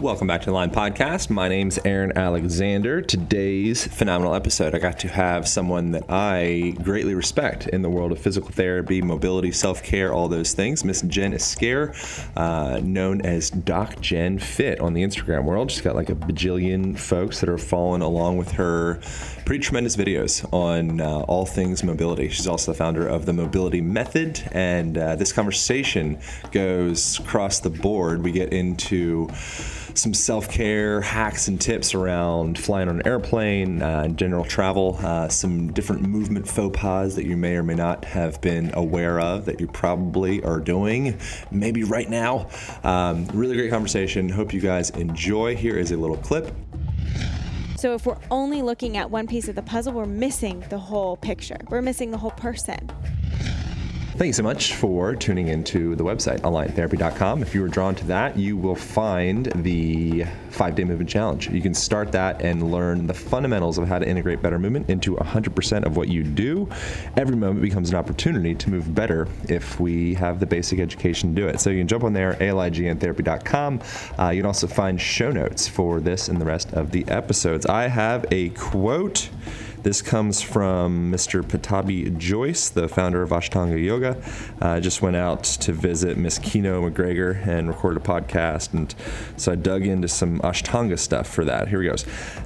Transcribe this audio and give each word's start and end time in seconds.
Welcome 0.00 0.26
back 0.26 0.40
to 0.40 0.46
the 0.46 0.52
Align 0.52 0.70
Podcast. 0.70 1.30
My 1.30 1.46
name's 1.46 1.78
Aaron 1.84 2.18
Alexander. 2.18 3.00
Today's 3.00 3.86
phenomenal 3.86 4.34
episode, 4.34 4.74
I 4.74 4.78
got 4.78 4.98
to 4.98 5.08
have 5.08 5.46
someone 5.46 5.92
that 5.92 6.02
I 6.08 6.74
greatly 6.82 7.14
respect 7.14 7.68
in 7.68 7.82
the 7.82 7.88
world 7.88 8.10
of 8.10 8.18
physical 8.18 8.50
therapy, 8.50 9.00
mobility, 9.00 9.52
self 9.52 9.84
care, 9.84 10.12
all 10.12 10.26
those 10.26 10.52
things. 10.52 10.84
Miss 10.84 11.02
Jen 11.02 11.32
Esquer, 11.32 11.94
uh, 12.36 12.80
known 12.82 13.20
as 13.20 13.50
Doc 13.50 14.00
Jen 14.00 14.40
Fit 14.40 14.80
on 14.80 14.94
the 14.94 15.04
Instagram 15.04 15.44
world. 15.44 15.70
She's 15.70 15.80
got 15.80 15.94
like 15.94 16.10
a 16.10 16.16
bajillion 16.16 16.98
folks 16.98 17.38
that 17.38 17.48
are 17.48 17.56
following 17.56 18.02
along 18.02 18.36
with 18.36 18.50
her 18.52 19.00
pretty 19.46 19.62
tremendous 19.62 19.94
videos 19.94 20.44
on 20.52 21.00
uh, 21.00 21.20
all 21.20 21.46
things 21.46 21.84
mobility. 21.84 22.28
She's 22.30 22.48
also 22.48 22.72
the 22.72 22.78
founder 22.78 23.06
of 23.06 23.26
the 23.26 23.32
Mobility 23.32 23.80
Method, 23.80 24.42
and 24.50 24.98
uh, 24.98 25.14
this 25.14 25.32
conversation 25.32 26.18
goes 26.50 27.20
across 27.20 27.60
the 27.60 27.70
board. 27.70 28.24
We 28.24 28.32
get 28.32 28.52
into 28.52 29.28
some 29.94 30.14
self 30.14 30.48
care 30.48 31.00
hacks 31.00 31.48
and 31.48 31.60
tips 31.60 31.94
around 31.94 32.58
flying 32.58 32.88
on 32.88 33.00
an 33.00 33.06
airplane, 33.06 33.82
uh, 33.82 34.08
general 34.08 34.44
travel, 34.44 34.98
uh, 35.00 35.28
some 35.28 35.72
different 35.72 36.02
movement 36.02 36.46
faux 36.48 36.78
pas 36.78 37.14
that 37.14 37.26
you 37.26 37.36
may 37.36 37.56
or 37.56 37.62
may 37.62 37.74
not 37.74 38.04
have 38.04 38.40
been 38.40 38.70
aware 38.74 39.20
of 39.20 39.44
that 39.44 39.60
you 39.60 39.66
probably 39.66 40.42
are 40.42 40.60
doing, 40.60 41.18
maybe 41.50 41.84
right 41.84 42.10
now. 42.10 42.48
Um, 42.82 43.26
really 43.28 43.56
great 43.56 43.70
conversation. 43.70 44.28
Hope 44.28 44.52
you 44.52 44.60
guys 44.60 44.90
enjoy. 44.90 45.56
Here 45.56 45.76
is 45.76 45.92
a 45.92 45.96
little 45.96 46.16
clip. 46.16 46.52
So 47.76 47.94
if 47.94 48.06
we're 48.06 48.18
only 48.30 48.62
looking 48.62 48.96
at 48.96 49.10
one 49.10 49.26
piece 49.26 49.46
of 49.48 49.54
the 49.54 49.62
puzzle, 49.62 49.92
we're 49.92 50.06
missing 50.06 50.64
the 50.70 50.78
whole 50.78 51.16
picture. 51.16 51.58
We're 51.68 51.82
missing 51.82 52.10
the 52.10 52.18
whole 52.18 52.30
person. 52.30 52.90
Thank 54.16 54.28
you 54.28 54.32
so 54.34 54.44
much 54.44 54.74
for 54.74 55.16
tuning 55.16 55.48
into 55.48 55.96
the 55.96 56.04
website, 56.04 56.38
aligntherapy.com. 56.42 57.42
If 57.42 57.52
you 57.52 57.62
were 57.62 57.68
drawn 57.68 57.96
to 57.96 58.06
that, 58.06 58.36
you 58.38 58.56
will 58.56 58.76
find 58.76 59.46
the 59.56 60.24
five 60.50 60.76
day 60.76 60.84
movement 60.84 61.10
challenge. 61.10 61.50
You 61.50 61.60
can 61.60 61.74
start 61.74 62.12
that 62.12 62.40
and 62.40 62.70
learn 62.70 63.08
the 63.08 63.12
fundamentals 63.12 63.76
of 63.76 63.88
how 63.88 63.98
to 63.98 64.08
integrate 64.08 64.40
better 64.40 64.56
movement 64.56 64.88
into 64.88 65.16
100% 65.16 65.84
of 65.84 65.96
what 65.96 66.06
you 66.06 66.22
do. 66.22 66.68
Every 67.16 67.34
moment 67.34 67.60
becomes 67.60 67.90
an 67.90 67.96
opportunity 67.96 68.54
to 68.54 68.70
move 68.70 68.94
better 68.94 69.26
if 69.48 69.80
we 69.80 70.14
have 70.14 70.38
the 70.38 70.46
basic 70.46 70.78
education 70.78 71.34
to 71.34 71.42
do 71.42 71.48
it. 71.48 71.58
So 71.58 71.70
you 71.70 71.80
can 71.80 71.88
jump 71.88 72.04
on 72.04 72.12
there, 72.12 72.34
aligntherapy.com. 72.34 73.80
Uh, 74.16 74.28
you 74.28 74.42
can 74.42 74.46
also 74.46 74.68
find 74.68 75.00
show 75.00 75.32
notes 75.32 75.66
for 75.66 75.98
this 75.98 76.28
and 76.28 76.40
the 76.40 76.46
rest 76.46 76.72
of 76.72 76.92
the 76.92 77.04
episodes. 77.08 77.66
I 77.66 77.88
have 77.88 78.26
a 78.30 78.50
quote. 78.50 79.28
This 79.84 80.00
comes 80.00 80.40
from 80.40 81.12
Mr. 81.12 81.42
Pattabhi 81.42 82.16
Jois, 82.16 82.70
the 82.70 82.88
founder 82.88 83.22
of 83.22 83.28
Ashtanga 83.28 83.78
Yoga. 83.84 84.16
I 84.58 84.78
uh, 84.78 84.80
just 84.80 85.02
went 85.02 85.14
out 85.14 85.44
to 85.44 85.72
visit 85.74 86.16
Miss 86.16 86.38
Kino 86.38 86.80
MacGregor 86.80 87.32
and 87.44 87.68
recorded 87.68 88.02
a 88.02 88.06
podcast, 88.06 88.72
and 88.72 88.94
so 89.36 89.52
I 89.52 89.56
dug 89.56 89.82
into 89.84 90.08
some 90.08 90.40
Ashtanga 90.40 90.98
stuff 90.98 91.28
for 91.28 91.44
that. 91.44 91.68
Here 91.68 91.80
we 91.80 91.88
go. 91.88 91.96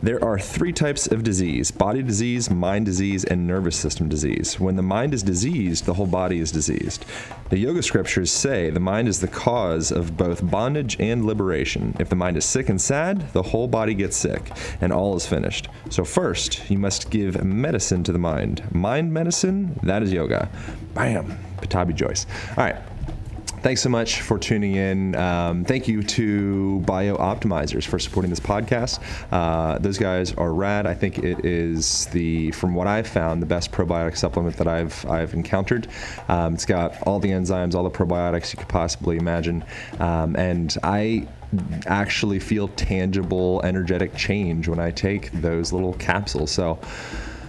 There 0.02 0.22
are 0.24 0.40
three 0.40 0.72
types 0.72 1.06
of 1.06 1.22
disease 1.22 1.70
body 1.70 2.02
disease, 2.02 2.50
mind 2.50 2.86
disease, 2.86 3.22
and 3.22 3.46
nervous 3.46 3.76
system 3.76 4.08
disease. 4.08 4.58
When 4.58 4.74
the 4.74 4.82
mind 4.82 5.14
is 5.14 5.22
diseased, 5.22 5.84
the 5.84 5.94
whole 5.94 6.08
body 6.08 6.40
is 6.40 6.50
diseased. 6.50 7.04
The 7.50 7.58
yoga 7.58 7.84
scriptures 7.84 8.32
say 8.32 8.68
the 8.68 8.80
mind 8.80 9.06
is 9.06 9.20
the 9.20 9.28
cause 9.28 9.92
of 9.92 10.16
both 10.16 10.50
bondage 10.50 10.96
and 10.98 11.24
liberation. 11.24 11.94
If 12.00 12.08
the 12.08 12.16
mind 12.16 12.36
is 12.36 12.44
sick 12.44 12.68
and 12.68 12.80
sad, 12.80 13.32
the 13.32 13.44
whole 13.44 13.68
body 13.68 13.94
gets 13.94 14.16
sick, 14.16 14.50
and 14.80 14.92
all 14.92 15.14
is 15.14 15.24
finished. 15.24 15.68
So, 15.88 16.04
first, 16.04 16.68
you 16.68 16.78
must 16.78 17.10
give 17.10 17.27
medicine 17.42 18.04
to 18.04 18.12
the 18.12 18.18
mind. 18.18 18.62
Mind 18.74 19.12
medicine, 19.12 19.78
that 19.82 20.02
is 20.02 20.12
yoga. 20.12 20.48
Bam, 20.94 21.38
Pattabhi 21.58 21.94
Jois. 21.94 22.26
All 22.50 22.64
right. 22.64 22.76
Thanks 23.60 23.82
so 23.82 23.88
much 23.88 24.22
for 24.22 24.38
tuning 24.38 24.76
in. 24.76 25.16
Um, 25.16 25.64
thank 25.64 25.88
you 25.88 26.00
to 26.04 26.80
BiOptimizers 26.86 27.84
for 27.84 27.98
supporting 27.98 28.30
this 28.30 28.38
podcast. 28.38 29.00
Uh, 29.32 29.78
those 29.78 29.98
guys 29.98 30.32
are 30.34 30.52
rad. 30.52 30.86
I 30.86 30.94
think 30.94 31.18
it 31.18 31.44
is 31.44 32.06
the, 32.06 32.52
from 32.52 32.76
what 32.76 32.86
I've 32.86 33.08
found, 33.08 33.42
the 33.42 33.46
best 33.46 33.72
probiotic 33.72 34.16
supplement 34.16 34.56
that 34.58 34.68
I've 34.68 35.04
I've 35.06 35.34
encountered. 35.34 35.88
Um, 36.28 36.54
it's 36.54 36.66
got 36.66 37.02
all 37.02 37.18
the 37.18 37.30
enzymes, 37.30 37.74
all 37.74 37.82
the 37.82 37.90
probiotics 37.90 38.52
you 38.52 38.58
could 38.58 38.68
possibly 38.68 39.16
imagine, 39.16 39.64
um, 39.98 40.36
and 40.36 40.76
I 40.84 41.26
actually 41.86 42.38
feel 42.38 42.68
tangible, 42.68 43.60
energetic 43.64 44.14
change 44.14 44.68
when 44.68 44.78
I 44.78 44.90
take 44.90 45.30
those 45.32 45.72
little 45.72 45.94
capsules. 45.94 46.50
So. 46.50 46.78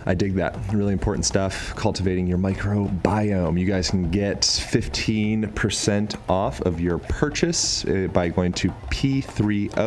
I 0.05 0.13
dig 0.13 0.35
that. 0.35 0.57
Really 0.73 0.93
important 0.93 1.25
stuff. 1.25 1.75
Cultivating 1.75 2.27
your 2.27 2.37
microbiome. 2.37 3.59
You 3.59 3.65
guys 3.65 3.89
can 3.89 4.09
get 4.09 4.41
15% 4.41 6.19
off 6.29 6.61
of 6.61 6.79
your 6.79 6.99
purchase 6.99 7.83
uh, 7.85 8.07
by 8.13 8.29
going 8.29 8.53
to 8.53 8.69
p3om.com 8.89 9.77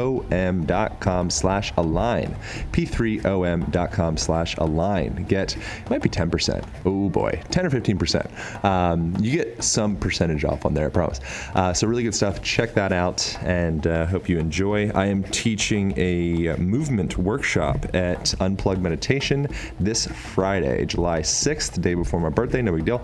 slash 1.31 1.73
align. 1.77 2.37
p3om.com 2.73 4.17
slash 4.17 4.57
align. 4.59 5.25
Get, 5.25 5.57
it 5.57 5.91
might 5.91 6.03
be 6.03 6.09
10%. 6.09 6.65
Oh 6.85 7.09
boy, 7.09 7.41
10 7.51 7.67
or 7.67 7.71
15%. 7.71 8.65
Um, 8.65 9.17
you 9.21 9.33
get 9.33 9.63
some 9.63 9.97
percentage 9.97 10.45
off 10.45 10.67
on 10.67 10.75
there, 10.75 10.87
I 10.87 10.91
promise. 10.91 11.21
Uh, 11.55 11.73
so 11.73 11.87
really 11.87 12.03
good 12.03 12.15
stuff. 12.15 12.43
Check 12.43 12.75
that 12.75 12.93
out 12.93 13.39
and 13.43 13.87
uh, 13.87 14.07
hope 14.07 14.29
you 14.29 14.39
enjoy. 14.39 14.91
I 14.91 15.07
am 15.07 15.23
teaching 15.25 15.95
a 15.97 16.57
movement 16.57 17.17
workshop 17.19 17.95
at 17.95 18.35
Unplugged 18.41 18.83
Meditation 18.83 19.49
this 19.81 20.02
Friday, 20.07 20.85
July 20.87 21.21
6th, 21.21 21.73
the 21.73 21.81
day 21.81 21.95
before 21.95 22.21
my 22.21 22.29
birthday. 22.29 22.63
No 22.63 22.73
big 22.73 22.85
deal. 22.85 23.03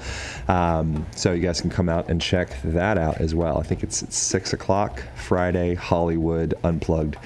Um, 0.48 1.06
so 1.14 1.32
you 1.32 1.42
guys 1.42 1.60
can 1.60 1.70
come 1.70 1.88
out 1.88 2.08
and 2.08 2.20
check 2.20 2.50
that 2.64 2.98
out 2.98 3.20
as 3.20 3.34
well. 3.34 3.58
I 3.58 3.62
think 3.62 3.82
it's, 3.82 4.02
it's 4.02 4.16
6 4.16 4.52
o'clock 4.52 5.02
Friday, 5.16 5.74
Hollywood 5.74 6.54
Unplugged 6.64 7.16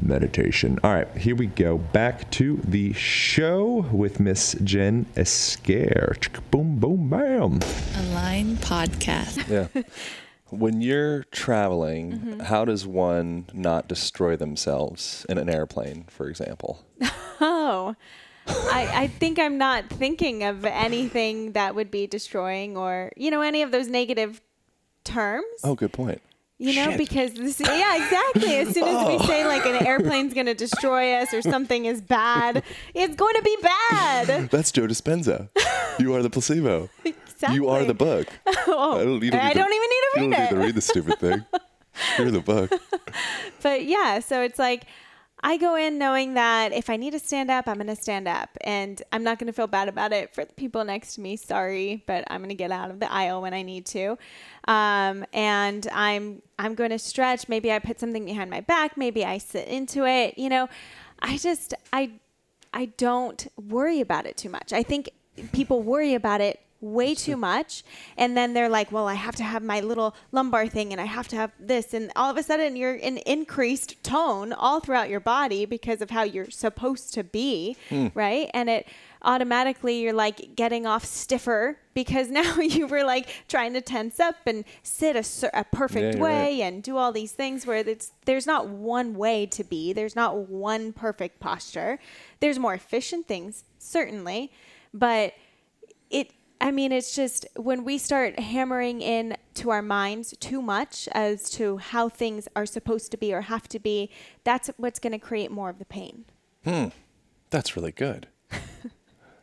Meditation. 0.00 0.78
All 0.82 0.92
right, 0.92 1.08
here 1.16 1.36
we 1.36 1.46
go. 1.46 1.78
Back 1.78 2.30
to 2.32 2.60
the 2.64 2.92
show 2.92 3.86
with 3.92 4.20
Miss 4.20 4.54
Jen 4.64 5.06
Esquer. 5.16 6.16
Boom, 6.50 6.78
boom, 6.78 7.10
bam. 7.10 7.60
Align 7.96 8.56
Podcast. 8.56 9.48
Yeah. 9.48 9.82
When 10.52 10.82
you're 10.82 11.24
traveling, 11.24 12.12
mm-hmm. 12.12 12.40
how 12.40 12.66
does 12.66 12.86
one 12.86 13.46
not 13.54 13.88
destroy 13.88 14.36
themselves 14.36 15.24
in 15.30 15.38
an 15.38 15.48
airplane, 15.48 16.04
for 16.08 16.28
example? 16.28 16.84
Oh, 17.44 17.96
I, 18.46 18.90
I 18.94 19.06
think 19.06 19.38
I'm 19.38 19.58
not 19.58 19.88
thinking 19.88 20.44
of 20.44 20.64
anything 20.64 21.52
that 21.52 21.74
would 21.74 21.90
be 21.90 22.06
destroying 22.06 22.76
or, 22.76 23.12
you 23.16 23.30
know, 23.30 23.40
any 23.40 23.62
of 23.62 23.70
those 23.70 23.88
negative 23.88 24.40
terms. 25.04 25.60
Oh, 25.64 25.74
good 25.74 25.92
point. 25.92 26.20
You 26.58 26.76
know, 26.76 26.90
Shit. 26.90 26.98
because 26.98 27.34
this, 27.34 27.58
yeah, 27.58 27.96
exactly. 27.96 28.56
As 28.56 28.72
soon 28.72 28.84
as 28.84 29.08
we 29.08 29.18
say 29.26 29.44
like 29.44 29.66
an 29.66 29.84
airplane's 29.84 30.32
going 30.32 30.46
to 30.46 30.54
destroy 30.54 31.14
us 31.14 31.34
or 31.34 31.42
something 31.42 31.86
is 31.86 32.00
bad, 32.00 32.62
it's 32.94 33.16
going 33.16 33.34
to 33.34 33.42
be 33.42 33.56
bad. 33.60 34.48
That's 34.48 34.70
Joe 34.70 34.86
Dispenza. 34.86 35.48
You 35.98 36.14
are 36.14 36.22
the 36.22 36.30
placebo. 36.30 36.88
exactly. 37.04 37.56
You 37.56 37.68
are 37.68 37.84
the 37.84 37.94
book. 37.94 38.28
oh, 38.46 39.00
I 39.00 39.04
don't, 39.04 39.34
I 39.34 39.52
don't 39.54 39.72
even 39.72 39.88
need 39.90 40.02
to 40.02 40.10
read 40.14 40.22
you 40.22 40.30
don't 40.30 40.30
need 40.30 40.48
to 40.50 40.56
read 40.56 40.74
the 40.76 40.80
stupid 40.80 41.18
thing. 41.18 41.44
You're 42.16 42.30
the 42.30 42.40
book. 42.40 42.70
but 43.60 43.84
yeah, 43.84 44.20
so 44.20 44.40
it's 44.40 44.58
like 44.58 44.84
I 45.44 45.56
go 45.56 45.74
in 45.74 45.98
knowing 45.98 46.34
that 46.34 46.72
if 46.72 46.88
I 46.88 46.96
need 46.96 47.12
to 47.12 47.18
stand 47.18 47.50
up, 47.50 47.66
I'm 47.66 47.74
going 47.74 47.88
to 47.88 47.96
stand 47.96 48.28
up 48.28 48.50
and 48.60 49.02
I'm 49.10 49.24
not 49.24 49.40
going 49.40 49.48
to 49.48 49.52
feel 49.52 49.66
bad 49.66 49.88
about 49.88 50.12
it 50.12 50.32
for 50.32 50.44
the 50.44 50.52
people 50.52 50.84
next 50.84 51.14
to 51.16 51.20
me. 51.20 51.36
Sorry, 51.36 52.04
but 52.06 52.24
I'm 52.28 52.40
going 52.40 52.50
to 52.50 52.54
get 52.54 52.70
out 52.70 52.90
of 52.90 53.00
the 53.00 53.12
aisle 53.12 53.42
when 53.42 53.52
I 53.52 53.62
need 53.62 53.84
to. 53.86 54.16
Um, 54.68 55.24
and 55.32 55.88
I'm, 55.92 56.42
I'm 56.60 56.76
going 56.76 56.90
to 56.90 56.98
stretch. 56.98 57.48
Maybe 57.48 57.72
I 57.72 57.80
put 57.80 57.98
something 57.98 58.24
behind 58.24 58.50
my 58.50 58.60
back. 58.60 58.96
Maybe 58.96 59.24
I 59.24 59.38
sit 59.38 59.66
into 59.66 60.06
it. 60.06 60.38
You 60.38 60.48
know, 60.48 60.68
I 61.20 61.38
just, 61.38 61.74
I, 61.92 62.12
I 62.72 62.86
don't 62.96 63.48
worry 63.68 64.00
about 64.00 64.26
it 64.26 64.36
too 64.36 64.48
much. 64.48 64.72
I 64.72 64.84
think 64.84 65.10
people 65.52 65.82
worry 65.82 66.14
about 66.14 66.40
it 66.40 66.60
way 66.82 67.14
too 67.14 67.36
much. 67.36 67.82
And 68.16 68.36
then 68.36 68.52
they're 68.52 68.68
like 68.68 68.92
well 68.92 69.08
i 69.08 69.14
have 69.14 69.36
to 69.36 69.44
have 69.44 69.62
my 69.62 69.80
little 69.80 70.14
lumbar 70.32 70.66
thing 70.66 70.92
and 70.92 71.00
i 71.00 71.04
have 71.04 71.28
to 71.28 71.36
have 71.36 71.52
this. 71.58 71.94
And 71.94 72.12
all 72.16 72.30
of 72.30 72.36
a 72.36 72.42
sudden 72.42 72.76
you're 72.76 72.94
in 72.94 73.18
increased 73.18 74.02
tone 74.02 74.52
all 74.52 74.80
throughout 74.80 75.08
your 75.08 75.20
body 75.20 75.64
because 75.64 76.02
of 76.02 76.10
how 76.10 76.24
you're 76.24 76.50
supposed 76.50 77.14
to 77.14 77.24
be 77.24 77.76
mm. 77.88 78.10
right? 78.14 78.50
And 78.52 78.68
it 78.68 78.86
automatically 79.24 80.00
you're 80.00 80.12
like 80.12 80.56
getting 80.56 80.84
off 80.86 81.04
stiffer 81.04 81.78
because 81.94 82.28
now 82.40 82.56
you 82.56 82.86
were 82.86 83.04
like 83.04 83.28
trying 83.48 83.72
to 83.74 83.80
tense 83.80 84.18
up 84.20 84.36
and 84.46 84.64
sit 84.82 85.16
a, 85.16 85.58
a 85.58 85.64
perfect 85.64 86.16
Yeah, 86.16 86.22
way 86.22 86.60
right. 86.60 86.62
and 86.62 86.82
do 86.82 86.96
all 86.96 87.12
these 87.12 87.32
things 87.32 87.66
where 87.66 87.78
it's 87.78 88.12
there's 88.24 88.46
not 88.46 88.68
one 88.68 89.14
way 89.14 89.46
to 89.46 89.64
be. 89.64 89.92
There's 89.92 90.16
not 90.16 90.48
one 90.48 90.92
perfect 90.92 91.40
posture. 91.40 91.98
There's 92.40 92.58
more 92.58 92.74
efficient 92.74 93.26
things 93.26 93.64
certainly. 93.78 94.52
But 94.94 95.34
it 96.10 96.32
i 96.62 96.70
mean 96.70 96.90
it's 96.92 97.14
just 97.14 97.46
when 97.56 97.84
we 97.84 97.98
start 97.98 98.38
hammering 98.38 99.02
in 99.02 99.36
to 99.54 99.68
our 99.70 99.82
minds 99.82 100.34
too 100.40 100.62
much 100.62 101.08
as 101.12 101.50
to 101.50 101.76
how 101.76 102.08
things 102.08 102.48
are 102.56 102.64
supposed 102.64 103.10
to 103.10 103.16
be 103.18 103.34
or 103.34 103.42
have 103.42 103.68
to 103.68 103.78
be 103.78 104.08
that's 104.44 104.70
what's 104.78 104.98
going 104.98 105.12
to 105.12 105.18
create 105.18 105.50
more 105.50 105.68
of 105.68 105.78
the 105.78 105.84
pain 105.84 106.24
Hmm. 106.64 106.86
That's 107.50 107.76
really 107.76 107.92
good. 107.92 108.28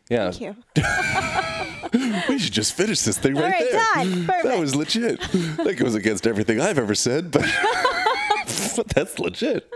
Yeah, 0.10 0.32
thank 0.32 0.42
you 0.42 0.56
we 2.30 2.40
should 2.40 2.52
just 2.52 2.74
finish 2.74 3.02
this 3.02 3.20
thing 3.20 3.36
right, 3.36 3.52
right, 3.54 3.70
there. 3.72 4.06
done. 4.06 4.26
That 4.44 4.58
was 4.60 4.76
legit. 4.76 5.20
That 5.58 5.76
goes 5.78 5.94
against 5.94 6.26
everything 6.26 6.60
I've 6.60 6.80
ever 6.80 6.96
said, 6.96 7.30
but, 7.30 7.44
but 8.80 8.88
that's 8.96 9.20
legit. 9.20 9.70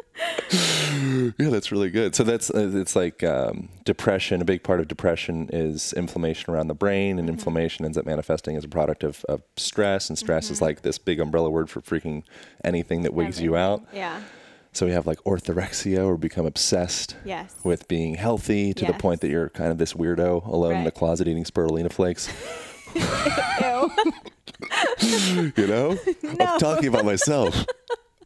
Yeah, 1.37 1.49
that's 1.49 1.71
really 1.71 1.89
good. 1.89 2.15
So 2.15 2.23
that's 2.23 2.49
uh, 2.49 2.69
it's 2.73 2.95
like 2.95 3.23
um, 3.23 3.69
depression. 3.83 4.41
A 4.41 4.45
big 4.45 4.63
part 4.63 4.79
of 4.79 4.87
depression 4.87 5.49
is 5.51 5.91
inflammation 5.93 6.53
around 6.53 6.67
the 6.67 6.73
brain, 6.75 7.11
Mm-hmm. 7.15 7.19
and 7.19 7.29
inflammation 7.29 7.83
ends 7.85 7.97
up 7.97 8.05
manifesting 8.05 8.55
as 8.55 8.63
a 8.63 8.67
product 8.69 9.03
of, 9.03 9.25
of 9.27 9.41
stress. 9.57 10.09
And 10.09 10.17
stress 10.17 10.45
Mm-hmm. 10.45 10.53
is 10.53 10.61
like 10.61 10.81
this 10.83 10.97
big 10.97 11.19
umbrella 11.19 11.49
word 11.49 11.69
for 11.69 11.81
freaking 11.81 12.23
anything 12.63 13.01
that 13.03 13.13
wigs 13.13 13.41
you 13.41 13.55
out. 13.55 13.83
yeah 13.93 14.21
So 14.71 14.85
we 14.85 14.91
have 14.93 15.05
like 15.07 15.19
orthorexia, 15.25 16.05
or 16.05 16.17
become 16.17 16.45
obsessed 16.45 17.15
Yes. 17.25 17.53
with 17.63 17.87
being 17.87 18.15
healthy 18.15 18.73
to 18.75 18.85
the 18.85 18.93
point 18.93 19.21
that 19.21 19.29
you're 19.29 19.49
kind 19.49 19.71
of 19.71 19.77
this 19.79 19.93
weirdo 19.93 20.45
alone 20.45 20.75
in 20.77 20.83
the 20.85 20.91
closet 20.91 21.27
eating 21.27 21.43
spirulina 21.43 21.91
flakes. 21.91 22.29
You 25.57 25.67
know, 25.67 25.97
I'm 26.39 26.59
talking 26.59 26.87
about 26.87 27.05
myself. 27.05 27.65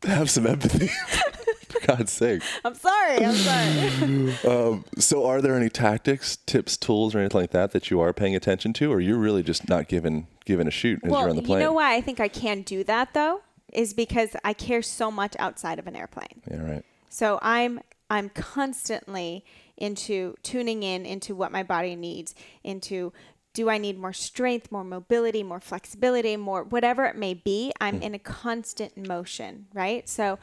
Have 0.03 0.29
some 0.29 0.45
empathy, 0.47 0.87
for 1.67 1.85
God's 1.87 2.11
sake. 2.11 2.41
i'm 2.63 2.75
sorry 2.75 3.25
i'm 3.25 3.35
sorry 3.35 4.37
um, 4.47 4.85
So, 4.99 5.25
are 5.25 5.41
there 5.41 5.55
any 5.55 5.69
tactics, 5.69 6.37
tips, 6.45 6.77
tools, 6.77 7.13
or 7.15 7.19
anything 7.19 7.41
like 7.41 7.51
that 7.51 7.71
that 7.71 7.89
you 7.89 7.99
are 7.99 8.13
paying 8.13 8.35
attention 8.35 8.73
to, 8.73 8.91
or 8.91 8.99
you're 8.99 9.17
really 9.17 9.43
just 9.43 9.67
not 9.67 9.87
giving 9.87 10.27
giving 10.45 10.67
a 10.67 10.71
shoot 10.71 10.99
as 11.03 11.11
you're 11.11 11.29
on 11.29 11.35
the 11.35 11.41
plane? 11.41 11.59
you 11.61 11.65
know 11.65 11.73
why 11.73 11.95
i 11.95 12.01
think 12.01 12.19
i 12.19 12.27
can 12.27 12.61
do 12.61 12.83
that 12.83 13.13
though 13.13 13.41
is 13.73 13.93
because 13.93 14.35
i 14.45 14.53
care 14.53 14.81
so 14.81 15.11
much 15.11 15.35
outside 15.39 15.77
of 15.79 15.87
an 15.87 15.95
airplane 15.95 16.41
Yeah, 16.49 16.61
right. 16.61 16.85
So 17.09 17.39
I'm 17.41 17.81
I'm 18.09 18.29
constantly 18.29 19.43
into 19.77 20.35
tuning 20.43 20.83
in 20.83 21.05
into 21.05 21.35
what 21.35 21.51
my 21.51 21.63
body 21.63 21.95
needs, 21.95 22.33
into 22.63 23.11
do 23.57 23.71
I 23.71 23.79
need 23.79 23.97
more 23.97 24.13
strength, 24.13 24.71
more 24.71 24.83
mobility, 24.83 25.41
more 25.41 25.59
flexibility, 25.59 26.37
more 26.37 26.63
whatever 26.63 27.05
it 27.05 27.15
may 27.15 27.33
be. 27.33 27.73
I'm 27.81 27.97
hmm. 27.97 28.03
in 28.03 28.13
a 28.13 28.19
constant 28.19 28.95
motion, 29.07 29.65
right? 29.73 30.07
So 30.07 30.37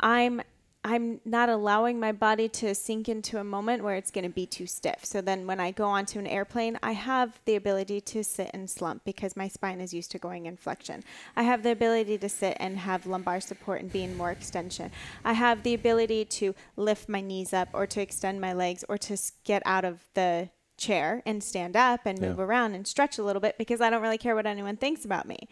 I'm 0.00 0.40
I'm 0.82 1.20
not 1.26 1.50
allowing 1.50 2.00
my 2.00 2.12
body 2.12 2.48
to 2.60 2.74
sink 2.74 3.06
into 3.06 3.38
a 3.38 3.44
moment 3.44 3.84
where 3.84 3.96
it's 3.96 4.10
going 4.10 4.24
to 4.24 4.30
be 4.30 4.46
too 4.46 4.66
stiff. 4.66 5.04
So 5.04 5.20
then 5.20 5.46
when 5.46 5.60
I 5.60 5.72
go 5.72 5.84
onto 5.84 6.18
an 6.18 6.26
airplane, 6.26 6.78
I 6.82 6.92
have 6.92 7.38
the 7.44 7.56
ability 7.56 8.00
to 8.02 8.24
sit 8.24 8.50
and 8.54 8.68
slump 8.68 9.02
because 9.04 9.36
my 9.36 9.48
spine 9.48 9.82
is 9.82 9.92
used 9.92 10.10
to 10.12 10.18
going 10.18 10.46
in 10.46 10.56
flexion. 10.56 11.04
I 11.36 11.42
have 11.42 11.62
the 11.62 11.70
ability 11.70 12.16
to 12.18 12.28
sit 12.30 12.56
and 12.60 12.78
have 12.78 13.06
lumbar 13.06 13.40
support 13.40 13.82
and 13.82 13.92
be 13.92 14.04
in 14.04 14.16
more 14.16 14.30
extension. 14.30 14.90
I 15.22 15.34
have 15.34 15.64
the 15.64 15.74
ability 15.74 16.24
to 16.26 16.54
lift 16.76 17.10
my 17.10 17.20
knees 17.20 17.52
up 17.52 17.68
or 17.74 17.86
to 17.86 18.00
extend 18.00 18.40
my 18.40 18.54
legs 18.54 18.84
or 18.88 18.96
to 18.98 19.18
get 19.44 19.62
out 19.66 19.84
of 19.84 20.00
the 20.14 20.48
chair 20.84 21.22
and 21.26 21.42
stand 21.42 21.76
up 21.76 22.00
and 22.06 22.20
move 22.20 22.38
Yeah. 22.38 22.44
around 22.44 22.74
and 22.74 22.86
stretch 22.86 23.18
a 23.18 23.22
little 23.24 23.40
bit 23.40 23.56
because 23.58 23.80
I 23.80 23.90
don't 23.90 24.02
really 24.02 24.18
care 24.18 24.34
what 24.34 24.46
anyone 24.46 24.76
thinks 24.76 25.04
about 25.04 25.26
me. 25.26 25.48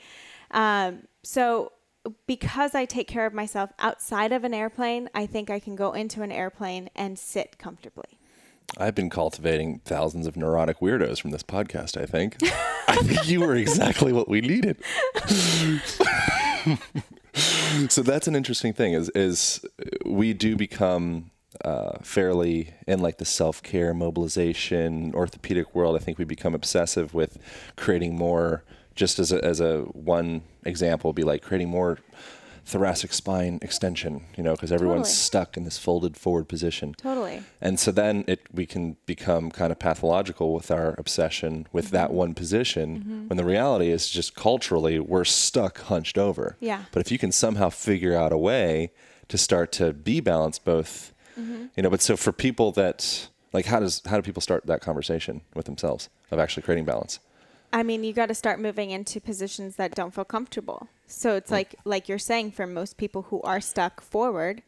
Um, 0.51 1.05
so 1.23 1.73
because 2.27 2.75
I 2.75 2.85
take 2.85 3.07
care 3.07 3.27
of 3.27 3.33
myself 3.33 3.71
outside 3.79 4.33
of 4.33 4.45
an 4.45 4.53
airplane, 4.53 5.09
I 5.15 5.27
think 5.27 5.51
I 5.51 5.61
can 5.61 5.77
go 5.77 5.93
into 5.93 6.23
an 6.23 6.33
airplane 6.33 6.91
and 6.95 7.19
sit 7.19 7.59
comfortably. 7.59 8.19
I've 8.79 8.95
been 8.95 9.11
cultivating 9.11 9.81
thousands 9.85 10.27
of 10.27 10.37
neurotic 10.37 10.81
weirdos 10.81 11.21
from 11.21 11.31
this 11.31 11.43
podcast. 11.43 12.01
I 12.01 12.07
think. 12.07 12.37
I 12.89 12.97
think 12.97 13.29
you 13.29 13.41
were 13.41 13.55
exactly 13.55 14.13
what 14.13 14.29
we 14.29 14.41
needed. 14.41 14.83
so 17.89 18.03
that's 18.03 18.29
an 18.29 18.37
interesting 18.37 18.73
thing. 18.73 18.95
Is 18.95 19.09
is 19.11 19.65
we 20.05 20.33
do 20.33 20.57
become 20.57 21.31
uh, 21.65 21.99
fairly 22.03 22.71
in 22.87 23.01
like 23.01 23.19
the 23.19 23.25
self 23.25 23.63
care, 23.63 23.95
mobilization, 23.95 25.13
orthopedic 25.15 25.75
world. 25.75 25.97
I 25.97 25.99
think 26.01 26.19
we 26.19 26.25
become 26.25 26.55
obsessive 26.55 27.15
with 27.15 27.39
creating 27.77 28.17
more. 28.17 28.65
Just 28.95 29.19
as 29.19 29.33
a, 29.33 29.43
as 29.43 29.59
a 29.59 29.79
one 29.83 30.43
example, 30.65 31.09
would 31.09 31.17
be 31.17 31.23
like 31.25 31.41
creating 31.43 31.69
more 31.71 31.99
thoracic 32.65 33.13
spine 33.13 33.59
extension. 33.63 34.25
You 34.37 34.43
know, 34.45 34.53
because 34.53 34.71
everyone's 34.71 35.09
Totally. 35.09 35.15
stuck 35.15 35.57
in 35.57 35.65
this 35.65 35.79
folded 35.79 36.17
forward 36.17 36.47
position. 36.49 36.95
Totally. 36.99 37.43
And 37.61 37.81
so 37.81 37.91
then 37.91 38.25
it 38.29 38.41
we 38.53 38.67
can 38.67 38.97
become 39.07 39.51
kind 39.51 39.73
of 39.73 39.79
pathological 39.79 40.53
with 40.53 40.71
our 40.71 40.95
obsession 40.99 41.67
with 41.73 41.87
Mm-hmm. 41.87 41.97
that 41.97 42.13
one 42.13 42.35
position 42.35 43.25
when 43.29 43.37
the 43.37 43.45
reality 43.45 43.89
is 43.91 44.09
just 44.11 44.35
culturally 44.35 44.99
we're 45.01 45.25
stuck 45.25 45.79
hunched 45.83 46.19
over. 46.19 46.57
Yeah. 46.61 46.85
But 46.93 47.01
if 47.01 47.11
you 47.11 47.19
can 47.19 47.33
somehow 47.33 47.71
figure 47.71 48.15
out 48.15 48.33
a 48.33 48.39
way 48.39 48.93
to 49.29 49.39
start 49.39 49.73
to 49.73 49.93
be 49.93 50.21
balanced 50.21 50.65
both 50.65 51.12
Mm-hmm. 51.39 51.67
you 51.77 51.83
know, 51.83 51.91
but 51.91 52.03
so 52.03 52.17
for 52.17 52.33
people 52.33 52.73
that 52.73 53.29
like 53.53 53.67
how 53.67 53.81
does 53.81 54.03
how 54.07 54.17
do 54.17 54.23
people 54.23 54.43
start 54.43 54.67
that 54.67 54.81
conversation 54.81 55.43
with 55.55 55.67
themselves 55.67 56.09
of 56.31 56.39
actually 56.39 56.63
creating 56.63 56.85
balance? 56.85 57.21
I 57.73 57.83
mean, 57.83 58.05
you 58.05 58.13
got 58.13 58.27
to 58.27 58.35
start 58.35 58.61
moving 58.61 58.91
into 58.91 59.19
positions 59.21 59.77
that 59.77 59.95
don't 59.95 60.15
feel 60.15 60.27
comfortable. 60.27 60.89
So 61.07 61.37
it's 61.37 61.51
like 61.51 61.75
like 61.85 62.09
you're 62.09 62.19
saying 62.19 62.53
for 62.53 62.67
most 62.67 62.97
people 62.97 63.23
who 63.23 63.41
are 63.43 63.61
stuck 63.61 64.01
forward, 64.01 64.63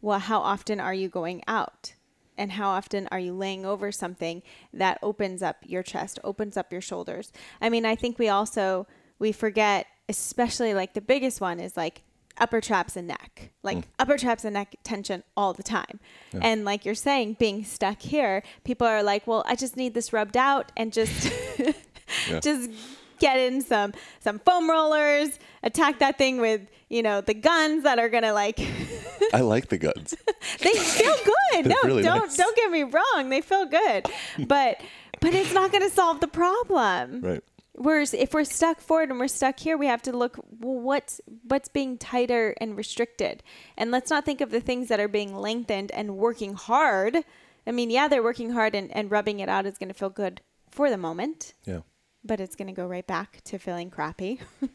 well, 0.00 0.18
how 0.18 0.40
often 0.40 0.80
are 0.80 0.94
you 0.94 1.08
going 1.08 1.42
out? 1.46 1.94
And 2.38 2.52
how 2.52 2.68
often 2.68 3.08
are 3.10 3.18
you 3.18 3.32
laying 3.32 3.64
over 3.64 3.90
something 3.90 4.42
that 4.72 4.98
opens 5.02 5.42
up 5.42 5.56
your 5.64 5.82
chest, 5.82 6.18
opens 6.22 6.58
up 6.58 6.70
your 6.70 6.82
shoulders? 6.82 7.32
I 7.62 7.70
mean, 7.70 7.86
I 7.86 7.94
think 7.94 8.18
we 8.18 8.28
also 8.28 8.86
we 9.18 9.32
forget 9.32 9.86
especially 10.08 10.72
like 10.72 10.94
the 10.94 11.00
biggest 11.00 11.40
one 11.40 11.58
is 11.58 11.76
like 11.76 12.02
upper 12.38 12.60
traps 12.60 12.96
and 12.96 13.08
neck. 13.08 13.50
Like 13.62 13.78
mm. 13.78 13.84
upper 13.98 14.18
traps 14.18 14.44
and 14.44 14.54
neck 14.54 14.76
tension 14.84 15.22
all 15.36 15.52
the 15.52 15.62
time. 15.62 16.00
And 16.40 16.64
like 16.64 16.84
you're 16.84 16.94
saying 16.94 17.36
being 17.38 17.64
stuck 17.64 18.02
here, 18.02 18.42
people 18.64 18.86
are 18.86 19.02
like, 19.02 19.26
"Well, 19.26 19.42
I 19.46 19.54
just 19.54 19.76
need 19.76 19.94
this 19.94 20.12
rubbed 20.12 20.36
out 20.36 20.70
and 20.76 20.92
just 20.92 21.32
just 22.42 22.70
get 23.18 23.38
in 23.38 23.62
some 23.62 23.92
some 24.20 24.38
foam 24.40 24.68
rollers, 24.70 25.38
attack 25.62 25.98
that 26.00 26.18
thing 26.18 26.40
with 26.40 26.62
you 26.88 27.02
know 27.02 27.20
the 27.20 27.34
guns 27.34 27.82
that 27.84 27.98
are 27.98 28.08
gonna 28.08 28.32
like 28.32 28.60
I 29.32 29.40
like 29.40 29.68
the 29.68 29.78
guns. 29.78 30.14
they 30.60 30.72
feel 30.72 31.14
good. 31.24 31.66
no, 31.66 31.76
really 31.84 32.02
don't 32.02 32.26
nice. 32.26 32.36
don't 32.36 32.56
get 32.56 32.70
me 32.70 32.82
wrong, 32.82 33.30
they 33.30 33.40
feel 33.40 33.66
good, 33.66 34.06
but 34.46 34.80
but 35.20 35.34
it's 35.34 35.52
not 35.52 35.72
gonna 35.72 35.90
solve 35.90 36.20
the 36.20 36.28
problem. 36.28 37.20
right. 37.22 37.44
Whereas 37.76 38.14
if 38.14 38.32
we're 38.32 38.44
stuck 38.44 38.80
forward 38.80 39.10
and 39.10 39.18
we're 39.18 39.28
stuck 39.28 39.60
here, 39.60 39.76
we 39.76 39.86
have 39.86 40.02
to 40.02 40.16
look 40.16 40.38
well, 40.60 40.80
what's 40.80 41.20
what's 41.44 41.68
being 41.68 41.98
tighter 41.98 42.54
and 42.60 42.76
restricted, 42.76 43.42
and 43.76 43.90
let's 43.90 44.10
not 44.10 44.24
think 44.24 44.40
of 44.40 44.50
the 44.50 44.60
things 44.60 44.88
that 44.88 45.00
are 45.00 45.08
being 45.08 45.36
lengthened 45.36 45.90
and 45.92 46.16
working 46.16 46.54
hard. 46.54 47.18
I 47.66 47.72
mean, 47.72 47.90
yeah, 47.90 48.08
they're 48.08 48.22
working 48.22 48.50
hard, 48.50 48.74
and, 48.74 48.94
and 48.96 49.10
rubbing 49.10 49.40
it 49.40 49.48
out 49.48 49.66
is 49.66 49.76
going 49.76 49.88
to 49.88 49.94
feel 49.94 50.10
good 50.10 50.40
for 50.70 50.88
the 50.90 50.96
moment 50.96 51.54
Yeah. 51.64 51.80
But 52.26 52.40
it's 52.40 52.56
going 52.56 52.68
to 52.68 52.74
go 52.74 52.86
right 52.86 53.06
back 53.06 53.40
to 53.44 53.58
feeling 53.58 53.90
crappy. 53.90 54.40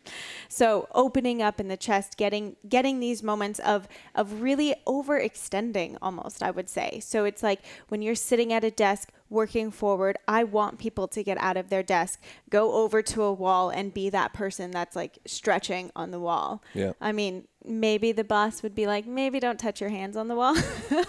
so 0.49 0.87
opening 0.93 1.41
up 1.41 1.59
in 1.59 1.67
the 1.67 1.77
chest, 1.77 2.17
getting 2.17 2.55
getting 2.67 2.99
these 2.99 3.21
moments 3.21 3.59
of 3.59 3.87
of 4.15 4.41
really 4.41 4.75
overextending 4.87 5.97
almost, 6.01 6.41
I 6.41 6.51
would 6.51 6.69
say. 6.69 6.99
So 7.01 7.25
it's 7.25 7.43
like 7.43 7.61
when 7.89 8.01
you're 8.01 8.15
sitting 8.15 8.53
at 8.53 8.63
a 8.63 8.71
desk 8.71 9.11
working 9.31 9.71
forward, 9.71 10.17
I 10.27 10.43
want 10.43 10.77
people 10.77 11.07
to 11.07 11.23
get 11.23 11.37
out 11.39 11.57
of 11.57 11.69
their 11.69 11.81
desk, 11.81 12.21
go 12.49 12.73
over 12.73 13.01
to 13.01 13.23
a 13.23 13.33
wall 13.33 13.69
and 13.69 13.93
be 13.93 14.09
that 14.09 14.33
person 14.33 14.71
that's 14.71 14.95
like 14.95 15.19
stretching 15.25 15.89
on 15.95 16.11
the 16.11 16.19
wall. 16.19 16.61
Yeah. 16.73 16.91
I 16.99 17.13
mean, 17.13 17.47
maybe 17.63 18.11
the 18.11 18.25
boss 18.25 18.61
would 18.61 18.75
be 18.75 18.87
like, 18.87 19.07
maybe 19.07 19.39
don't 19.39 19.59
touch 19.59 19.79
your 19.79 19.89
hands 19.89 20.17
on 20.17 20.27
the 20.27 20.35
wall. 20.35 20.55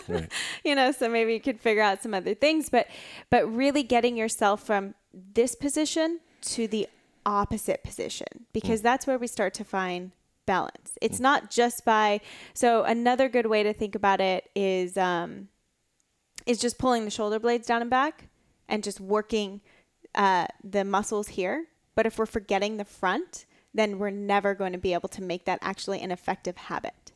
Right. 0.08 0.30
you 0.64 0.74
know, 0.74 0.92
so 0.92 1.08
maybe 1.08 1.32
you 1.32 1.40
could 1.40 1.60
figure 1.60 1.82
out 1.82 2.02
some 2.02 2.12
other 2.12 2.34
things, 2.34 2.68
but 2.68 2.88
but 3.30 3.50
really 3.52 3.82
getting 3.82 4.16
yourself 4.16 4.64
from 4.64 4.94
this 5.12 5.54
position 5.54 6.20
to 6.42 6.68
the 6.68 6.88
opposite 7.24 7.82
position 7.84 8.46
because 8.52 8.82
that's 8.82 9.06
where 9.06 9.18
we 9.18 9.26
start 9.26 9.54
to 9.54 9.64
find 9.64 10.12
balance. 10.44 10.98
It's 11.00 11.20
not 11.20 11.50
just 11.50 11.84
by 11.84 12.20
so 12.52 12.82
another 12.82 13.28
good 13.28 13.46
way 13.46 13.62
to 13.62 13.72
think 13.72 13.94
about 13.94 14.20
it 14.20 14.50
is 14.54 14.96
um 14.96 15.48
is 16.46 16.58
just 16.58 16.78
pulling 16.78 17.04
the 17.04 17.10
shoulder 17.10 17.38
blades 17.38 17.66
down 17.66 17.80
and 17.80 17.90
back 17.90 18.28
and 18.68 18.82
just 18.82 19.00
working 19.00 19.60
uh, 20.14 20.46
the 20.62 20.84
muscles 20.84 21.28
here. 21.28 21.66
But 21.94 22.06
if 22.06 22.18
we're 22.18 22.26
forgetting 22.26 22.76
the 22.76 22.84
front, 22.84 23.46
then 23.74 23.98
we're 23.98 24.10
never 24.10 24.54
going 24.54 24.72
to 24.72 24.78
be 24.78 24.92
able 24.92 25.08
to 25.10 25.22
make 25.22 25.44
that 25.44 25.58
actually 25.62 26.00
an 26.00 26.10
effective 26.10 26.56
habit. 26.56 27.12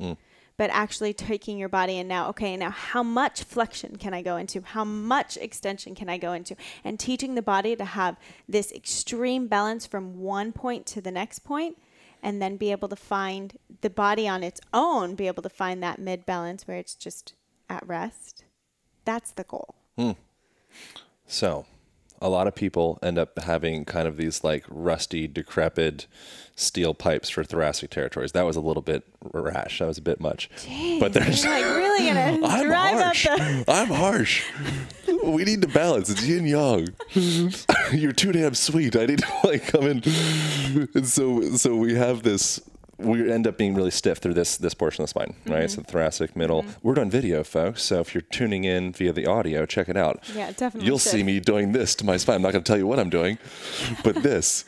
But 0.56 0.70
actually 0.70 1.12
taking 1.12 1.58
your 1.58 1.68
body 1.68 1.98
and 1.98 2.08
now, 2.08 2.28
okay, 2.28 2.56
now 2.56 2.70
how 2.70 3.02
much 3.02 3.42
flexion 3.42 3.96
can 3.96 4.14
I 4.14 4.22
go 4.22 4.36
into? 4.36 4.62
How 4.62 4.84
much 4.84 5.36
extension 5.36 5.94
can 5.94 6.08
I 6.08 6.18
go 6.18 6.32
into? 6.32 6.56
And 6.84 6.98
teaching 6.98 7.34
the 7.34 7.42
body 7.42 7.76
to 7.76 7.84
have 7.84 8.16
this 8.48 8.72
extreme 8.72 9.48
balance 9.48 9.86
from 9.86 10.20
one 10.20 10.52
point 10.52 10.86
to 10.86 11.00
the 11.00 11.10
next 11.10 11.40
point 11.40 11.76
and 12.22 12.40
then 12.40 12.56
be 12.56 12.70
able 12.70 12.88
to 12.88 12.96
find 12.96 13.58
the 13.82 13.90
body 13.90 14.26
on 14.26 14.42
its 14.42 14.60
own, 14.72 15.14
be 15.14 15.26
able 15.26 15.42
to 15.42 15.48
find 15.48 15.82
that 15.82 15.98
mid 15.98 16.24
balance 16.24 16.66
where 16.66 16.78
it's 16.78 16.94
just 16.94 17.34
at 17.68 17.86
rest. 17.86 18.44
That's 19.04 19.30
the 19.30 19.44
goal. 19.44 19.74
Hmm. 19.96 20.12
So, 21.26 21.66
a 22.20 22.28
lot 22.28 22.46
of 22.46 22.54
people 22.54 22.98
end 23.02 23.18
up 23.18 23.38
having 23.38 23.84
kind 23.84 24.06
of 24.08 24.16
these 24.16 24.42
like 24.44 24.64
rusty, 24.68 25.26
decrepit 25.26 26.06
steel 26.58 26.94
pipes 26.94 27.28
for 27.28 27.44
thoracic 27.44 27.90
territories. 27.90 28.32
That 28.32 28.46
was 28.46 28.56
a 28.56 28.60
little 28.60 28.82
bit 28.82 29.04
rash. 29.32 29.78
That 29.78 29.86
was 29.86 29.98
a 29.98 30.02
bit 30.02 30.20
much. 30.20 30.48
but 31.00 31.12
there's. 31.12 31.44
Like 31.44 31.64
really 31.64 32.06
gonna 32.08 32.38
I'm 32.46 32.66
drive 32.66 32.98
harsh. 33.00 33.26
up 33.26 33.38
the 33.38 33.64
I'm 33.68 33.88
harsh. 33.88 34.44
We 35.24 35.44
need 35.44 35.62
to 35.62 35.68
balance. 35.68 36.08
It's 36.08 36.24
yin 36.26 36.46
yang. 36.46 36.88
You're 37.92 38.12
too 38.12 38.32
damn 38.32 38.54
sweet. 38.54 38.96
I 38.96 39.06
need 39.06 39.18
to 39.18 39.32
like 39.44 39.66
come 39.66 39.84
in. 39.86 40.02
And 40.94 41.06
so, 41.06 41.42
so 41.56 41.76
we 41.76 41.94
have 41.94 42.22
this. 42.22 42.60
We 42.98 43.30
end 43.30 43.46
up 43.46 43.58
being 43.58 43.74
really 43.74 43.90
stiff 43.90 44.18
through 44.18 44.34
this 44.34 44.56
this 44.56 44.72
portion 44.74 45.02
of 45.02 45.06
the 45.06 45.10
spine, 45.10 45.34
right? 45.46 45.70
So 45.70 45.82
the 45.82 45.86
thoracic, 45.86 46.34
middle. 46.34 46.64
We're 46.82 46.94
doing 46.94 47.10
video, 47.10 47.44
folks. 47.44 47.82
So 47.82 48.00
if 48.00 48.14
you're 48.14 48.22
tuning 48.22 48.64
in 48.64 48.92
via 48.92 49.12
the 49.12 49.26
audio, 49.26 49.66
check 49.66 49.88
it 49.88 49.96
out. 49.96 50.24
Yeah, 50.34 50.50
definitely 50.52 50.86
You'll 50.86 50.98
should. 50.98 51.12
see 51.12 51.22
me 51.22 51.38
doing 51.40 51.72
this 51.72 51.94
to 51.96 52.06
my 52.06 52.16
spine. 52.16 52.36
I'm 52.36 52.42
not 52.42 52.52
going 52.52 52.64
to 52.64 52.68
tell 52.68 52.78
you 52.78 52.86
what 52.86 52.98
I'm 52.98 53.10
doing, 53.10 53.38
but 54.02 54.14
this. 54.22 54.64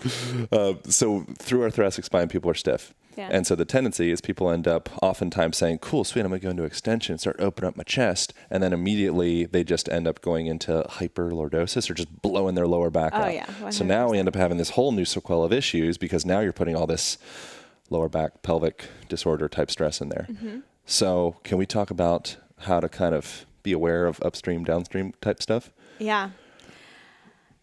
Uh, 0.53 0.75
so 0.89 1.25
through 1.39 1.63
our 1.63 1.71
thoracic 1.71 2.05
spine, 2.05 2.29
people 2.29 2.51
are 2.51 2.55
stiff. 2.55 2.93
Yeah. 3.17 3.31
And 3.33 3.45
so 3.49 3.57
the 3.57 3.65
tendency 3.65 4.13
is 4.13 4.21
people 4.21 4.49
end 4.49 4.69
up 4.69 4.89
oftentimes 5.03 5.57
saying, 5.57 5.79
cool, 5.79 6.05
sweet, 6.05 6.21
I'm 6.23 6.29
going 6.29 6.41
to 6.41 6.45
go 6.45 6.51
into 6.51 6.63
extension, 6.63 7.19
start 7.19 7.35
opening 7.41 7.67
up 7.69 7.77
my 7.77 7.83
chest. 7.83 8.33
And 8.49 8.63
then 8.63 8.73
immediately 8.73 9.45
they 9.45 9.65
just 9.65 9.89
end 9.89 10.07
up 10.07 10.21
going 10.21 10.47
into 10.47 10.85
hyperlordosis 10.89 11.91
or 11.91 11.95
just 11.95 12.23
blowing 12.23 12.55
their 12.55 12.69
lower 12.69 12.91
back 12.91 13.13
Oh, 13.15 13.23
out. 13.23 13.35
yeah, 13.35 13.71
So 13.71 13.85
now 13.85 14.11
we 14.11 14.19
end 14.21 14.29
up 14.29 14.37
having 14.37 14.57
this 14.59 14.71
whole 14.71 14.93
new 14.93 15.05
sequel 15.05 15.43
of 15.43 15.53
issues 15.53 15.99
because 15.99 16.25
now 16.25 16.39
you're 16.39 16.53
putting 16.53 16.77
all 16.77 16.87
this 16.87 17.19
lower 17.91 18.09
back 18.09 18.43
pelvic 18.43 18.87
disorder 19.09 19.49
type 19.49 19.71
stress 19.71 20.01
in 20.01 20.09
there. 20.09 20.27
Mm-hmm. 20.31 20.59
So 20.85 21.37
can 21.45 21.59
we 21.59 21.67
talk 21.67 21.91
about 21.91 22.37
how 22.61 22.81
to 22.81 22.89
kind 22.89 23.15
of 23.15 23.47
be 23.63 23.73
aware 23.73 24.07
of 24.07 24.23
upstream, 24.23 24.65
downstream 24.65 25.13
type 25.21 25.43
stuff? 25.43 25.73
Yeah. 25.99 26.31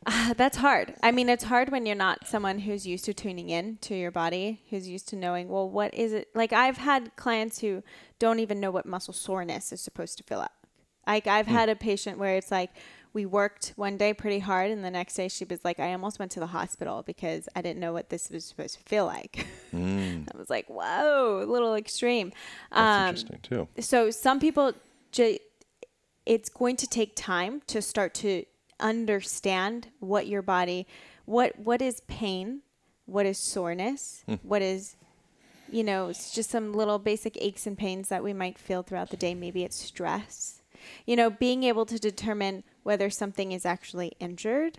Ah, 0.07 0.33
that's 0.37 0.57
hard. 0.57 0.93
I 1.01 1.11
mean, 1.11 1.29
it's 1.29 1.45
hard 1.45 1.69
when 1.69 1.87
you're 1.87 1.95
not 1.95 2.27
someone 2.27 2.59
who's 2.59 2.85
used 2.85 3.05
to 3.05 3.13
tuning 3.13 3.49
in 3.49 3.77
to 3.81 3.95
your 3.95 4.11
body, 4.11 4.61
who's 4.69 4.87
used 4.87 5.07
to 5.09 5.15
knowing, 5.15 5.47
well, 5.47 5.67
what 5.67 5.93
is 5.95 6.13
it? 6.13 6.27
Like, 6.35 6.53
I've 6.53 6.77
had 6.77 7.15
clients 7.15 7.59
who 7.61 7.81
don't 8.19 8.39
even 8.39 8.59
know 8.59 8.69
what 8.69 8.85
muscle 8.85 9.15
soreness 9.15 9.71
is 9.71 9.81
supposed 9.81 10.17
to 10.19 10.23
feel 10.23 10.37
like. 10.37 10.51
Like, 11.07 11.25
I've 11.25 11.47
had 11.47 11.69
a 11.69 11.75
patient 11.75 12.19
where 12.19 12.35
it's 12.35 12.51
like, 12.51 12.69
we 13.15 13.25
worked 13.25 13.73
one 13.77 13.97
day 13.97 14.13
pretty 14.13 14.39
hard, 14.39 14.69
and 14.69 14.83
the 14.83 14.91
next 14.91 15.15
day 15.15 15.27
she 15.27 15.45
was 15.45 15.63
like, 15.65 15.79
I 15.79 15.91
almost 15.93 16.19
went 16.19 16.31
to 16.33 16.39
the 16.39 16.47
hospital 16.47 17.01
because 17.01 17.49
I 17.55 17.61
didn't 17.63 17.79
know 17.79 17.93
what 17.93 18.09
this 18.09 18.29
was 18.29 18.45
supposed 18.45 18.75
to 18.77 18.83
feel 18.83 19.05
like. 19.05 19.47
I 19.73 20.37
was 20.37 20.49
like, 20.49 20.67
whoa, 20.67 21.41
a 21.43 21.49
little 21.51 21.73
extreme. 21.75 22.31
That's 22.71 22.79
Um, 22.79 23.07
interesting 23.31 23.39
too. 23.41 23.67
so 23.79 24.11
some 24.11 24.39
people 24.39 24.73
it's 26.25 26.49
going 26.49 26.75
to 26.75 26.87
take 26.87 27.15
time 27.15 27.61
to 27.67 27.81
start 27.81 28.13
to 28.15 28.43
understand 28.79 29.87
what 29.99 30.27
your 30.27 30.41
body 30.41 30.85
what 31.23 31.57
what 31.57 31.81
is 31.81 32.01
pain 32.07 32.59
what 33.05 33.25
is 33.25 33.37
soreness 33.37 34.23
what 34.43 34.61
is 34.61 34.97
you 35.71 35.81
know 35.83 36.09
it's 36.09 36.31
just 36.33 36.49
some 36.49 36.73
little 36.73 36.99
basic 36.99 37.37
aches 37.41 37.65
and 37.65 37.77
pains 37.77 38.09
that 38.09 38.21
we 38.23 38.33
might 38.33 38.57
feel 38.57 38.83
throughout 38.83 39.09
the 39.11 39.17
day 39.17 39.33
maybe 39.33 39.63
it's 39.63 39.77
stress 39.77 40.61
you 41.05 41.15
know 41.15 41.29
being 41.29 41.63
able 41.63 41.85
to 41.85 41.97
determine 41.97 42.63
whether 42.85 43.09
something 43.09 43.51
is 43.51 43.65
actually 43.65 44.11
injured 44.19 44.77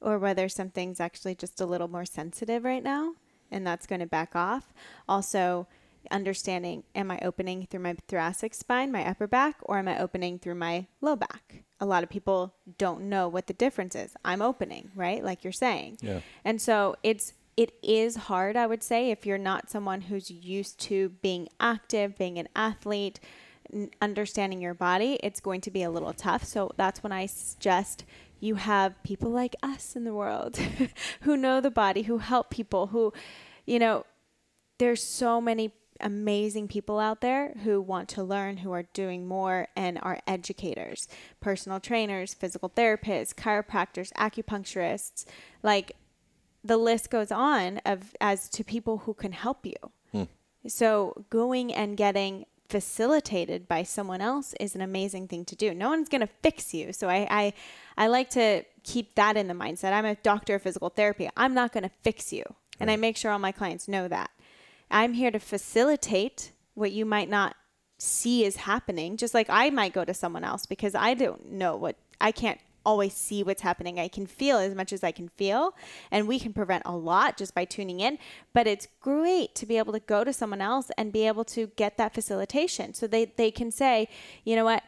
or 0.00 0.18
whether 0.18 0.48
something's 0.48 0.98
actually 0.98 1.34
just 1.34 1.60
a 1.60 1.66
little 1.66 1.88
more 1.88 2.06
sensitive 2.06 2.64
right 2.64 2.82
now 2.82 3.12
and 3.50 3.66
that's 3.66 3.86
going 3.86 4.00
to 4.00 4.06
back 4.06 4.34
off. 4.34 4.72
Also, 5.06 5.68
understanding 6.10 6.84
am 6.94 7.10
I 7.10 7.18
opening 7.20 7.66
through 7.66 7.80
my 7.80 7.96
thoracic 8.08 8.54
spine, 8.54 8.90
my 8.90 9.06
upper 9.06 9.26
back, 9.26 9.56
or 9.62 9.76
am 9.76 9.88
I 9.88 10.00
opening 10.00 10.38
through 10.38 10.54
my 10.54 10.86
low 11.02 11.16
back? 11.16 11.64
A 11.80 11.84
lot 11.84 12.02
of 12.02 12.08
people 12.08 12.54
don't 12.78 13.02
know 13.10 13.28
what 13.28 13.46
the 13.46 13.52
difference 13.52 13.94
is. 13.94 14.14
I'm 14.24 14.40
opening, 14.40 14.90
right? 14.94 15.22
Like 15.22 15.44
you're 15.44 15.52
saying. 15.52 15.98
Yeah. 16.00 16.20
And 16.46 16.62
so 16.62 16.96
it's 17.02 17.34
it 17.58 17.74
is 17.82 18.16
hard, 18.16 18.56
I 18.56 18.66
would 18.66 18.82
say, 18.82 19.10
if 19.10 19.26
you're 19.26 19.36
not 19.38 19.70
someone 19.70 20.00
who's 20.00 20.30
used 20.30 20.80
to 20.80 21.10
being 21.20 21.48
active, 21.60 22.16
being 22.16 22.38
an 22.38 22.48
athlete, 22.56 23.20
understanding 24.00 24.60
your 24.60 24.74
body, 24.74 25.18
it's 25.22 25.40
going 25.40 25.60
to 25.62 25.70
be 25.70 25.82
a 25.82 25.90
little 25.90 26.12
tough. 26.12 26.44
So 26.44 26.70
that's 26.76 27.02
when 27.02 27.12
I 27.12 27.26
suggest 27.26 28.04
you 28.40 28.56
have 28.56 29.02
people 29.02 29.30
like 29.30 29.56
us 29.62 29.96
in 29.96 30.04
the 30.04 30.14
world 30.14 30.58
who 31.22 31.36
know 31.36 31.60
the 31.60 31.70
body, 31.70 32.02
who 32.02 32.18
help 32.18 32.50
people, 32.50 32.88
who, 32.88 33.12
you 33.66 33.78
know, 33.78 34.04
there's 34.78 35.02
so 35.02 35.40
many 35.40 35.72
amazing 36.00 36.68
people 36.68 36.98
out 36.98 37.20
there 37.20 37.54
who 37.62 37.80
want 37.80 38.08
to 38.10 38.22
learn, 38.22 38.58
who 38.58 38.72
are 38.72 38.82
doing 38.92 39.26
more 39.26 39.68
and 39.76 39.98
are 40.02 40.20
educators, 40.26 41.08
personal 41.40 41.80
trainers, 41.80 42.34
physical 42.34 42.68
therapists, 42.68 43.34
chiropractors, 43.34 44.12
acupuncturists, 44.14 45.24
like 45.62 45.92
the 46.62 46.76
list 46.76 47.10
goes 47.10 47.30
on 47.30 47.80
of 47.84 48.16
as 48.20 48.48
to 48.48 48.64
people 48.64 48.98
who 48.98 49.14
can 49.14 49.32
help 49.32 49.64
you. 49.64 49.74
Hmm. 50.12 50.24
So 50.66 51.24
going 51.30 51.72
and 51.72 51.96
getting 51.96 52.46
facilitated 52.68 53.68
by 53.68 53.82
someone 53.82 54.20
else 54.20 54.54
is 54.58 54.74
an 54.74 54.80
amazing 54.80 55.28
thing 55.28 55.44
to 55.46 55.56
do. 55.56 55.74
No 55.74 55.90
one's 55.90 56.08
going 56.08 56.20
to 56.20 56.28
fix 56.42 56.72
you. 56.74 56.92
So 56.92 57.08
I, 57.08 57.26
I, 57.30 57.52
I 57.96 58.06
like 58.06 58.30
to 58.30 58.64
keep 58.82 59.14
that 59.14 59.36
in 59.36 59.48
the 59.48 59.54
mindset. 59.54 59.92
I'm 59.92 60.04
a 60.04 60.14
doctor 60.16 60.54
of 60.54 60.62
physical 60.62 60.88
therapy. 60.88 61.28
I'm 61.36 61.54
not 61.54 61.72
going 61.72 61.84
to 61.84 61.90
fix 62.02 62.32
you. 62.32 62.44
And 62.80 62.90
I 62.90 62.96
make 62.96 63.16
sure 63.16 63.30
all 63.30 63.38
my 63.38 63.52
clients 63.52 63.86
know 63.86 64.08
that. 64.08 64.30
I'm 64.90 65.12
here 65.14 65.30
to 65.30 65.38
facilitate 65.38 66.52
what 66.74 66.92
you 66.92 67.04
might 67.04 67.28
not 67.28 67.56
see 67.98 68.44
is 68.44 68.56
happening, 68.56 69.16
just 69.16 69.34
like 69.34 69.46
I 69.48 69.70
might 69.70 69.92
go 69.92 70.04
to 70.04 70.14
someone 70.14 70.44
else 70.44 70.66
because 70.66 70.94
I 70.94 71.14
don't 71.14 71.52
know 71.52 71.76
what 71.76 71.96
I 72.20 72.32
can't 72.32 72.60
always 72.84 73.14
see 73.14 73.42
what's 73.42 73.62
happening. 73.62 73.98
I 73.98 74.08
can 74.08 74.26
feel 74.26 74.58
as 74.58 74.74
much 74.74 74.92
as 74.92 75.02
I 75.04 75.12
can 75.12 75.28
feel, 75.28 75.74
and 76.10 76.28
we 76.28 76.38
can 76.38 76.52
prevent 76.52 76.82
a 76.86 76.96
lot 76.96 77.36
just 77.36 77.54
by 77.54 77.64
tuning 77.64 78.00
in. 78.00 78.18
But 78.52 78.66
it's 78.66 78.88
great 79.00 79.54
to 79.56 79.66
be 79.66 79.78
able 79.78 79.92
to 79.92 80.00
go 80.00 80.24
to 80.24 80.32
someone 80.32 80.60
else 80.60 80.90
and 80.96 81.12
be 81.12 81.26
able 81.26 81.44
to 81.46 81.68
get 81.76 81.96
that 81.98 82.14
facilitation 82.14 82.94
so 82.94 83.06
they, 83.06 83.26
they 83.36 83.50
can 83.50 83.70
say, 83.70 84.08
you 84.44 84.56
know 84.56 84.64
what, 84.64 84.82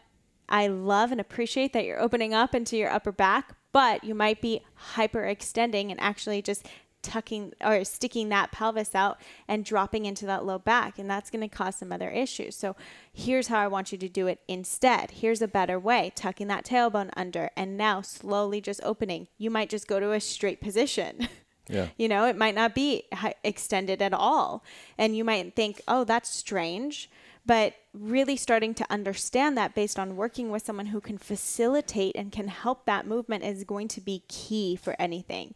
I 0.49 0.69
love 0.69 1.11
and 1.13 1.21
appreciate 1.21 1.73
that 1.73 1.85
you're 1.85 2.01
opening 2.01 2.33
up 2.33 2.55
into 2.55 2.77
your 2.77 2.91
upper 2.91 3.13
back, 3.13 3.57
but 3.73 4.05
you 4.05 4.15
might 4.15 4.41
be 4.41 4.63
hyperextending 4.95 5.91
and 5.91 6.01
actually 6.01 6.41
just 6.41 6.67
tucking 7.07 7.53
or 7.65 7.85
sticking 7.85 8.29
that 8.31 8.51
pelvis 8.51 8.95
out 8.95 9.19
and 9.47 9.65
dropping 9.65 10.05
into 10.05 10.27
that 10.27 10.45
low 10.45 10.59
back 10.59 10.99
and 10.99 11.09
that's 11.09 11.31
going 11.31 11.49
to 11.49 11.55
cause 11.55 11.77
some 11.77 11.93
other 11.93 12.11
issues. 12.11 12.57
So 12.57 12.75
here's 13.13 13.49
how 13.49 13.61
I 13.61 13.69
want 13.69 13.93
you 13.93 13.99
to 13.99 14.09
do 14.09 14.27
it 14.27 14.41
instead. 14.49 15.13
Here's 15.13 15.41
a 15.41 15.49
better 15.49 15.79
way, 15.79 16.13
tucking 16.15 16.49
that 16.49 16.65
tailbone 16.65 17.11
under 17.17 17.51
and 17.57 17.77
now 17.77 18.01
slowly 18.03 18.61
just 18.61 18.81
opening. 18.83 19.29
You 19.39 19.51
might 19.51 19.71
just 19.71 19.87
go 19.87 20.01
to 20.01 20.13
a 20.13 20.21
straight 20.21 20.61
position. 20.61 21.29
Yeah. 21.69 21.89
You 21.97 22.07
know, 22.07 22.27
it 22.27 22.37
might 22.37 22.55
not 22.55 22.77
be 22.77 23.07
extended 23.43 24.01
at 24.01 24.13
all. 24.13 24.63
And 24.97 25.17
you 25.17 25.25
might 25.25 25.57
think, 25.57 25.81
oh, 25.89 26.05
that's 26.05 26.29
strange. 26.29 27.11
But 27.45 27.75
really 27.93 28.37
starting 28.37 28.73
to 28.75 28.87
understand 28.89 29.59
that 29.59 29.75
based 29.75 29.99
on 29.99 30.15
working 30.15 30.51
with 30.51 30.65
someone 30.65 30.87
who 30.87 31.01
can 31.01 31.19
facilitate 31.19 32.15
and 32.17 32.31
can 32.31 32.47
help 32.49 32.87
that 32.87 33.07
movement 33.07 33.43
is 33.43 33.65
going 33.65 33.89
to 33.89 34.01
be 34.01 34.23
key 34.29 34.77
for 34.77 34.95
anything. 34.99 35.55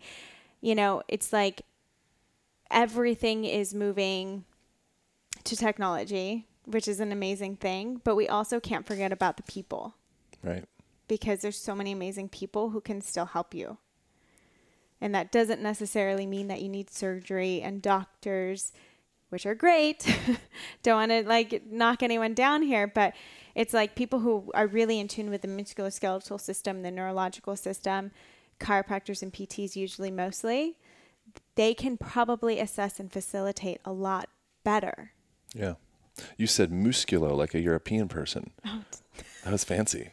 You 0.60 0.74
know, 0.74 1.02
it's 1.08 1.32
like 1.32 1.62
everything 2.70 3.44
is 3.44 3.74
moving 3.74 4.44
to 5.44 5.56
technology, 5.56 6.46
which 6.66 6.86
is 6.86 7.00
an 7.00 7.12
amazing 7.12 7.56
thing. 7.56 8.00
But 8.04 8.14
we 8.16 8.28
also 8.28 8.60
can't 8.60 8.86
forget 8.86 9.12
about 9.12 9.36
the 9.36 9.42
people 9.44 9.94
Right. 10.42 10.64
because 11.08 11.40
there's 11.40 11.56
so 11.60 11.74
many 11.74 11.92
amazing 11.92 12.28
people 12.28 12.70
who 12.70 12.80
can 12.80 13.00
still 13.00 13.26
help 13.26 13.54
you. 13.54 13.78
And 15.00 15.14
that 15.14 15.32
doesn't 15.32 15.62
necessarily 15.62 16.26
mean 16.26 16.48
that 16.48 16.60
you 16.60 16.68
need 16.68 16.90
surgery 16.90 17.62
and 17.62 17.80
doctors, 17.80 18.72
which 19.30 19.46
are 19.46 19.54
great. 19.54 20.04
Don't 20.82 20.96
want 20.96 21.10
to 21.10 21.26
like 21.26 21.64
knock 21.66 22.02
anyone 22.02 22.34
down 22.34 22.62
here, 22.62 22.86
but 22.86 23.14
it's 23.54 23.72
like 23.72 23.94
people 23.94 24.20
who 24.20 24.50
are 24.54 24.66
really 24.66 25.00
in 25.00 25.08
tune 25.08 25.30
with 25.30 25.40
the 25.40 25.48
musculoskeletal 25.48 26.38
system, 26.38 26.82
the 26.82 26.90
neurological 26.90 27.56
system, 27.56 28.10
chiropractors 28.60 29.22
and 29.22 29.32
PTs 29.32 29.74
usually 29.76 30.10
mostly, 30.10 30.76
they 31.54 31.74
can 31.74 31.96
probably 31.96 32.60
assess 32.60 33.00
and 33.00 33.12
facilitate 33.12 33.80
a 33.84 33.92
lot 33.92 34.28
better. 34.64 35.12
Yeah. 35.54 35.74
You 36.36 36.46
said 36.46 36.70
musculo 36.70 37.36
like 37.36 37.54
a 37.54 37.60
European 37.60 38.08
person. 38.08 38.50
Oh, 38.64 38.82
That 39.44 39.52
was 39.52 39.64
fancy. 39.64 40.10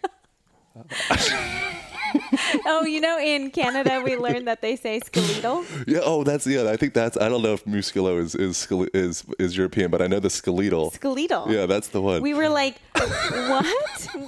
oh, 2.66 2.86
you 2.86 3.02
know, 3.02 3.20
in 3.20 3.52
Canada, 3.52 4.02
we 4.04 4.16
learned 4.18 4.48
that 4.48 4.62
they 4.62 4.76
say 4.76 5.00
skeletal. 5.00 5.64
Yeah. 5.88 6.00
Oh, 6.04 6.24
that's 6.24 6.46
yeah. 6.48 6.70
I 6.70 6.78
think 6.78 6.94
that's. 6.94 7.18
I 7.18 7.30
don't 7.30 7.42
know 7.42 7.54
if 7.54 7.66
musculo 7.66 8.20
is 8.20 8.36
is 8.36 8.68
is 8.94 9.24
is 9.40 9.58
European, 9.58 9.92
but 9.92 10.02
I 10.02 10.08
know 10.08 10.20
the 10.20 10.30
skeletal. 10.30 10.92
Skeletal. 10.92 11.52
Yeah, 11.52 11.66
that's 11.66 11.90
the 11.90 12.02
one. 12.02 12.22
We 12.22 12.34
were 12.34 12.50
like, 12.50 12.76
what? 12.96 13.66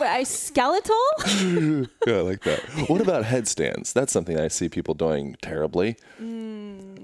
A 0.01 0.23
skeletal? 0.25 0.95
yeah, 2.07 2.15
I 2.15 2.21
like 2.21 2.43
that. 2.43 2.59
What 2.87 3.01
about 3.01 3.25
headstands? 3.25 3.93
That's 3.93 4.11
something 4.11 4.39
I 4.39 4.47
see 4.47 4.69
people 4.69 4.93
doing 4.93 5.35
terribly. 5.41 5.95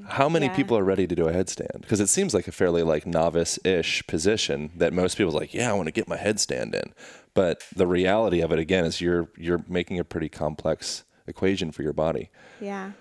How 0.07 0.29
many 0.29 0.45
Mm, 0.47 0.49
yeah. 0.49 0.55
people 0.55 0.77
are 0.77 0.83
ready 0.83 1.07
to 1.07 1.15
do 1.15 1.27
a 1.27 1.33
headstand? 1.33 1.81
Because 1.81 1.99
it 1.99 2.07
seems 2.09 2.33
like 2.33 2.47
a 2.47 2.51
fairly 2.51 2.83
like 2.83 3.05
novice-ish 3.07 4.05
position 4.07 4.69
that 4.75 4.93
most 4.93 5.17
people's 5.17 5.33
like, 5.35 5.53
yeah, 5.53 5.69
I 5.69 5.73
want 5.73 5.87
to 5.87 5.91
get 5.91 6.07
my 6.07 6.17
headstand 6.17 6.75
in. 6.75 6.93
But 7.35 7.61
the 7.75 7.85
reality 7.85 8.41
of 8.41 8.51
it 8.51 8.57
again 8.59 8.85
is 8.85 8.99
you're 9.01 9.29
you're 9.37 9.63
making 9.67 9.99
a 9.99 10.03
pretty 10.03 10.29
complex 10.29 11.03
equation 11.27 11.71
for 11.71 11.83
your 11.83 11.93
body. 11.93 12.31
Yeah. 12.59 12.91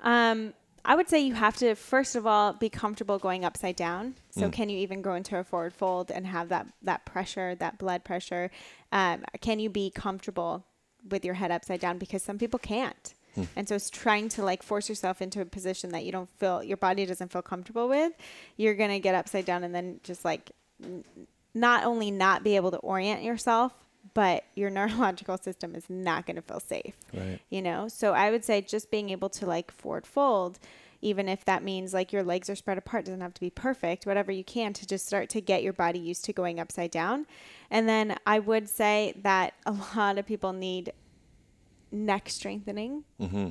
Um, 0.00 0.54
I 0.84 0.96
would 0.96 1.08
say 1.08 1.20
you 1.20 1.34
have 1.34 1.56
to 1.58 1.74
first 1.74 2.16
of 2.16 2.26
all 2.26 2.54
be 2.54 2.70
comfortable 2.70 3.18
going 3.18 3.44
upside 3.44 3.76
down. 3.76 4.14
So 4.30 4.48
Mm. 4.48 4.52
can 4.52 4.68
you 4.70 4.78
even 4.78 5.02
go 5.02 5.14
into 5.14 5.36
a 5.38 5.44
forward 5.44 5.74
fold 5.74 6.10
and 6.10 6.26
have 6.26 6.48
that 6.48 6.66
that 6.82 7.04
pressure, 7.04 7.54
that 7.56 7.78
blood 7.78 8.02
pressure? 8.04 8.50
Um, 8.90 9.24
can 9.42 9.58
you 9.60 9.68
be 9.68 9.90
comfortable 9.90 10.64
with 11.08 11.24
your 11.24 11.34
head 11.34 11.50
upside 11.50 11.80
down? 11.80 11.98
Because 11.98 12.22
some 12.22 12.38
people 12.38 12.58
can't. 12.58 13.14
Hmm. 13.34 13.44
And 13.54 13.68
so 13.68 13.74
it's 13.74 13.90
trying 13.90 14.28
to 14.30 14.42
like 14.42 14.62
force 14.62 14.88
yourself 14.88 15.20
into 15.20 15.40
a 15.42 15.44
position 15.44 15.90
that 15.92 16.04
you 16.04 16.12
don't 16.12 16.30
feel 16.38 16.64
your 16.64 16.78
body 16.78 17.04
doesn't 17.04 17.30
feel 17.30 17.42
comfortable 17.42 17.86
with. 17.88 18.12
You're 18.56 18.74
gonna 18.74 18.98
get 19.00 19.14
upside 19.14 19.44
down 19.44 19.62
and 19.64 19.74
then 19.74 20.00
just 20.02 20.24
like 20.24 20.52
not 21.54 21.84
only 21.84 22.10
not 22.10 22.44
be 22.44 22.56
able 22.56 22.70
to 22.70 22.78
orient 22.78 23.22
yourself, 23.22 23.72
but 24.14 24.44
your 24.54 24.70
neurological 24.78 25.38
system 25.38 25.74
is 25.74 25.88
not 25.88 26.26
going 26.26 26.36
to 26.36 26.42
feel 26.42 26.60
safe. 26.60 26.94
Right. 27.12 27.40
You 27.50 27.62
know? 27.62 27.88
So 27.88 28.12
I 28.12 28.30
would 28.30 28.44
say 28.44 28.60
just 28.60 28.90
being 28.90 29.10
able 29.10 29.28
to 29.30 29.46
like 29.46 29.70
forward 29.70 30.06
fold, 30.06 30.58
even 31.02 31.28
if 31.28 31.44
that 31.46 31.62
means 31.62 31.94
like 31.94 32.12
your 32.12 32.22
legs 32.22 32.50
are 32.50 32.54
spread 32.56 32.78
apart, 32.78 33.06
doesn't 33.06 33.20
have 33.20 33.34
to 33.34 33.40
be 33.40 33.50
perfect, 33.50 34.06
whatever 34.06 34.30
you 34.30 34.44
can 34.44 34.72
to 34.74 34.86
just 34.86 35.06
start 35.06 35.28
to 35.30 35.40
get 35.40 35.62
your 35.62 35.72
body 35.72 35.98
used 35.98 36.24
to 36.26 36.32
going 36.32 36.60
upside 36.60 36.90
down. 36.90 37.26
And 37.70 37.88
then 37.88 38.16
I 38.26 38.38
would 38.38 38.68
say 38.68 39.14
that 39.22 39.54
a 39.66 39.72
lot 39.96 40.18
of 40.18 40.26
people 40.26 40.52
need 40.52 40.92
neck 41.92 42.28
strengthening 42.28 43.04
mm-hmm. 43.20 43.48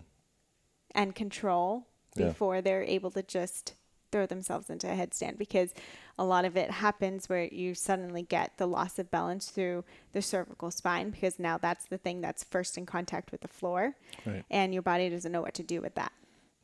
and 0.96 1.15
control 1.15 1.88
Yeah. 2.15 2.27
before 2.27 2.62
they're 2.62 2.84
able 2.84 3.12
to 3.12 3.24
just 3.24 3.74
throw 4.11 4.25
themselves 4.25 4.69
into 4.69 4.87
a 4.91 4.95
headstand 4.95 5.37
because 5.37 5.73
a 6.17 6.23
lot 6.23 6.45
of 6.45 6.57
it 6.57 6.71
happens 6.71 7.29
where 7.29 7.45
you 7.45 7.73
suddenly 7.73 8.21
get 8.23 8.57
the 8.57 8.65
loss 8.67 8.99
of 8.99 9.09
balance 9.11 9.49
through 9.49 9.83
the 10.13 10.21
cervical 10.21 10.71
spine 10.71 11.09
because 11.11 11.39
now 11.39 11.57
that's 11.57 11.85
the 11.85 11.97
thing 11.97 12.21
that's 12.21 12.43
first 12.43 12.77
in 12.77 12.85
contact 12.85 13.31
with 13.31 13.41
the 13.41 13.47
floor 13.47 13.95
Right. 14.25 14.43
and 14.49 14.73
your 14.73 14.83
body 14.83 15.09
doesn't 15.09 15.31
know 15.31 15.41
what 15.41 15.53
to 15.55 15.63
do 15.63 15.81
with 15.81 15.95
that. 15.95 16.11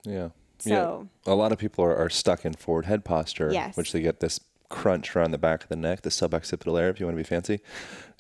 Yeah. 0.03 0.29
So- 0.59 1.07
yeah. 1.25 1.33
a 1.33 1.35
lot 1.35 1.51
of 1.51 1.57
people 1.57 1.83
are, 1.85 1.95
are 1.95 2.09
stuck 2.09 2.45
in 2.45 2.53
forward 2.53 2.85
head 2.85 3.05
posture, 3.05 3.49
Yes. 3.51 3.77
which 3.77 3.91
they 3.91 4.01
get 4.01 4.19
this 4.19 4.39
crunch 4.67 5.15
around 5.15 5.29
the 5.31 5.37
back 5.37 5.61
of 5.63 5.69
the 5.69 5.75
neck, 5.75 6.01
the 6.01 6.09
suboccipital 6.09 6.77
area, 6.77 6.89
if 6.89 6.99
you 6.99 7.05
want 7.05 7.15
to 7.15 7.23
be 7.23 7.27
fancy. 7.27 7.59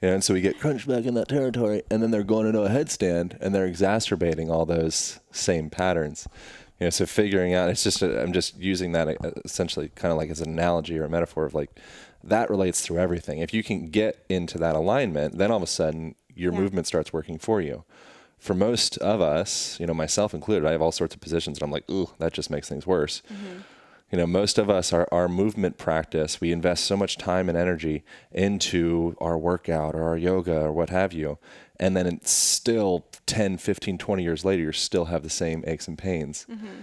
And 0.01 0.23
so 0.23 0.33
we 0.33 0.41
get 0.41 0.59
crunched 0.59 0.87
back 0.87 1.05
in 1.05 1.15
that 1.15 1.27
territory, 1.27 1.81
and 1.89 2.03
then 2.03 2.11
they're 2.11 2.23
going 2.23 2.45
into 2.45 2.61
a 2.61 2.69
headstand, 2.69 3.35
and 3.41 3.53
they're 3.55 3.65
exacerbating 3.65 4.51
all 4.51 4.65
those 4.65 5.19
same 5.31 5.69
patterns. 5.71 6.27
You 6.79 6.87
know, 6.87 6.89
so 6.89 7.05
figuring 7.05 7.53
out, 7.53 7.69
it's 7.69 7.83
just, 7.83 8.03
i 8.03 8.21
I'm 8.21 8.33
just 8.33 8.57
using 8.57 8.91
that 8.93 9.07
uh, 9.07 9.31
essentially 9.45 9.89
kind 9.95 10.11
of 10.11 10.17
like 10.17 10.29
as 10.29 10.41
an 10.41 10.49
analogy 10.49 10.97
or 10.99 11.05
a 11.05 11.09
metaphor 11.09 11.45
of 11.45 11.53
like, 11.53 11.69
that 12.23 12.49
relates 12.49 12.81
through 12.81 12.99
everything. 12.99 13.39
If 13.39 13.53
you 13.53 13.63
can 13.63 13.89
get 13.89 14.25
into 14.29 14.57
that 14.57 14.75
alignment, 14.75 15.37
then 15.37 15.51
all 15.51 15.57
of 15.57 15.63
a 15.63 15.67
sudden 15.67 16.15
your 16.33 16.51
Yeah. 16.51 16.59
movement 16.59 16.87
starts 16.87 17.13
working 17.13 17.37
for 17.37 17.61
you 17.61 17.83
for 18.37 18.53
most 18.53 18.97
of 18.97 19.21
us, 19.21 19.79
you 19.79 19.87
know, 19.87 19.93
myself 19.93 20.33
included, 20.33 20.67
I 20.67 20.71
have 20.71 20.81
all 20.81 20.91
sorts 20.91 21.15
of 21.15 21.21
positions 21.21 21.57
and 21.57 21.63
I'm 21.63 21.71
like, 21.71 21.89
ooh, 21.89 22.09
that 22.19 22.31
just 22.33 22.51
makes 22.51 22.69
things 22.69 22.85
worse. 22.85 23.23
You 24.11 24.19
know, 24.19 24.27
most 24.27 24.59
of 24.59 24.69
us, 24.69 24.93
our, 24.93 25.07
our 25.11 25.27
movement 25.27 25.79
practice, 25.79 26.39
we 26.39 26.51
invest 26.51 26.85
so 26.85 26.95
much 26.95 27.17
time 27.17 27.49
and 27.49 27.57
energy 27.57 28.03
into 28.31 29.15
our 29.19 29.35
workout 29.37 29.95
or 29.95 30.03
our 30.03 30.17
yoga 30.17 30.61
or 30.61 30.71
what 30.71 30.89
have 30.91 31.11
you. 31.11 31.39
And 31.79 31.95
then 31.95 32.07
it's 32.07 32.31
still 32.31 33.05
10, 33.25 33.57
15, 33.57 33.97
20 33.97 34.23
years 34.23 34.45
later, 34.45 34.63
you 34.63 34.71
still 34.71 35.05
have 35.05 35.23
the 35.23 35.29
same 35.29 35.63
aches 35.67 35.87
and 35.87 35.97
pains. 35.97 36.45
Mm-hmm. 36.49 36.81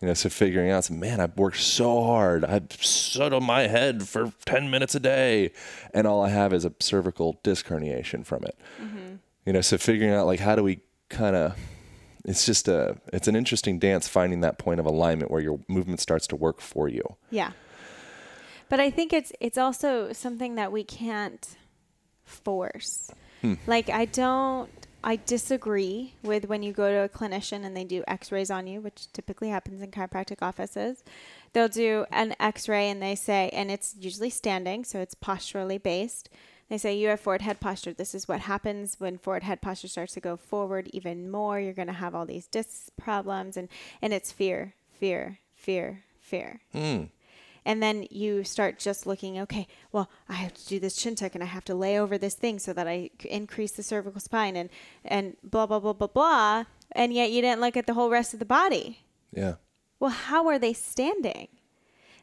You 0.00 0.08
know, 0.08 0.14
so 0.14 0.28
figuring 0.28 0.70
out, 0.70 0.90
man, 0.90 1.20
I've 1.20 1.38
worked 1.38 1.60
so 1.60 2.04
hard. 2.04 2.44
I've 2.44 2.70
stood 2.72 3.32
on 3.32 3.44
my 3.44 3.66
head 3.66 4.06
for 4.06 4.32
10 4.44 4.70
minutes 4.70 4.94
a 4.94 5.00
day, 5.00 5.52
and 5.94 6.06
all 6.06 6.22
I 6.22 6.28
have 6.28 6.52
is 6.52 6.66
a 6.66 6.72
cervical 6.80 7.40
disc 7.42 7.66
herniation 7.66 8.24
from 8.26 8.44
it. 8.44 8.58
Mm-hmm. 8.80 9.14
You 9.46 9.52
know, 9.54 9.62
so 9.62 9.78
figuring 9.78 10.12
out 10.12 10.26
like 10.26 10.40
how 10.40 10.54
do 10.54 10.62
we 10.62 10.80
kind 11.08 11.36
of 11.36 11.56
it's 12.26 12.44
just 12.44 12.66
a 12.66 12.96
it's 13.12 13.28
an 13.28 13.36
interesting 13.36 13.78
dance 13.78 14.08
finding 14.08 14.40
that 14.40 14.58
point 14.58 14.80
of 14.80 14.86
alignment 14.86 15.30
where 15.30 15.40
your 15.40 15.60
movement 15.68 16.00
starts 16.00 16.26
to 16.26 16.36
work 16.36 16.60
for 16.60 16.88
you. 16.88 17.16
Yeah. 17.30 17.52
But 18.68 18.80
I 18.80 18.90
think 18.90 19.12
it's 19.12 19.32
it's 19.40 19.56
also 19.56 20.12
something 20.12 20.56
that 20.56 20.72
we 20.72 20.82
can't 20.82 21.56
force. 22.24 23.12
Hmm. 23.42 23.54
Like 23.66 23.90
I 23.90 24.04
don't 24.04 24.70
I 25.04 25.20
disagree 25.24 26.14
with 26.22 26.46
when 26.46 26.64
you 26.64 26.72
go 26.72 26.90
to 26.90 27.04
a 27.04 27.08
clinician 27.08 27.64
and 27.64 27.76
they 27.76 27.84
do 27.84 28.02
x-rays 28.08 28.50
on 28.50 28.66
you, 28.66 28.80
which 28.80 29.12
typically 29.12 29.50
happens 29.50 29.80
in 29.80 29.92
chiropractic 29.92 30.42
offices. 30.42 31.04
They'll 31.52 31.68
do 31.68 32.06
an 32.10 32.34
x-ray 32.40 32.90
and 32.90 33.00
they 33.00 33.14
say 33.14 33.50
and 33.52 33.70
it's 33.70 33.94
usually 33.98 34.30
standing, 34.30 34.84
so 34.84 34.98
it's 34.98 35.14
posturally 35.14 35.78
based. 35.78 36.28
They 36.68 36.78
say 36.78 36.96
you 36.96 37.08
have 37.08 37.20
forward 37.20 37.42
head 37.42 37.60
posture. 37.60 37.92
This 37.92 38.14
is 38.14 38.26
what 38.26 38.40
happens 38.40 38.96
when 38.98 39.18
forward 39.18 39.44
head 39.44 39.62
posture 39.62 39.86
starts 39.86 40.14
to 40.14 40.20
go 40.20 40.36
forward 40.36 40.88
even 40.92 41.30
more. 41.30 41.60
You're 41.60 41.72
going 41.72 41.86
to 41.86 41.94
have 41.94 42.14
all 42.14 42.26
these 42.26 42.48
disc 42.48 42.90
problems 42.96 43.56
and 43.56 43.68
and 44.02 44.12
it's 44.12 44.32
fear, 44.32 44.74
fear, 44.98 45.38
fear, 45.54 46.02
fear. 46.20 46.60
Hmm. 46.72 47.04
And 47.66 47.82
then 47.82 48.06
you 48.12 48.44
start 48.44 48.78
just 48.78 49.08
looking, 49.08 49.40
okay, 49.40 49.66
well, 49.90 50.08
I 50.28 50.34
have 50.34 50.54
to 50.54 50.66
do 50.68 50.78
this 50.78 50.94
chin 50.94 51.16
tuck 51.16 51.34
and 51.34 51.42
I 51.42 51.48
have 51.48 51.64
to 51.64 51.74
lay 51.74 51.98
over 51.98 52.16
this 52.16 52.34
thing 52.34 52.60
so 52.60 52.72
that 52.72 52.86
I 52.86 53.10
increase 53.24 53.72
the 53.72 53.82
cervical 53.82 54.20
spine 54.20 54.54
and, 54.54 54.70
and 55.04 55.36
blah, 55.42 55.66
blah, 55.66 55.80
blah, 55.80 55.92
blah, 55.92 56.06
blah. 56.06 56.64
And 56.92 57.12
yet 57.12 57.32
you 57.32 57.42
didn't 57.42 57.60
look 57.60 57.76
at 57.76 57.88
the 57.88 57.94
whole 57.94 58.08
rest 58.08 58.32
of 58.32 58.38
the 58.38 58.46
body. 58.46 59.00
Yeah. 59.32 59.54
Well, 59.98 60.12
how 60.12 60.46
are 60.46 60.60
they 60.60 60.72
standing? 60.72 61.48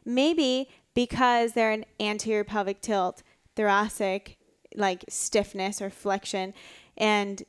Maybe 0.02 0.70
because 0.94 1.52
they're 1.52 1.72
an 1.72 1.84
anterior 2.00 2.44
pelvic 2.44 2.80
tilt, 2.80 3.22
thoracic, 3.54 4.38
like 4.74 5.04
stiffness 5.10 5.82
or 5.82 5.90
flexion, 5.90 6.54
and 6.96 7.42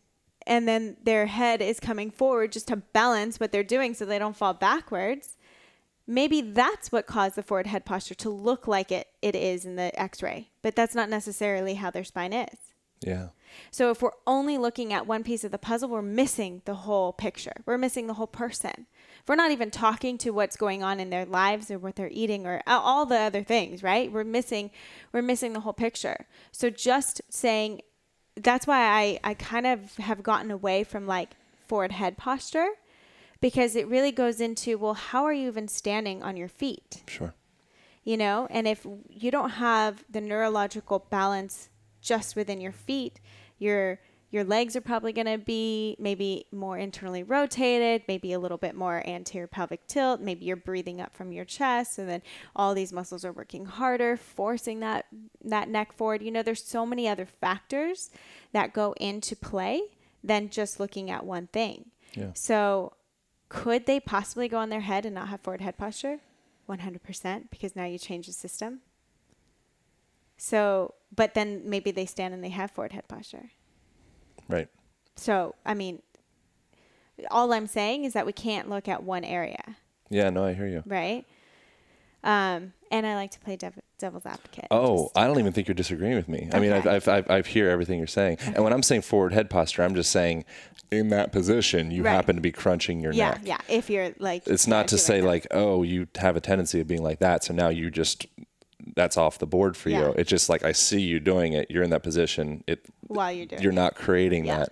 and 0.45 0.67
then 0.67 0.97
their 1.03 1.27
head 1.27 1.61
is 1.61 1.79
coming 1.79 2.11
forward 2.11 2.51
just 2.51 2.67
to 2.67 2.75
balance 2.75 3.39
what 3.39 3.51
they're 3.51 3.63
doing 3.63 3.93
so 3.93 4.05
they 4.05 4.19
don't 4.19 4.35
fall 4.35 4.53
backwards. 4.53 5.34
Maybe 6.07 6.41
that's 6.41 6.91
what 6.91 7.07
caused 7.07 7.35
the 7.35 7.43
forward 7.43 7.67
head 7.67 7.85
posture 7.85 8.15
to 8.15 8.29
look 8.29 8.67
like 8.67 8.91
it 8.91 9.07
it 9.21 9.35
is 9.35 9.65
in 9.65 9.75
the 9.75 9.97
x-ray, 9.99 10.49
but 10.61 10.75
that's 10.75 10.95
not 10.95 11.09
necessarily 11.09 11.75
how 11.75 11.89
their 11.89 12.03
spine 12.03 12.33
is. 12.33 12.57
Yeah. 13.01 13.29
So 13.71 13.91
if 13.91 14.01
we're 14.01 14.11
only 14.27 14.57
looking 14.57 14.91
at 14.93 15.07
one 15.07 15.23
piece 15.23 15.43
of 15.43 15.51
the 15.51 15.57
puzzle, 15.57 15.89
we're 15.89 16.01
missing 16.01 16.61
the 16.65 16.75
whole 16.75 17.13
picture. 17.13 17.53
We're 17.65 17.77
missing 17.77 18.07
the 18.07 18.15
whole 18.15 18.27
person. 18.27 18.87
If 19.21 19.29
we're 19.29 19.35
not 19.35 19.51
even 19.51 19.71
talking 19.71 20.17
to 20.19 20.31
what's 20.31 20.57
going 20.57 20.83
on 20.83 20.99
in 20.99 21.09
their 21.09 21.25
lives 21.25 21.71
or 21.71 21.79
what 21.79 21.95
they're 21.95 22.09
eating 22.11 22.45
or 22.45 22.61
all 22.67 23.05
the 23.05 23.17
other 23.17 23.43
things, 23.43 23.81
right? 23.81 24.11
We're 24.11 24.23
missing 24.23 24.71
we're 25.11 25.21
missing 25.21 25.53
the 25.53 25.61
whole 25.61 25.73
picture. 25.73 26.25
So 26.51 26.69
just 26.69 27.21
saying 27.29 27.81
that's 28.35 28.67
why 28.67 28.81
I 28.81 29.19
I 29.23 29.33
kind 29.33 29.65
of 29.65 29.95
have 29.97 30.21
gotten 30.23 30.51
away 30.51 30.83
from 30.83 31.07
like 31.07 31.31
forward 31.67 31.91
head 31.91 32.17
posture 32.17 32.69
because 33.45 33.75
it 33.75 33.87
really 33.87 34.11
goes 34.11 34.41
into 34.41 34.77
well, 34.77 34.95
how 34.95 35.23
are 35.23 35.33
you 35.33 35.47
even 35.47 35.67
standing 35.67 36.23
on 36.23 36.35
your 36.41 36.47
feet? 36.61 37.03
Sure. 37.07 37.33
you 38.03 38.17
know 38.17 38.47
and 38.49 38.67
if 38.67 38.79
you 39.23 39.29
don't 39.37 39.51
have 39.69 40.03
the 40.15 40.21
neurological 40.21 40.99
balance 41.17 41.69
just 42.01 42.35
within 42.35 42.59
your 42.61 42.71
feet 42.87 43.19
your 43.65 43.99
your 44.31 44.43
legs 44.43 44.75
are 44.75 44.81
probably 44.91 45.13
going 45.13 45.31
to 45.37 45.37
be 45.37 45.95
maybe 46.07 46.45
more 46.51 46.77
internally 46.77 47.23
rotated 47.23 47.97
maybe 48.07 48.29
a 48.33 48.39
little 48.39 48.57
bit 48.65 48.75
more 48.75 48.97
anterior 49.17 49.47
pelvic 49.47 49.81
tilt 49.87 50.19
maybe 50.21 50.45
you're 50.45 50.55
breathing 50.69 50.99
up 51.01 51.11
from 51.15 51.31
your 51.31 51.45
chest 51.45 51.97
and 51.99 52.07
then 52.09 52.21
all 52.55 52.73
these 52.75 52.91
muscles 52.99 53.23
are 53.25 53.31
working 53.41 53.65
harder 53.65 54.17
forcing 54.17 54.77
that 54.81 55.05
that 55.43 55.67
neck 55.69 55.89
forward 55.93 56.21
you 56.21 56.31
know 56.31 56.43
there's 56.43 56.63
so 56.77 56.85
many 56.85 57.07
other 57.07 57.25
factors 57.43 58.09
that 58.51 58.73
go 58.73 58.93
into 59.09 59.35
play 59.35 59.81
than 60.23 60.49
just 60.49 60.79
looking 60.79 61.09
at 61.09 61.25
one 61.25 61.47
thing 61.59 61.77
Yeah. 62.13 62.31
so 62.33 62.93
could 63.49 63.85
they 63.85 63.99
possibly 63.99 64.47
go 64.47 64.57
on 64.57 64.69
their 64.69 64.81
head 64.81 65.05
and 65.05 65.15
not 65.15 65.27
have 65.29 65.41
forward 65.41 65.61
head 65.61 65.77
posture 65.77 66.19
100% 66.69 67.49
because 67.51 67.75
now 67.75 67.85
you 67.85 67.97
change 67.99 68.27
the 68.27 68.33
system. 68.33 68.79
So, 70.37 70.95
but 71.15 71.33
then 71.33 71.61
maybe 71.65 71.91
they 71.91 72.05
stand 72.05 72.33
and 72.33 72.43
they 72.43 72.49
have 72.49 72.71
forward 72.71 72.91
head 72.91 73.07
posture. 73.07 73.51
Right. 74.49 74.67
So, 75.15 75.55
I 75.65 75.73
mean, 75.73 76.01
all 77.31 77.53
I'm 77.53 77.67
saying 77.67 78.03
is 78.03 78.13
that 78.13 78.25
we 78.25 78.33
can't 78.33 78.69
look 78.69 78.87
at 78.87 79.03
one 79.03 79.23
area, 79.23 79.77
Yeah, 80.09 80.29
no, 80.29 80.43
I 80.43 80.53
hear 80.53 80.67
you. 80.67 80.83
right? 80.85 81.25
Um, 82.23 82.73
and 82.91 83.05
I 83.07 83.15
like 83.15 83.31
to 83.31 83.39
play 83.39 83.55
dev- 83.55 83.79
devil's 83.97 84.25
advocate. 84.25 84.67
Oh, 84.71 85.09
I 85.15 85.25
don't 85.27 85.39
even 85.39 85.53
think 85.53 85.67
you're 85.67 85.75
disagreeing 85.75 86.15
with 86.15 86.27
me. 86.29 86.49
I 86.53 86.59
mean, 86.59 86.71
I've, 86.73 86.85
I've, 86.87 87.07
I've, 87.07 87.29
I've 87.29 87.45
hear 87.47 87.69
everything 87.69 87.97
you're 87.97 88.07
saying. 88.07 88.37
And 88.41 88.63
when 88.63 88.73
I'm 88.73 88.83
saying 88.83 89.01
forward 89.01 89.33
head 89.33 89.49
posture, 89.49 89.83
I'm 89.83 89.95
just 89.95 90.11
saying 90.11 90.45
in 90.91 91.09
that 91.09 91.31
position, 91.31 91.91
you 91.91 92.03
Right. 92.03 92.11
happen 92.11 92.35
to 92.35 92.41
be 92.41 92.51
crunching 92.51 92.99
your 93.01 93.11
yeah, 93.13 93.31
neck. 93.31 93.41
yeah. 93.43 93.57
Yeah. 93.69 93.75
If 93.77 93.89
you're 93.89 94.11
like, 94.19 94.47
It's 94.47 94.67
not 94.67 94.87
to 94.89 94.97
say 94.97 95.21
that. 95.21 95.27
like, 95.27 95.47
oh, 95.51 95.83
you 95.83 96.07
have 96.17 96.35
a 96.35 96.41
tendency 96.41 96.79
of 96.79 96.87
being 96.87 97.03
like 97.03 97.19
that. 97.19 97.43
So 97.43 97.53
now 97.53 97.69
you 97.69 97.89
just, 97.89 98.25
that's 98.95 99.17
off 99.17 99.39
the 99.39 99.47
board 99.47 99.75
for 99.75 99.89
Yeah. 99.89 100.07
you. 100.07 100.13
It's 100.17 100.29
just 100.29 100.49
like, 100.49 100.63
I 100.63 100.71
see 100.73 101.01
you 101.01 101.19
doing 101.19 101.53
it. 101.53 101.71
You're 101.71 101.83
in 101.83 101.89
that 101.89 102.03
position. 102.03 102.63
It, 102.67 102.85
while 103.07 103.31
you're 103.31 103.45
doing, 103.47 103.61
you're 103.61 103.71
it. 103.71 103.75
not 103.75 103.95
creating 103.95 104.45
Yeah. 104.45 104.59
that. 104.59 104.69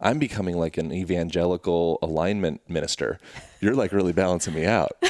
I'm 0.00 0.18
becoming 0.18 0.58
like 0.58 0.76
an 0.76 0.92
evangelical 0.92 1.98
alignment 2.02 2.60
minister. 2.68 3.18
You're 3.60 3.74
like 3.74 3.92
really 3.92 4.12
balancing 4.12 4.52
me 4.54 4.66
out. 4.66 4.90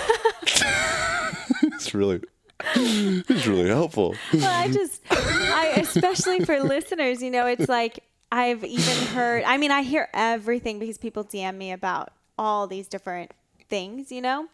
it's 1.63 1.95
really, 1.95 2.21
it's 2.77 3.47
really 3.47 3.69
helpful. 3.69 4.15
well, 4.33 4.45
I 4.63 4.69
just, 4.71 5.03
I 5.11 5.75
especially 5.77 6.45
for 6.45 6.61
listeners, 6.63 7.23
you 7.23 7.31
know, 7.31 7.47
it's 7.47 7.69
like 7.69 8.01
I've 8.31 8.65
even 8.65 9.07
heard. 9.09 9.45
I 9.45 9.57
mean, 9.57 9.71
I 9.71 9.83
hear 9.83 10.09
everything 10.15 10.79
because 10.79 10.99
people 10.99 11.25
DM 11.25 11.57
me 11.57 11.73
about 11.73 12.13
all 12.39 12.67
these 12.67 12.89
different 12.89 13.33
things, 13.69 14.11
you 14.13 14.21
know. 14.21 14.47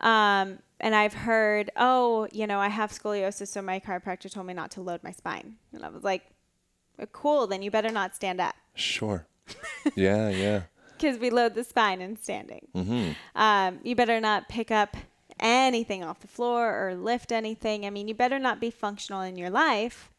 Um, 0.00 0.58
and 0.80 0.94
I've 0.94 1.12
heard, 1.12 1.70
oh, 1.76 2.26
you 2.32 2.46
know, 2.46 2.58
I 2.58 2.68
have 2.68 2.90
scoliosis, 2.90 3.48
so 3.48 3.60
my 3.60 3.80
chiropractor 3.80 4.30
told 4.32 4.46
me 4.46 4.54
not 4.54 4.70
to 4.72 4.80
load 4.80 5.02
my 5.02 5.12
spine, 5.12 5.56
and 5.74 5.84
I 5.84 5.88
was 5.90 6.02
like, 6.02 6.22
"Uh, 6.98 7.04
cool, 7.12 7.46
then 7.46 7.60
you 7.62 7.70
better 7.70 7.90
not 7.90 8.14
stand 8.16 8.40
up 8.40 8.54
Sure. 8.74 9.26
Yeah, 9.94 10.28
yeah. 10.30 10.62
because 10.96 11.18
we 11.18 11.28
load 11.30 11.54
the 11.54 11.64
spine 11.64 12.00
in 12.00 12.16
standing. 12.16 12.66
Um, 13.34 13.80
you 13.82 13.94
better 13.96 14.20
not 14.20 14.48
pick 14.48 14.70
up 14.70 14.96
anything 15.40 16.04
off 16.04 16.20
the 16.20 16.28
floor 16.28 16.88
or 16.88 16.94
lift 16.94 17.32
anything. 17.32 17.86
I 17.86 17.90
mean, 17.90 18.08
you 18.08 18.14
better 18.14 18.38
not 18.38 18.60
be 18.60 18.70
functional 18.70 19.20
in 19.22 19.36
your 19.36 19.50
life. 19.50 20.10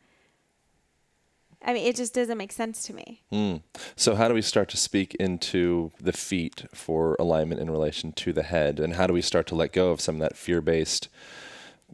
I 1.63 1.73
mean, 1.73 1.86
it 1.86 1.95
just 1.95 2.13
doesn't 2.13 2.38
make 2.38 2.51
sense 2.51 2.84
to 2.84 2.93
me. 2.93 3.21
Hmm. 3.29 3.57
So, 3.95 4.15
how 4.15 4.27
do 4.27 4.34
we 4.34 4.41
start 4.41 4.67
to 4.69 4.77
speak 4.77 5.13
into 5.15 5.91
the 6.01 6.13
feet 6.13 6.65
for 6.73 7.15
alignment 7.19 7.62
in 7.62 7.69
relation 7.69 8.13
to 8.13 8.34
the 8.34 8.43
head? 8.43 8.79
And 8.79 8.95
how 8.95 9.05
do 9.05 9.13
we 9.13 9.21
start 9.21 9.45
to 9.47 9.55
let 9.55 9.71
go 9.71 9.91
of 9.91 10.01
some 10.01 10.15
of 10.15 10.21
that 10.21 10.38
fear 10.38 10.62
based 10.62 11.07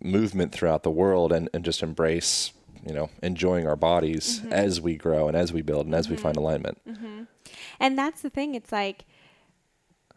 movement 0.01 0.53
throughout 0.53 0.83
the 0.83 0.91
world 0.91 1.33
and, 1.33 1.49
and 1.53 1.65
just 1.65 1.83
embrace, 1.83 2.53
you 2.85 2.93
know, 2.93 3.09
enjoying 3.21 3.67
our 3.67 3.75
bodies 3.75 4.39
mm-hmm. 4.39 4.53
as 4.53 4.79
we 4.79 4.95
grow 4.95 5.27
and 5.27 5.35
as 5.35 5.51
we 5.51 5.61
build 5.61 5.85
and 5.85 5.95
as 5.95 6.07
we 6.07 6.15
mm-hmm. 6.15 6.23
find 6.23 6.37
alignment? 6.37 6.79
Mm-hmm. 6.87 7.23
And 7.79 7.97
that's 7.97 8.21
the 8.21 8.29
thing. 8.29 8.55
It's 8.55 8.71
like, 8.71 9.03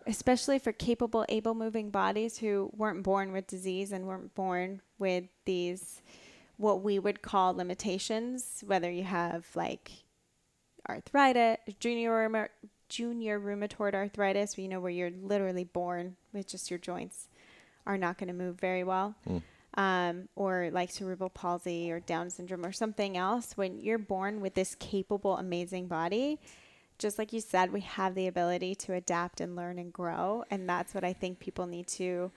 especially 0.07 0.59
for 0.59 0.73
capable, 0.73 1.25
able 1.29 1.55
moving 1.55 1.91
bodies 1.91 2.39
who 2.39 2.71
weren't 2.77 3.03
born 3.03 3.33
with 3.33 3.47
disease 3.47 3.93
and 3.93 4.07
weren't 4.07 4.35
born 4.35 4.81
with 4.99 5.25
these, 5.45 6.03
what 6.57 6.83
we 6.83 6.99
would 6.99 7.23
call 7.23 7.55
limitations, 7.55 8.63
whether 8.67 8.91
you 8.91 9.05
have 9.05 9.47
like 9.55 9.91
arthritis, 10.89 11.59
junior, 11.79 12.51
junior 12.89 13.39
rheumatoid 13.41 13.95
arthritis, 13.95 14.59
you 14.59 14.69
know, 14.69 14.81
where 14.81 14.91
you're 14.91 15.11
literally 15.11 15.65
born 15.65 16.17
with 16.33 16.47
just 16.49 16.71
your 16.71 16.79
joints 16.79 17.29
are 17.87 17.99
not 17.99 18.19
going 18.19 18.29
to 18.29 18.35
move 18.35 18.59
very 18.61 18.85
well. 18.85 19.15
Um, 19.75 20.29
or 20.35 20.71
like 20.73 20.91
cerebral 20.91 21.31
palsy 21.31 21.93
or 21.93 22.01
Down 22.01 22.29
syndrome 22.29 22.67
or 22.67 22.73
something 22.73 23.17
else, 23.17 23.57
when 23.57 23.79
you're 23.79 23.99
born 23.99 24.41
with 24.41 24.55
this 24.55 24.75
capable, 24.75 25.37
amazing 25.37 25.87
body, 25.87 26.41
just 27.01 27.19
like 27.19 27.33
you 27.33 27.41
said, 27.41 27.73
we 27.73 27.81
have 27.81 28.15
the 28.15 28.27
ability 28.27 28.75
to 28.77 28.93
adapt 28.93 29.41
and 29.41 29.57
learn 29.57 29.79
and 29.79 29.93
grow. 29.93 30.45
And 30.51 30.69
that's 30.69 30.95
what 30.95 31.03
I 31.03 31.13
think 31.13 31.41
people 31.41 31.67
need 31.67 31.87
to 31.89 32.31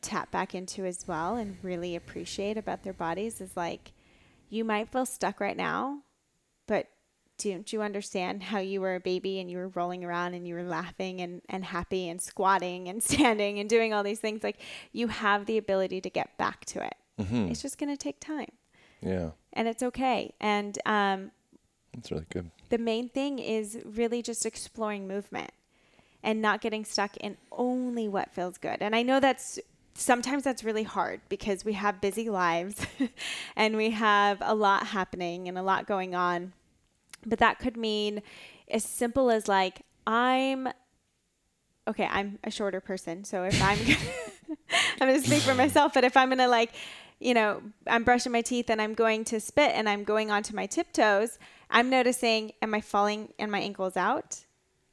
tap 0.00 0.30
back 0.30 0.54
into 0.54 0.86
as 0.86 1.06
well 1.06 1.34
and 1.34 1.56
really 1.62 1.96
appreciate 1.96 2.56
about 2.56 2.84
their 2.84 2.92
bodies 2.92 3.40
is 3.40 3.56
like, 3.56 3.92
you 4.48 4.64
might 4.64 4.90
feel 4.90 5.04
stuck 5.04 5.40
right 5.40 5.56
now, 5.56 6.02
but 6.66 6.86
don't 7.38 7.72
you 7.72 7.82
understand 7.82 8.44
how 8.44 8.58
you 8.58 8.80
were 8.80 8.94
a 8.94 9.00
baby 9.00 9.40
and 9.40 9.50
you 9.50 9.58
were 9.58 9.68
rolling 9.68 10.04
around 10.04 10.34
and 10.34 10.46
you 10.46 10.54
were 10.54 10.62
laughing 10.62 11.20
and, 11.20 11.42
and 11.48 11.64
happy 11.64 12.08
and 12.08 12.22
squatting 12.22 12.88
and 12.88 13.02
standing 13.12 13.58
and 13.58 13.68
doing 13.68 13.92
all 13.92 14.04
these 14.04 14.20
things? 14.20 14.42
Like, 14.44 14.60
you 14.92 15.08
have 15.08 15.46
the 15.46 15.58
ability 15.58 16.00
to 16.02 16.10
get 16.10 16.38
back 16.38 16.64
to 16.66 16.84
it. 16.84 16.94
It's 17.50 17.62
just 17.62 17.78
going 17.78 17.90
to 17.90 17.96
take 17.96 18.20
time 18.20 18.52
Yeah, 19.00 19.30
and 19.52 19.66
it's 19.66 19.82
okay. 19.82 20.34
And 20.40 20.78
um, 20.86 21.32
that's 21.98 22.10
really 22.10 22.26
good. 22.30 22.50
the 22.70 22.78
main 22.78 23.08
thing 23.08 23.38
is 23.38 23.78
really 23.84 24.22
just 24.22 24.46
exploring 24.46 25.06
movement 25.06 25.50
and 26.22 26.42
not 26.42 26.60
getting 26.60 26.84
stuck 26.84 27.16
in 27.18 27.36
only 27.52 28.08
what 28.08 28.30
feels 28.32 28.58
good. 28.58 28.78
And 28.80 28.94
I 28.94 29.02
know 29.02 29.20
that's 29.20 29.58
sometimes 29.94 30.44
that's 30.44 30.64
really 30.64 30.84
hard 30.84 31.20
because 31.28 31.64
we 31.64 31.72
have 31.74 32.00
busy 32.00 32.28
lives 32.28 32.86
and 33.56 33.76
we 33.76 33.90
have 33.90 34.38
a 34.40 34.54
lot 34.54 34.88
happening 34.88 35.48
and 35.48 35.58
a 35.58 35.62
lot 35.62 35.86
going 35.86 36.14
on. 36.14 36.52
But 37.26 37.40
that 37.40 37.58
could 37.58 37.76
mean 37.76 38.22
as 38.70 38.84
simple 38.84 39.30
as 39.30 39.48
like, 39.48 39.82
I'm 40.06 40.68
okay, 41.88 42.06
I'm 42.10 42.38
a 42.44 42.50
shorter 42.50 42.80
person. 42.80 43.24
So 43.24 43.44
if 43.44 43.60
I'm, 43.62 43.78
I'm 45.00 45.08
going 45.08 45.20
to 45.20 45.26
speak 45.26 45.42
for 45.42 45.54
myself, 45.54 45.94
but 45.94 46.04
if 46.04 46.16
I'm 46.16 46.28
going 46.28 46.38
to 46.38 46.48
like, 46.48 46.72
you 47.18 47.32
know, 47.32 47.62
I'm 47.86 48.04
brushing 48.04 48.30
my 48.30 48.42
teeth 48.42 48.68
and 48.68 48.80
I'm 48.80 48.92
going 48.92 49.24
to 49.26 49.40
spit 49.40 49.72
and 49.74 49.88
I'm 49.88 50.04
going 50.04 50.30
onto 50.30 50.54
my 50.54 50.66
tiptoes, 50.66 51.38
I'm 51.70 51.90
noticing, 51.90 52.52
am 52.62 52.74
I 52.74 52.80
falling 52.80 53.32
and 53.38 53.50
my 53.50 53.60
ankles 53.60 53.96
out? 53.96 54.44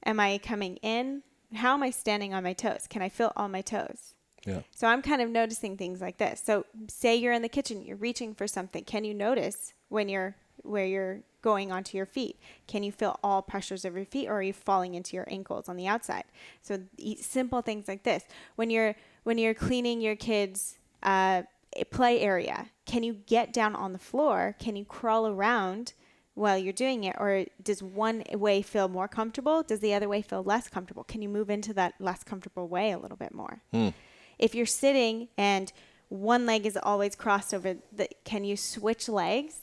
Am 0.06 0.20
I 0.20 0.38
coming 0.38 0.78
in? 0.78 1.24
How 1.54 1.74
am 1.74 1.84
I 1.84 1.90
standing 1.90 2.34
on 2.34 2.44
my 2.44 2.54
toes? 2.54 2.86
Can 2.90 3.02
I 3.02 3.10
feel 3.10 3.32
all 3.36 3.48
my 3.48 3.62
toes? 3.62 4.14
Yeah. 4.46 4.62
So 4.72 4.88
I'm 4.88 5.02
kind 5.02 5.22
of 5.22 5.30
noticing 5.30 5.78
things 5.78 6.02
like 6.02 6.18
this. 6.18 6.42
So 6.44 6.66
say 6.88 7.16
you're 7.16 7.34
in 7.34 7.42
the 7.42 7.50
kitchen, 7.50 7.84
you're 7.84 7.98
reaching 7.98 8.36
for 8.36 8.48
something. 8.48 8.84
Can 8.84 9.04
you 9.04 9.14
notice 9.14 9.74
when 9.90 10.10
you're 10.10 10.36
where 10.62 10.86
you're 10.86 11.22
going 11.42 11.72
onto 11.72 11.96
your 11.98 12.06
feet? 12.06 12.40
Can 12.68 12.84
you 12.84 12.92
feel 12.92 13.20
all 13.24 13.42
pressures 13.42 13.86
of 13.86 13.96
your 13.96 14.06
feet 14.06 14.28
or 14.28 14.34
are 14.34 14.42
you 14.42 14.54
falling 14.54 14.96
into 14.96 15.16
your 15.16 15.26
ankles 15.30 15.70
on 15.70 15.78
the 15.78 15.88
outside? 15.88 16.24
So 16.62 16.80
simple 17.20 17.62
things 17.62 17.88
like 17.88 18.04
this. 18.04 18.24
When 18.56 18.70
you're 18.70 18.96
when 19.24 19.38
you're 19.38 19.54
cleaning 19.54 20.02
your 20.02 20.16
kids 20.16 20.78
uh, 21.04 21.44
play 21.90 22.20
area, 22.20 22.68
can 22.86 23.04
you 23.04 23.14
get 23.14 23.52
down 23.52 23.76
on 23.76 23.94
the 23.94 24.00
floor? 24.00 24.56
Can 24.60 24.76
you 24.76 24.86
crawl 24.86 25.28
around 25.28 25.94
while 26.36 26.58
you're 26.58 26.74
doing 26.74 27.04
it 27.06 27.15
or 27.17 27.45
does 27.63 27.82
one 27.82 28.24
way 28.34 28.62
feel 28.62 28.88
more 28.88 29.08
comfortable? 29.08 29.63
Does 29.63 29.80
the 29.80 29.93
other 29.93 30.08
way 30.08 30.21
feel 30.21 30.43
less 30.43 30.69
comfortable? 30.69 31.04
Can 31.04 31.21
you 31.21 31.30
move 31.30 31.50
into 31.50 31.74
that 31.74 31.95
less 32.00 32.24
comfortable 32.24 32.67
way 32.67 32.91
a 32.91 32.98
little 33.00 33.17
bit 33.17 33.34
more? 33.34 33.62
Hmm. 33.71 33.89
if 34.38 34.54
you're 34.54 34.65
sitting 34.65 35.30
and 35.38 35.71
one 36.10 36.45
leg 36.45 36.65
is 36.65 36.78
always 36.82 37.15
crossed 37.15 37.54
over 37.54 37.78
the 37.91 38.08
can 38.26 38.43
you 38.43 38.56
switch 38.56 39.10
legs 39.10 39.62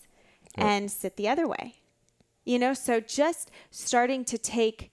and 0.56 0.90
sit 0.90 1.16
the 1.16 1.28
other 1.28 1.46
way 1.46 1.76
you 2.44 2.58
know 2.58 2.74
so 2.74 3.00
just 3.00 3.50
starting 3.70 4.24
to 4.24 4.37
take 4.37 4.90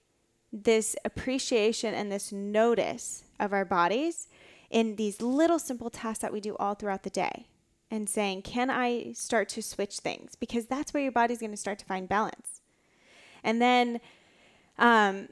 this 0.53 0.95
appreciation 1.05 1.93
and 1.93 2.11
this 2.11 2.31
notice 2.31 3.23
of 3.39 3.51
our 3.53 3.65
bodies 3.65 4.27
in 4.69 4.95
these 4.95 5.21
little 5.21 5.59
simple 5.59 5.89
tasks 5.89 6.21
that 6.21 6.31
we 6.33 6.39
do 6.39 6.55
all 6.57 6.75
throughout 6.75 7.03
the 7.03 7.09
day 7.09 7.47
and 7.91 8.09
saying 8.09 8.41
can 8.41 8.69
i 8.69 9.11
start 9.13 9.49
to 9.49 9.61
switch 9.61 9.99
things? 9.99 10.35
Because 10.35 10.65
that's 10.65 10.93
where 10.93 11.03
your 11.03 11.11
body's 11.11 11.39
going 11.39 11.51
to 11.51 11.57
start 11.57 11.79
to 11.79 11.85
find 11.85 12.07
balance. 12.07 12.61
And 13.43 13.61
then 13.61 13.99
um, 14.77 15.29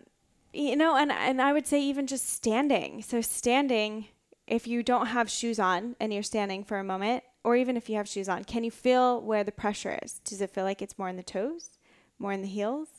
you 0.54 0.76
know 0.76 0.96
and, 0.96 1.12
and 1.12 1.42
i 1.42 1.54
would 1.54 1.68
say 1.68 1.82
even 1.82 2.08
just 2.08 2.30
standing. 2.30 3.02
So 3.02 3.22
standing 3.22 4.08
if 4.48 4.66
you 4.66 4.82
don't 4.82 5.08
have 5.08 5.30
shoes 5.30 5.60
on 5.60 5.96
and 6.00 6.14
you're 6.14 6.24
standing 6.24 6.64
for 6.64 6.80
a 6.80 6.84
moment 6.84 7.24
or 7.44 7.56
even 7.56 7.78
if 7.78 7.90
you 7.90 7.96
have 7.98 8.08
shoes 8.08 8.30
on 8.30 8.44
can 8.44 8.64
you 8.64 8.72
feel 8.72 9.22
where 9.22 9.44
the 9.44 9.52
pressure 9.52 10.00
is? 10.04 10.20
Does 10.20 10.42
it 10.42 10.52
feel 10.52 10.64
like 10.64 10.82
it's 10.82 10.98
more 10.98 11.10
in 11.10 11.18
the 11.18 11.24
toes 11.24 11.78
more 12.20 12.32
in 12.32 12.42
the 12.42 12.48
heels 12.48 12.90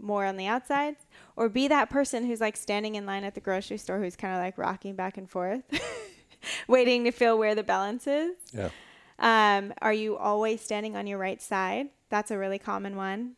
more 0.00 0.24
on 0.24 0.36
the 0.36 0.46
outsides? 0.46 1.06
Or 1.36 1.48
be 1.48 1.68
that 1.68 1.90
person 1.90 2.24
who's 2.24 2.40
like 2.40 2.56
standing 2.56 2.94
in 2.94 3.04
line 3.04 3.24
at 3.24 3.34
the 3.34 3.40
grocery 3.40 3.78
store 3.78 3.98
who's 3.98 4.16
kind 4.16 4.34
of 4.34 4.40
like 4.40 4.56
rocking 4.56 4.94
back 4.94 5.18
and 5.18 5.28
forth 5.28 5.62
waiting 6.68 7.04
to 7.04 7.10
feel 7.10 7.38
where 7.38 7.54
the 7.54 7.62
balance 7.62 8.06
is 8.06 8.36
Yeah. 8.52 8.70
um, 9.18 9.72
are 9.82 9.92
you 9.92 10.16
always 10.16 10.60
standing 10.60 10.96
on 10.96 11.06
your 11.06 11.18
right 11.18 11.40
side? 11.42 11.88
That's 12.10 12.30
a 12.30 12.38
really 12.38 12.58
common 12.58 12.96
one. 12.96 13.34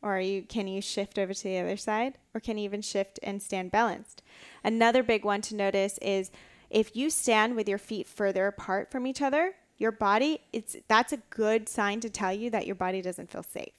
Or 0.00 0.16
are 0.16 0.20
you 0.20 0.42
can 0.42 0.68
you 0.68 0.80
shift 0.80 1.18
over 1.18 1.34
to 1.34 1.42
the 1.42 1.58
other 1.58 1.76
side? 1.76 2.14
Or 2.34 2.40
can 2.40 2.56
you 2.56 2.64
even 2.64 2.82
shift 2.82 3.18
and 3.22 3.42
stand 3.42 3.70
balanced? 3.72 4.22
Another 4.62 5.02
big 5.02 5.24
one 5.24 5.40
to 5.42 5.56
notice 5.56 5.98
is 5.98 6.30
if 6.70 6.94
you 6.94 7.10
stand 7.10 7.56
with 7.56 7.68
your 7.68 7.78
feet 7.78 8.06
further 8.06 8.46
apart 8.46 8.90
from 8.92 9.06
each 9.06 9.20
other, 9.22 9.54
your 9.76 9.90
body 9.92 10.40
it's 10.52 10.76
that's 10.86 11.12
a 11.12 11.18
good 11.30 11.68
sign 11.68 12.00
to 12.00 12.10
tell 12.10 12.32
you 12.32 12.48
that 12.50 12.66
your 12.66 12.74
body 12.76 13.02
doesn't 13.02 13.30
feel 13.30 13.42
safe. 13.42 13.72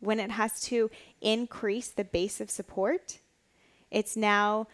When 0.00 0.18
it 0.20 0.30
has 0.30 0.60
to 0.62 0.90
increase 1.20 1.88
the 1.88 2.04
base 2.04 2.40
of 2.40 2.50
support, 2.50 3.18
it's 3.90 4.16
now 4.16 4.66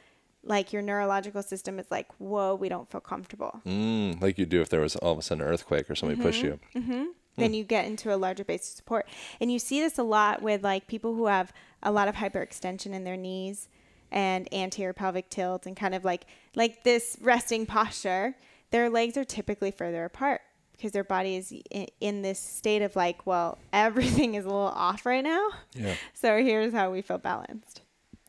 like 0.47 0.73
your 0.73 0.83
neurological 0.83 1.43
system 1.43 1.79
is 1.79 1.91
like, 1.91 2.09
whoa, 2.19 2.55
we 2.55 2.69
don't 2.69 2.91
feel 2.91 3.01
comfortable. 3.01 3.61
Mm, 3.67 4.21
like 4.21 4.39
you 4.39 4.47
do 4.47 4.61
if 4.61 4.69
there 4.69 4.81
was 4.81 4.97
all 4.97 5.13
of 5.13 5.19
a 5.19 5.23
sudden 5.23 5.43
an 5.43 5.49
earthquake 5.49 5.91
or 5.91 5.95
somebody 5.95 6.21
push 6.21 6.39
mm-hmm, 6.39 6.47
you. 6.77 6.83
Mm-hmm. 6.83 7.05
Hmm. 7.35 7.41
then 7.41 7.55
you 7.55 7.65
get 7.65 7.87
into 7.87 8.15
a 8.15 8.17
larger 8.17 8.45
base 8.45 8.69
of 8.69 8.77
support. 8.77 9.09
And 9.41 9.51
you 9.51 9.59
see 9.59 9.81
this 9.81 9.99
a 9.99 10.03
lot 10.03 10.43
with 10.43 10.63
like 10.63 10.87
people 10.87 11.15
who 11.15 11.27
have 11.27 11.53
a 11.83 11.91
lot 11.91 12.07
of 12.09 12.15
hyperextension 12.15 12.93
in 12.93 13.05
their 13.05 13.17
knees 13.17 13.69
and 14.13 14.53
anterior 14.55 14.93
pelvic 14.93 15.29
tilt 15.31 15.67
and 15.67 15.77
kind 15.77 15.95
of 15.95 16.05
like 16.05 16.27
like 16.55 16.85
this 16.85 17.17
resting 17.21 17.67
posture. 17.67 18.37
Their 18.71 18.89
legs 18.89 19.17
are 19.17 19.25
typically 19.25 19.71
further 19.71 20.05
apart. 20.05 20.43
because 20.73 20.93
their 20.93 21.05
body 21.05 21.37
is 21.37 21.53
in, 21.71 21.87
in 22.01 22.23
this 22.23 22.39
state 22.39 22.83
of 22.83 22.95
like, 22.97 23.27
well, 23.27 23.59
everything 23.73 24.35
is 24.35 24.45
a 24.45 24.49
little 24.49 24.63
off 24.63 25.07
right 25.07 25.25
now. 25.25 25.49
Yeah. 25.75 25.95
So 26.13 26.43
here's 26.43 26.73
how 26.73 26.91
we 26.91 27.03
feel 27.03 27.19
balanced. 27.19 27.81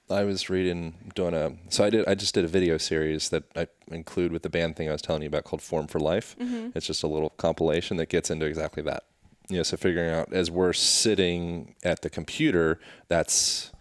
I 0.10 0.24
was 0.24 0.50
reading, 0.50 1.12
doing 1.16 1.34
a, 1.34 1.54
so 1.70 1.84
I 1.84 1.90
did, 1.90 2.08
I 2.08 2.14
just 2.14 2.36
did 2.36 2.46
a 2.46 2.48
video 2.48 2.78
series 2.78 3.30
that 3.30 3.44
I 3.56 3.68
include 3.88 4.32
with 4.32 4.44
the 4.44 4.50
band 4.50 4.76
thing 4.76 4.88
I 4.88 4.92
was 4.92 5.02
telling 5.02 5.24
you 5.24 5.28
about 5.28 5.46
called 5.46 5.62
Form 5.62 5.88
for 5.88 6.00
Life. 6.00 6.36
Mm-hmm. 6.40 6.70
It's 6.76 6.86
just 6.86 7.02
a 7.02 7.08
little 7.08 7.32
compilation 7.32 7.98
that 7.98 8.10
gets 8.10 8.30
into 8.30 8.46
exactly 8.46 8.84
that. 8.84 9.04
You 9.50 9.58
know, 9.58 9.64
so 9.64 9.78
figuring 9.78 10.12
out 10.12 10.32
as 10.32 10.52
we're 10.52 10.74
sitting 10.74 11.76
at 11.84 12.02
the 12.02 12.10
computer, 12.10 12.80
that's, 13.08 13.72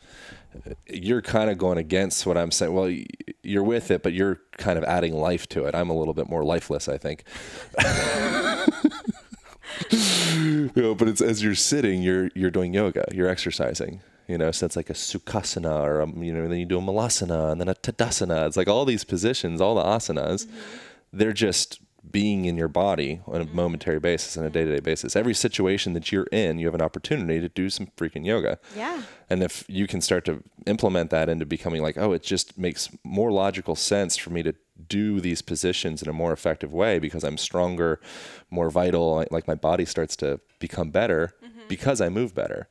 you're 0.87 1.23
kind 1.23 1.51
of 1.51 1.59
going 1.59 1.79
against 1.79 2.27
what 2.27 2.39
I'm 2.39 2.51
saying. 2.51 2.73
Well, 2.73 2.95
you're 3.43 3.63
with 3.63 3.91
it, 3.91 4.03
but 4.03 4.15
you're 4.15 4.41
kind 4.57 4.79
of 4.79 4.85
adding 4.85 5.15
life 5.15 5.47
to 5.51 5.65
it. 5.65 5.75
I'm 5.75 5.91
a 5.91 5.97
little 5.97 6.15
bit 6.15 6.29
more 6.29 6.45
lifeless, 6.45 6.89
I 6.89 6.97
think. 6.97 7.25
you 9.91 10.71
know, 10.75 10.95
but 10.95 11.09
it's 11.09 11.21
as 11.21 11.43
you're 11.43 11.55
sitting, 11.55 12.03
you're 12.03 12.31
you're 12.35 12.51
doing 12.51 12.75
yoga, 12.75 13.05
you're 13.13 13.29
exercising. 13.29 14.01
You 14.27 14.39
know, 14.39 14.51
so 14.53 14.65
it's 14.65 14.77
like 14.77 14.89
a 14.89 14.95
sukhasana, 14.95 15.83
or 15.83 16.01
a, 16.01 16.09
you 16.09 16.33
know, 16.33 16.49
then 16.49 16.59
you 16.59 16.65
do 16.65 16.79
a 16.79 16.83
malasana, 16.83 17.53
and 17.53 17.61
then 17.61 17.69
a 17.69 17.75
tadasana. 17.75 18.47
It's 18.47 18.57
like 18.57 18.69
all 18.69 18.87
these 18.87 19.05
positions, 19.05 19.61
all 19.61 19.75
the 19.75 19.83
asanas. 19.83 20.47
Mm-hmm. 20.47 20.57
They're 21.13 21.35
just 21.35 21.81
being 22.11 22.45
in 22.45 22.57
your 22.57 22.69
body 22.69 23.21
on 23.27 23.41
a 23.41 23.45
mm-hmm. 23.45 23.57
momentary 23.57 24.01
basis, 24.01 24.37
on 24.39 24.45
a 24.45 24.51
day-to-day 24.51 24.77
mm-hmm. 24.77 24.85
basis. 24.85 25.15
Every 25.15 25.35
situation 25.35 25.93
that 25.93 26.11
you're 26.11 26.29
in, 26.33 26.59
you 26.59 26.67
have 26.67 26.75
an 26.75 26.83
opportunity 26.83 27.41
to 27.41 27.49
do 27.49 27.69
some 27.69 27.89
freaking 27.99 28.25
yoga. 28.25 28.59
Yeah. 28.75 29.03
And 29.29 29.43
if 29.43 29.65
you 29.69 29.87
can 29.87 30.01
start 30.01 30.25
to 30.25 30.43
implement 30.67 31.11
that 31.11 31.29
into 31.29 31.45
becoming 31.45 31.83
like, 31.83 31.99
oh, 31.99 32.13
it 32.13 32.23
just 32.23 32.57
makes 32.57 32.89
more 33.05 33.31
logical 33.31 33.75
sense 33.75 34.17
for 34.17 34.31
me 34.31 34.43
to 34.43 34.55
do 34.89 35.21
these 35.21 35.43
positions 35.43 36.03
in 36.03 36.09
a 36.09 36.13
more 36.13 36.33
effective 36.33 36.73
way 36.73 36.99
because 36.99 37.25
I'm 37.25 37.39
stronger, 37.39 38.01
more 38.51 38.71
vital, 38.71 39.25
like- 39.31 39.49
my 39.49 39.55
body 39.55 39.85
starts 39.85 40.17
to 40.17 40.41
become 40.59 40.91
better 40.91 41.35
because 41.69 42.01
I 42.01 42.09
move 42.09 42.35
better. 42.35 42.69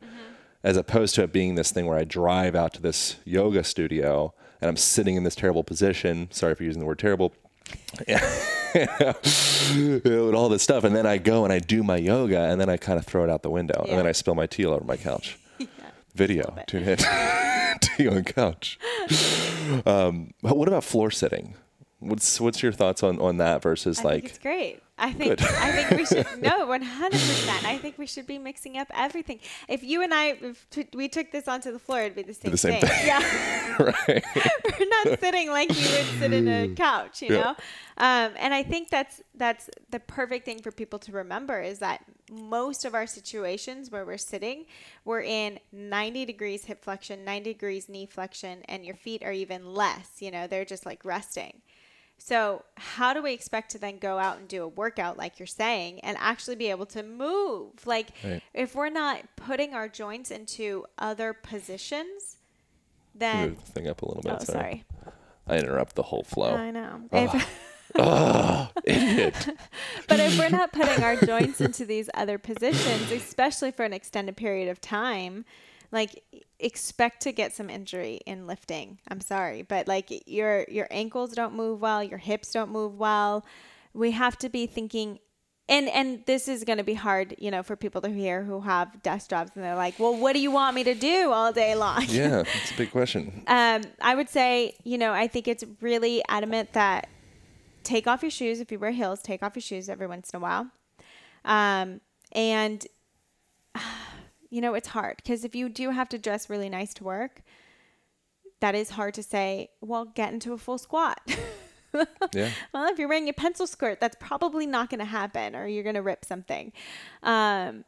As 0.63 0.78
opposed 0.78 1.15
to 1.15 1.23
it 1.23 1.34
being 1.34 1.56
this 1.56 1.71
thing 1.71 1.86
where 1.88 1.97
I 1.97 2.04
drive 2.06 2.56
out 2.56 2.73
to 2.76 2.82
this 2.82 3.17
yoga 3.26 3.63
studio 3.63 4.34
and 4.62 4.69
I'm 4.69 4.78
sitting 4.78 5.15
in 5.15 5.23
this 5.23 5.36
terrible 5.36 5.63
position. 5.63 6.30
Sorry 6.32 6.56
for 6.56 6.63
using 6.63 6.80
the 6.80 6.86
word 6.86 6.99
terrible. 6.99 7.34
and 8.76 10.36
all 10.36 10.49
this 10.49 10.63
stuff. 10.63 10.84
And 10.84 10.95
then 10.95 11.06
I 11.06 11.17
go 11.17 11.43
and 11.43 11.52
I 11.54 11.60
do 11.60 11.84
my 11.84 11.97
yoga 11.97 12.39
and 12.39 12.60
then 12.60 12.69
I 12.69 12.78
kind 12.78 12.97
of 12.97 13.06
throw 13.06 13.23
it 13.23 13.30
out 13.30 13.41
the 13.43 13.49
window 13.49 13.86
and 13.89 13.97
then 13.97 14.08
I 14.08 14.12
spill 14.13 14.36
my 14.36 14.45
tea 14.47 14.65
all 14.65 14.73
over 14.73 14.84
my 14.86 14.97
couch. 15.10 15.38
Video. 16.15 16.56
Tune 16.67 16.84
in. 16.84 16.97
tea 17.82 18.08
on 18.08 18.23
couch. 18.23 18.80
Um, 19.86 20.34
but 20.41 20.58
what 20.58 20.67
about 20.67 20.84
floor 20.84 21.10
sitting? 21.10 21.56
What's 22.04 22.39
what's 22.42 22.62
your 22.62 22.72
thoughts 22.72 23.04
on, 23.04 23.20
on 23.20 23.38
that 23.38 23.62
versus 23.62 24.00
I 24.00 24.04
like 24.04 24.13
think 24.22 24.26
it's 24.30 24.39
great. 24.39 24.80
I 24.96 25.12
think 25.12 25.42
I 25.42 25.72
think 25.72 25.89
we 26.00 26.06
should 26.06 26.26
no 26.42 26.68
one 26.68 26.82
hundred 26.84 27.20
percent. 27.20 27.66
I 27.66 27.78
think 27.80 27.98
we 27.98 28.06
should 28.06 28.28
be 28.28 28.38
mixing 28.38 28.78
up 28.78 28.88
everything. 28.94 29.39
If 29.68 29.84
you 29.84 30.04
and 30.04 30.13
I 30.13 30.38
if 30.39 30.70
t- 30.70 30.88
we 30.94 31.08
took 31.10 31.32
this 31.32 31.48
onto 31.48 31.72
the 31.72 31.80
floor, 31.80 32.02
it'd 32.02 32.16
be 32.16 32.22
the 32.22 32.34
same, 32.34 32.52
the 32.52 32.58
same 32.58 32.80
thing. 32.80 32.89
thing. 32.89 33.08
Yeah, 33.08 33.78
right? 33.80 34.24
we're 34.80 34.89
not 34.89 35.20
sitting 35.20 35.50
like 35.50 35.70
you 35.70 35.89
would 35.98 36.20
sit 36.20 36.32
in 36.34 36.48
a 36.48 36.68
couch, 36.76 37.24
you 37.24 37.34
Yeah. 37.34 37.42
know. 37.42 37.50
Um, 37.98 38.34
and 38.38 38.54
I 38.54 38.62
think 38.63 38.89
that's 38.89 39.22
that's 39.36 39.70
the 39.89 40.00
perfect 40.00 40.46
thing 40.46 40.62
for 40.62 40.72
people 40.72 41.00
to 41.00 41.12
remember 41.12 41.60
is 41.62 41.80
that 41.80 42.04
most 42.32 42.86
of 42.86 42.94
our 42.94 43.08
situations 43.08 43.89
where 43.89 44.06
we're 44.06 44.18
sitting, 44.18 44.66
we're 45.06 45.22
in 45.22 45.60
ninety 45.72 46.24
degrees 46.24 46.66
hip 46.66 46.84
flexion, 46.84 47.26
ninety 47.26 47.54
degrees 47.54 47.89
knee 47.89 48.06
flexion, 48.06 48.62
and 48.66 48.86
your 48.86 48.96
feet 48.96 49.24
are 49.24 49.32
even 49.34 49.74
less. 49.74 50.18
You 50.20 50.30
know, 50.30 50.46
they're 50.46 50.66
just 50.66 50.86
like 50.86 51.04
resting. 51.04 51.62
So, 52.26 52.64
how 52.78 53.14
do 53.14 53.22
we 53.22 53.34
expect 53.34 53.72
to 53.72 53.78
then 53.78 53.98
go 53.98 54.18
out 54.18 54.38
and 54.38 54.48
do 54.48 54.64
a 54.64 54.68
workout 54.70 55.18
like 55.18 55.40
you're 55.40 55.46
saying 55.46 56.00
and 56.06 56.16
actually 56.22 56.56
be 56.56 56.70
able 56.70 56.86
to 56.86 57.04
move? 57.04 57.86
Like, 57.86 58.12
Right. 58.24 58.42
if 58.54 58.76
we're 58.76 58.88
not 58.88 59.24
putting 59.36 59.74
our 59.74 59.90
joints 59.90 60.32
into 60.32 60.86
other 60.98 61.34
positions, 61.34 62.38
then. 63.14 63.50
Move 63.50 63.66
the 63.66 63.72
thing 63.74 63.88
up 63.90 64.02
a 64.04 64.06
little 64.06 64.24
bit. 64.24 64.38
Oh, 64.40 64.44
sorry. 64.46 64.86
I 65.48 65.58
interrupt 65.58 65.96
the 65.96 66.04
whole 66.04 66.24
flow. 66.24 66.56
I 66.56 66.72
know. 66.72 67.02
Ah. 67.12 67.18
If- 67.36 67.60
ah, 68.00 68.72
Idiot. 68.86 69.50
but 70.08 70.22
if 70.22 70.40
we're 70.40 70.48
not 70.48 70.72
putting 70.72 71.04
our 71.04 71.18
joints 71.18 71.60
into 71.60 71.84
these 71.84 72.10
other 72.14 72.38
positions, 72.38 73.12
especially 73.12 73.72
for 73.72 73.84
an 73.84 73.92
extended 73.92 74.38
period 74.38 74.70
of 74.70 74.80
time, 74.80 75.44
like 75.94 76.24
expect 76.60 77.22
to 77.22 77.32
get 77.32 77.54
some 77.54 77.70
injury 77.70 78.20
in 78.26 78.48
lifting. 78.48 79.00
I'm 79.08 79.22
sorry, 79.22 79.62
but 79.62 79.88
like 79.88 80.24
your 80.28 80.66
your 80.68 80.88
ankles 80.92 81.34
don't 81.34 81.54
move 81.54 81.80
well, 81.80 82.04
your 82.04 82.18
hips 82.18 82.52
don't 82.52 82.72
move 82.72 82.98
well. 82.98 83.46
We 83.94 84.12
have 84.12 84.38
to 84.40 84.50
be 84.50 84.66
thinking 84.66 85.20
and 85.70 85.88
and 85.90 86.26
this 86.26 86.48
is 86.48 86.64
going 86.64 86.80
to 86.80 86.84
be 86.84 86.96
hard, 86.96 87.36
you 87.38 87.52
know, 87.52 87.64
for 87.64 87.76
people 87.76 88.02
to 88.02 88.10
hear 88.10 88.44
who 88.44 88.60
have 88.62 89.02
desk 89.04 89.30
jobs 89.30 89.52
and 89.56 89.64
they're 89.64 89.76
like, 89.76 89.98
"Well, 90.00 90.16
what 90.16 90.34
do 90.34 90.40
you 90.40 90.52
want 90.52 90.76
me 90.76 90.84
to 90.84 90.96
do 90.96 91.32
all 91.32 91.54
day 91.54 91.76
long?" 91.76 92.06
yeah, 92.10 92.40
it's 92.40 92.72
a 92.72 92.78
big 92.78 92.92
question. 92.92 93.44
Um, 93.54 93.84
I 94.02 94.16
would 94.16 94.30
say, 94.30 94.76
you 94.84 94.98
know, 94.98 95.14
I 95.14 95.28
think 95.28 95.48
it's 95.48 95.64
really 95.80 96.24
adamant 96.28 96.74
that 96.74 97.08
take 97.84 98.08
off 98.08 98.24
your 98.24 98.32
shoes 98.32 98.60
if 98.60 98.72
you 98.72 98.80
wear 98.80 98.92
heels. 98.92 99.22
Take 99.22 99.44
off 99.44 99.56
your 99.56 99.62
shoes 99.62 99.90
every 99.90 100.08
once 100.08 100.32
in 100.32 100.38
a 100.38 100.40
while, 100.40 100.68
um, 101.46 102.02
and 102.32 102.86
you 104.54 104.62
know 104.62 104.76
it's 104.76 104.89
hard 104.89 105.18
because 105.18 105.44
if 105.44 105.56
you 105.56 105.68
do 105.68 105.89
have 105.89 106.08
to 106.10 106.20
dress 106.20 106.48
really 106.48 106.70
nice 106.70 106.94
to 106.94 107.04
work, 107.04 107.42
that 108.62 108.76
is 108.76 108.92
hard 108.92 109.16
to 109.16 109.24
say. 109.24 109.70
Well, 109.82 110.06
get 110.06 110.32
into 110.32 110.54
a 110.54 110.58
full 110.58 110.78
squat. 110.78 111.20
Yeah. 112.34 112.50
well, 112.74 112.92
if 112.92 112.98
you're 112.98 113.08
wearing 113.08 113.30
a 113.30 113.34
pencil 113.34 113.68
skirt, 113.68 114.00
that's 114.00 114.18
probably 114.20 114.66
not 114.66 114.89
going 114.89 114.98
to 114.98 115.06
happen, 115.06 115.56
or 115.56 115.68
you're 115.68 115.84
going 115.84 115.94
to 115.94 116.02
rip 116.02 116.26
something. 116.26 116.72
Um, 117.22 117.86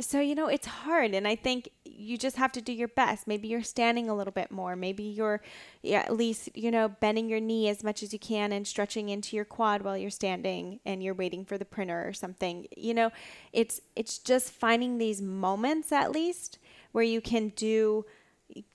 so 0.00 0.20
you 0.20 0.34
know 0.34 0.48
it's 0.48 0.66
hard, 0.66 1.14
and 1.14 1.26
I 1.26 1.34
think 1.34 1.70
you 1.84 2.18
just 2.18 2.36
have 2.36 2.52
to 2.52 2.60
do 2.60 2.72
your 2.72 2.88
best. 2.88 3.26
Maybe 3.26 3.48
you're 3.48 3.62
standing 3.62 4.08
a 4.08 4.14
little 4.14 4.32
bit 4.32 4.50
more. 4.50 4.76
Maybe 4.76 5.02
you're 5.02 5.40
yeah, 5.82 6.00
at 6.00 6.14
least 6.14 6.50
you 6.54 6.70
know 6.70 6.88
bending 6.88 7.28
your 7.28 7.40
knee 7.40 7.68
as 7.68 7.82
much 7.82 8.02
as 8.02 8.12
you 8.12 8.18
can 8.18 8.52
and 8.52 8.66
stretching 8.66 9.08
into 9.08 9.34
your 9.34 9.46
quad 9.46 9.82
while 9.82 9.96
you're 9.96 10.10
standing 10.10 10.80
and 10.84 11.02
you're 11.02 11.14
waiting 11.14 11.44
for 11.44 11.56
the 11.56 11.64
printer 11.64 12.06
or 12.06 12.12
something. 12.12 12.66
You 12.76 12.92
know, 12.92 13.10
it's 13.52 13.80
it's 13.96 14.18
just 14.18 14.50
finding 14.50 14.98
these 14.98 15.22
moments 15.22 15.90
at 15.90 16.12
least 16.12 16.58
where 16.92 17.04
you 17.04 17.20
can 17.20 17.48
do 17.50 18.04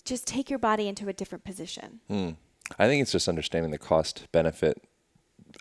just 0.06 0.26
take 0.28 0.50
your 0.50 0.60
body 0.60 0.88
into 0.88 1.08
a 1.10 1.14
different 1.14 1.44
position. 1.44 2.00
Hmm. 2.08 2.30
I 2.80 2.88
think 2.88 3.02
it's 3.02 3.12
just 3.12 3.28
understanding 3.28 3.72
the 3.72 3.78
cost 3.78 4.28
benefit 4.32 4.82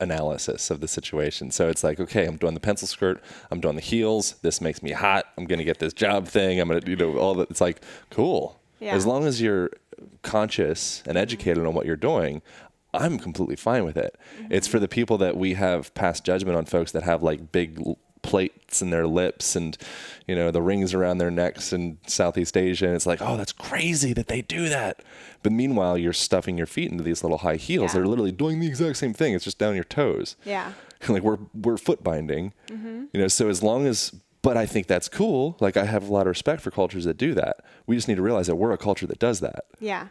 analysis 0.02 0.70
of 0.70 0.80
the 0.80 0.88
situation. 0.88 1.50
So 1.50 1.68
it's 1.68 1.82
like, 1.84 2.00
okay, 2.00 2.26
I'm 2.26 2.36
doing 2.36 2.54
the 2.54 2.60
pencil 2.60 2.88
skirt, 2.88 3.22
I'm 3.50 3.60
doing 3.60 3.76
the 3.76 3.82
heels. 3.82 4.34
This 4.42 4.60
makes 4.60 4.82
me 4.82 4.92
hot. 4.92 5.26
I'm 5.38 5.46
going 5.46 5.58
to 5.58 5.64
get 5.64 5.78
this 5.78 5.92
job 5.92 6.26
thing. 6.26 6.60
I'm 6.60 6.68
going 6.68 6.80
to, 6.80 6.90
you 6.90 6.96
know, 6.96 7.16
all 7.16 7.34
that. 7.34 7.50
It's 7.50 7.60
like, 7.60 7.82
cool. 8.10 8.60
Yeah. 8.80 8.94
As 8.94 9.06
long 9.06 9.24
as 9.24 9.40
you're 9.40 9.70
conscious 10.22 11.02
and 11.06 11.10
mm-hmm. 11.10 11.18
educated 11.18 11.64
on 11.64 11.74
what 11.74 11.86
you're 11.86 11.96
doing, 11.96 12.42
I'm 12.94 13.18
completely 13.18 13.56
fine 13.56 13.84
with 13.84 13.96
it. 13.96 14.18
It's 14.50 14.66
mm-hmm. 14.66 14.72
for 14.72 14.78
the 14.80 14.88
people 14.88 15.18
that 15.18 15.36
we 15.36 15.54
have 15.54 15.94
passed 15.94 16.24
judgment 16.24 16.56
on 16.56 16.66
folks 16.66 16.92
that 16.92 17.04
have 17.04 17.22
like 17.22 17.52
big 17.52 17.80
plates 18.22 18.80
in 18.80 18.90
their 18.90 19.06
lips 19.06 19.56
and 19.56 19.76
you 20.26 20.34
know 20.34 20.50
the 20.50 20.62
rings 20.62 20.94
around 20.94 21.18
their 21.18 21.30
necks 21.30 21.72
in 21.72 21.98
Southeast 22.06 22.56
Asia. 22.56 22.86
And 22.86 22.94
it's 22.94 23.06
like 23.06 23.20
oh 23.20 23.36
that's 23.36 23.52
crazy 23.52 24.12
that 24.14 24.28
they 24.28 24.42
do 24.42 24.68
that. 24.68 25.02
But 25.42 25.52
meanwhile 25.52 25.98
you're 25.98 26.12
stuffing 26.12 26.56
your 26.56 26.66
feet 26.66 26.90
into 26.90 27.02
these 27.04 27.22
little 27.22 27.38
high 27.38 27.56
heels. 27.56 27.90
Yeah. 27.90 27.94
they're 28.00 28.06
literally 28.08 28.32
doing 28.32 28.60
the 28.60 28.66
exact 28.68 28.96
same 28.96 29.12
thing. 29.12 29.34
It's 29.34 29.44
just 29.44 29.58
down 29.58 29.74
your 29.74 29.84
toes. 29.84 30.36
Yeah. 30.44 30.72
like 31.08 31.22
we're 31.22 31.38
we're 31.54 31.76
foot 31.76 32.02
binding. 32.04 32.52
Mm-hmm. 32.68 33.04
You 33.12 33.20
know 33.20 33.28
so 33.28 33.48
as 33.48 33.62
long 33.62 33.86
as 33.86 34.12
but 34.42 34.56
I 34.56 34.66
think 34.66 34.86
that's 34.88 35.08
cool. 35.08 35.56
Like 35.60 35.76
I 35.76 35.84
have 35.84 36.08
a 36.08 36.12
lot 36.12 36.22
of 36.22 36.26
respect 36.28 36.62
for 36.62 36.70
cultures 36.72 37.04
that 37.04 37.16
do 37.16 37.32
that. 37.34 37.64
We 37.86 37.94
just 37.96 38.08
need 38.08 38.16
to 38.16 38.22
realize 38.22 38.46
that 38.48 38.56
we're 38.56 38.72
a 38.72 38.78
culture 38.78 39.06
that 39.06 39.18
does 39.18 39.40
that. 39.40 39.64
Yeah. 39.80 40.08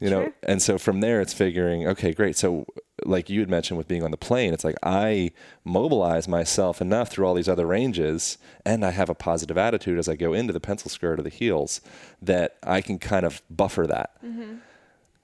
you 0.00 0.10
know 0.10 0.22
Sure. 0.24 0.32
and 0.44 0.62
so 0.62 0.78
from 0.78 1.00
there 1.00 1.20
it's 1.20 1.32
figuring 1.32 1.86
okay 1.88 2.12
great. 2.12 2.36
So 2.36 2.66
like 3.04 3.30
you 3.30 3.40
had 3.40 3.48
mentioned 3.48 3.78
with 3.78 3.86
being 3.88 4.02
on 4.02 4.10
the 4.10 4.16
plane 4.16 4.52
it's 4.52 4.64
like 4.64 4.76
i 4.82 5.30
mobilize 5.64 6.26
myself 6.28 6.80
enough 6.80 7.08
through 7.10 7.26
all 7.26 7.34
these 7.34 7.48
other 7.48 7.66
ranges 7.66 8.38
and 8.64 8.84
i 8.84 8.90
have 8.90 9.08
a 9.08 9.14
positive 9.14 9.56
attitude 9.58 9.98
as 9.98 10.08
i 10.08 10.16
go 10.16 10.32
into 10.32 10.52
the 10.52 10.60
pencil 10.60 10.90
skirt 10.90 11.18
or 11.18 11.22
the 11.22 11.28
heels 11.30 11.80
that 12.20 12.56
i 12.62 12.80
can 12.80 12.98
kind 12.98 13.24
of 13.24 13.40
buffer 13.50 13.86
that 13.86 14.10
Mm-hmm. 14.24 14.54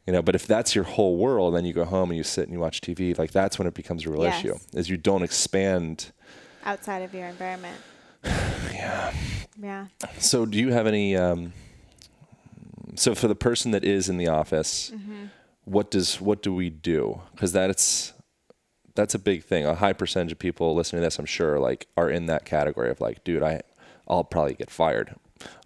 you 0.06 0.12
know 0.12 0.22
but 0.22 0.34
if 0.34 0.46
that's 0.46 0.74
your 0.74 0.84
whole 0.84 1.16
world 1.16 1.54
then 1.56 1.64
you 1.64 1.72
go 1.72 1.84
home 1.84 2.10
and 2.10 2.16
you 2.16 2.24
sit 2.24 2.44
and 2.44 2.52
you 2.52 2.60
watch 2.60 2.80
tv 2.80 3.16
like 3.18 3.32
that's 3.32 3.58
when 3.58 3.66
it 3.66 3.74
becomes 3.74 4.06
a 4.06 4.10
real 4.10 4.22
Yes. 4.22 4.40
issue 4.44 4.56
is 4.74 4.88
you 4.88 4.96
don't 4.96 5.22
expand 5.22 6.12
outside 6.64 7.00
of 7.02 7.12
your 7.12 7.26
environment. 7.26 7.76
yeah 8.24 9.12
Yeah. 9.60 9.87
So, 10.18 10.46
do 10.46 10.58
you 10.58 10.72
have 10.72 10.87
any? 10.87 11.14
Um, 11.16 11.52
so, 12.96 13.14
for 13.14 13.28
the 13.28 13.34
person 13.34 13.70
that 13.72 13.84
is 13.84 14.08
in 14.08 14.16
the 14.16 14.28
office, 14.28 14.90
what 15.64 15.90
does 15.90 16.20
what 16.20 16.42
do 16.42 16.53
we 16.53 16.70
do? 16.70 17.22
Because 17.33 17.53
that's 17.53 18.12
that's 18.94 19.14
a 19.14 19.18
big 19.18 19.44
thing. 19.44 19.64
A 19.64 19.74
high 19.74 19.92
percentage 19.92 20.33
of 20.33 20.38
people 20.38 20.74
listening 20.74 21.00
to 21.00 21.07
this, 21.07 21.18
I'm 21.18 21.27
sure, 21.27 21.59
like 21.59 21.87
are 21.96 22.11
in 22.11 22.27
that 22.27 22.44
category 22.44 22.90
of 22.90 23.00
like, 23.00 23.24
dude, 23.24 23.42
I 23.42 23.62
I'll 24.07 24.24
probably 24.24 24.55
get 24.55 24.70
fired. 24.70 25.14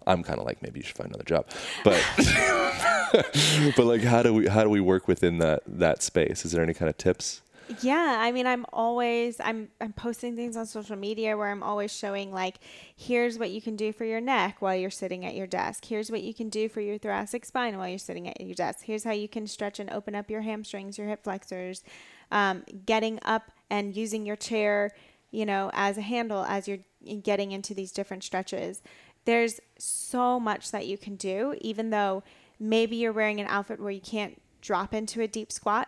I'm 0.07 0.23
kind 0.23 0.39
of 0.39 0.45
like 0.45 0.61
maybe 0.61 0.79
you 0.79 0.85
should 0.85 0.97
find 0.97 1.09
another 1.09 1.23
job, 1.23 1.47
but 1.83 2.01
but 3.75 3.85
like 3.85 4.01
how 4.01 4.23
do 4.23 4.33
we 4.33 4.47
how 4.47 4.63
do 4.63 4.69
we 4.69 4.79
work 4.79 5.07
within 5.07 5.37
that 5.39 5.63
that 5.67 6.01
space? 6.01 6.45
Is 6.45 6.51
there 6.51 6.63
any 6.63 6.73
kind 6.73 6.89
of 6.89 6.97
tips? 6.97 7.41
Yeah, 7.71 8.17
I 8.19 8.31
mean, 8.31 8.47
I'm 8.47 8.65
always 8.73 9.39
I'm 9.39 9.69
I'm 9.79 9.93
posting 9.93 10.35
things 10.35 10.57
on 10.57 10.65
social 10.65 10.95
media 10.95 11.37
where 11.37 11.49
I'm 11.51 11.61
always 11.61 11.95
showing 11.95 12.31
like, 12.31 12.57
here's 12.95 13.37
what 13.37 13.51
you 13.51 13.61
can 13.61 13.75
do 13.75 13.93
for 13.93 14.05
your 14.05 14.19
neck 14.19 14.57
while 14.59 14.75
you're 14.75 14.89
sitting 14.89 15.23
at 15.23 15.35
your 15.35 15.45
desk. 15.45 15.85
Here's 15.85 16.09
what 16.09 16.23
you 16.23 16.33
can 16.33 16.49
do 16.49 16.67
for 16.67 16.81
your 16.81 16.97
thoracic 16.97 17.45
spine 17.45 17.77
while 17.77 17.87
you're 17.87 17.99
sitting 17.99 18.27
at 18.27 18.41
your 18.41 18.55
desk. 18.55 18.85
Here's 18.85 19.03
how 19.03 19.11
you 19.11 19.27
can 19.27 19.45
stretch 19.45 19.79
and 19.79 19.87
open 19.91 20.15
up 20.15 20.31
your 20.31 20.41
hamstrings, 20.41 20.97
your 20.97 21.07
hip 21.07 21.23
flexors, 21.23 21.83
um, 22.31 22.63
getting 22.87 23.19
up 23.23 23.51
and 23.69 23.95
using 23.95 24.25
your 24.25 24.35
chair, 24.35 24.91
you 25.29 25.45
know, 25.45 25.69
as 25.73 25.95
a 25.95 26.01
handle 26.01 26.43
as 26.45 26.67
you're 26.67 26.79
getting 27.21 27.51
into 27.51 27.75
these 27.75 27.91
different 27.91 28.23
stretches. 28.23 28.81
There's 29.25 29.59
so 29.77 30.39
much 30.39 30.71
that 30.71 30.87
you 30.87 30.97
can 30.97 31.17
do, 31.17 31.55
even 31.61 31.91
though 31.91 32.23
maybe 32.59 32.95
you're 32.95 33.13
wearing 33.13 33.39
an 33.39 33.45
outfit 33.47 33.79
where 33.79 33.91
you 33.91 34.01
can't 34.01 34.41
drop 34.59 34.91
into 34.91 35.21
a 35.21 35.27
deep 35.27 35.51
squat 35.51 35.87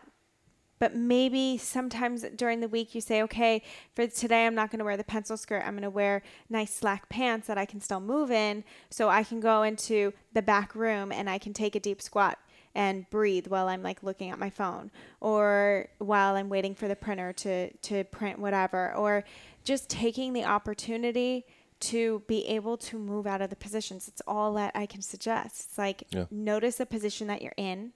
but 0.82 0.96
maybe 0.96 1.60
sometimes 1.60 2.26
during 2.36 2.60
the 2.60 2.68
week 2.68 2.96
you 2.96 3.02
say, 3.02 3.22
okay, 3.22 3.62
for 3.94 4.08
today 4.08 4.48
I'm 4.48 4.56
not 4.56 4.72
going 4.72 4.80
to 4.80 4.84
wear 4.84 4.98
the 4.98 5.04
pencil 5.04 5.38
skirt. 5.38 5.62
I'm 5.64 5.74
going 5.74 5.84
to 5.84 5.92
wear 5.92 6.24
nice 6.50 6.74
slack 6.74 7.08
pants 7.08 7.46
that 7.46 7.56
I 7.60 7.66
can 7.66 7.80
still 7.80 8.00
move 8.00 8.32
in 8.32 8.64
so 8.90 9.08
I 9.08 9.24
can 9.24 9.40
go 9.40 9.62
into 9.62 10.12
the 10.34 10.42
back 10.42 10.74
room 10.74 11.12
and 11.12 11.30
I 11.30 11.38
can 11.38 11.54
take 11.54 11.76
a 11.76 11.80
deep 11.80 12.02
squat 12.02 12.40
and 12.74 13.08
breathe 13.12 13.46
while 13.46 13.68
I'm 13.68 13.84
like 13.84 14.02
looking 14.02 14.32
at 14.32 14.40
my 14.40 14.50
phone 14.50 14.90
or 15.20 15.88
while 16.00 16.36
I'm 16.36 16.50
waiting 16.50 16.74
for 16.74 16.88
the 16.88 16.96
printer 16.96 17.32
to 17.32 17.70
to 17.70 18.04
print 18.06 18.40
whatever 18.40 18.92
or 18.96 19.24
just 19.64 19.88
taking 19.88 20.34
the 20.34 20.46
opportunity 20.46 21.46
to 21.82 22.24
be 22.26 22.48
able 22.48 22.78
to 22.78 22.98
move 22.98 23.28
out 23.28 23.42
of 23.44 23.52
the 23.52 23.56
positions. 23.56 24.08
It's 24.08 24.22
all 24.26 24.54
that 24.56 24.72
I 24.74 24.88
can 24.88 25.04
suggest. 25.04 25.68
It's 25.70 25.78
like 25.78 26.06
Yeah. 26.10 26.26
notice 26.32 26.78
the 26.78 26.88
position 26.88 27.28
that 27.28 27.44
you're 27.44 27.54
in 27.56 27.94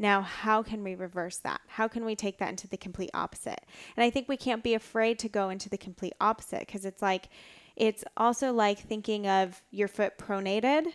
now, 0.00 0.22
how 0.22 0.62
can 0.62 0.82
we 0.82 0.94
reverse 0.94 1.36
that? 1.38 1.60
How 1.68 1.86
can 1.86 2.04
we 2.04 2.16
take 2.16 2.38
that 2.38 2.48
into 2.48 2.66
the 2.66 2.76
complete 2.76 3.10
opposite? 3.14 3.60
And 3.96 4.02
I 4.02 4.10
think 4.10 4.28
we 4.28 4.36
can't 4.36 4.64
be 4.64 4.74
afraid 4.74 5.18
to 5.20 5.28
go 5.28 5.50
into 5.50 5.68
the 5.68 5.78
complete 5.78 6.14
opposite 6.20 6.60
because 6.60 6.84
it's 6.84 7.02
like, 7.02 7.28
it's 7.76 8.02
also 8.16 8.52
like 8.52 8.78
thinking 8.78 9.28
of 9.28 9.62
your 9.70 9.88
foot 9.88 10.18
pronated 10.18 10.86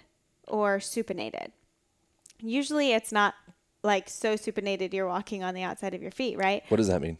or 0.48 0.80
supinated. 0.80 1.52
Usually 2.40 2.92
it's 2.92 3.12
not 3.12 3.36
like 3.84 4.10
so 4.10 4.34
supinated 4.34 4.94
you're 4.94 5.08
walking 5.08 5.44
on 5.44 5.54
the 5.54 5.64
outside 5.64 5.94
of 5.94 6.02
your 6.02 6.12
feet, 6.12 6.38
right? 6.38 6.64
What 6.68 6.78
does 6.78 6.88
that 6.88 7.02
mean? 7.02 7.18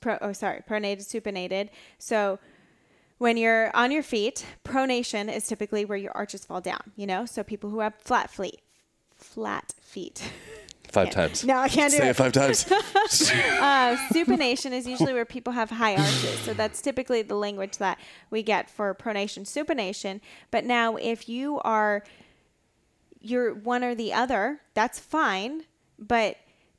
pro, 0.00 0.18
oh 0.20 0.32
sorry 0.32 0.62
pronated 0.68 1.00
supinated 1.00 1.68
so 1.98 2.38
when 3.18 3.36
you're 3.36 3.74
on 3.74 3.90
your 3.90 4.02
feet 4.02 4.44
pronation 4.64 5.34
is 5.34 5.46
typically 5.46 5.84
where 5.84 5.98
your 5.98 6.12
arches 6.12 6.44
fall 6.44 6.60
down 6.60 6.80
you 6.96 7.06
know 7.06 7.26
so 7.26 7.42
people 7.42 7.70
who 7.70 7.80
have 7.80 7.94
flat 7.96 8.30
feet 8.30 8.60
flat 9.14 9.74
feet 9.80 10.30
Five 10.88 11.10
times. 11.10 11.44
no, 11.44 11.56
I 11.58 11.68
can't 11.68 11.90
do 11.90 11.98
Say 11.98 12.06
it. 12.08 12.10
it 12.10 12.16
five 12.16 12.32
times. 12.32 12.66
uh, 12.70 13.96
supination 14.12 14.72
is 14.72 14.86
usually 14.86 15.12
where 15.12 15.24
people 15.24 15.52
have 15.52 15.70
high 15.70 15.96
arches. 15.96 16.38
So 16.40 16.54
that's 16.54 16.80
typically 16.80 17.22
the 17.22 17.34
language 17.34 17.78
that 17.78 17.98
we 18.30 18.42
get 18.42 18.70
for 18.70 18.94
pronation, 18.94 19.42
supination. 19.42 20.20
But 20.50 20.64
now, 20.64 20.96
if 20.96 21.28
you 21.28 21.60
are 21.60 22.02
you're 23.20 23.54
one 23.54 23.82
or 23.82 23.94
the 23.94 24.12
other, 24.12 24.60
that's 24.74 24.98
fine. 24.98 25.64
But 25.98 26.36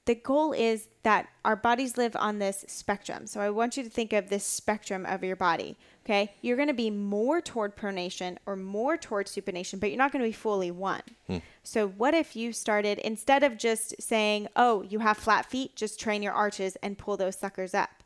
the 0.07 0.15
goal 0.15 0.53
is 0.53 0.87
that 1.03 1.27
our 1.45 1.55
bodies 1.55 1.97
live 1.97 2.15
on 2.15 2.39
this 2.39 2.65
spectrum. 2.67 3.27
So 3.27 3.39
I 3.39 3.49
want 3.49 3.77
you 3.77 3.83
to 3.83 3.89
think 3.89 4.13
of 4.13 4.29
this 4.29 4.45
spectrum 4.45 5.05
of 5.05 5.23
your 5.23 5.35
body. 5.35 5.77
Okay. 6.05 6.33
You're 6.41 6.55
going 6.55 6.69
to 6.69 6.73
be 6.73 6.89
more 6.89 7.41
toward 7.41 7.75
pronation 7.75 8.37
or 8.45 8.55
more 8.55 8.95
toward 8.95 9.27
supination, 9.27 9.79
but 9.79 9.89
you're 9.89 9.97
not 9.97 10.13
going 10.13 10.23
to 10.23 10.29
be 10.29 10.33
fully 10.33 10.71
one. 10.71 11.01
Hmm. 11.27 11.37
So 11.63 11.87
what 11.89 12.13
if 12.13 12.35
you 12.35 12.53
started, 12.53 12.99
instead 12.99 13.43
of 13.43 13.57
just 13.57 14.01
saying, 14.01 14.47
oh, 14.55 14.83
you 14.83 14.99
have 14.99 15.17
flat 15.17 15.45
feet, 15.45 15.75
just 15.75 15.99
train 15.99 16.23
your 16.23 16.33
arches 16.33 16.77
and 16.81 16.97
pull 16.97 17.17
those 17.17 17.35
suckers 17.35 17.73
up. 17.73 17.96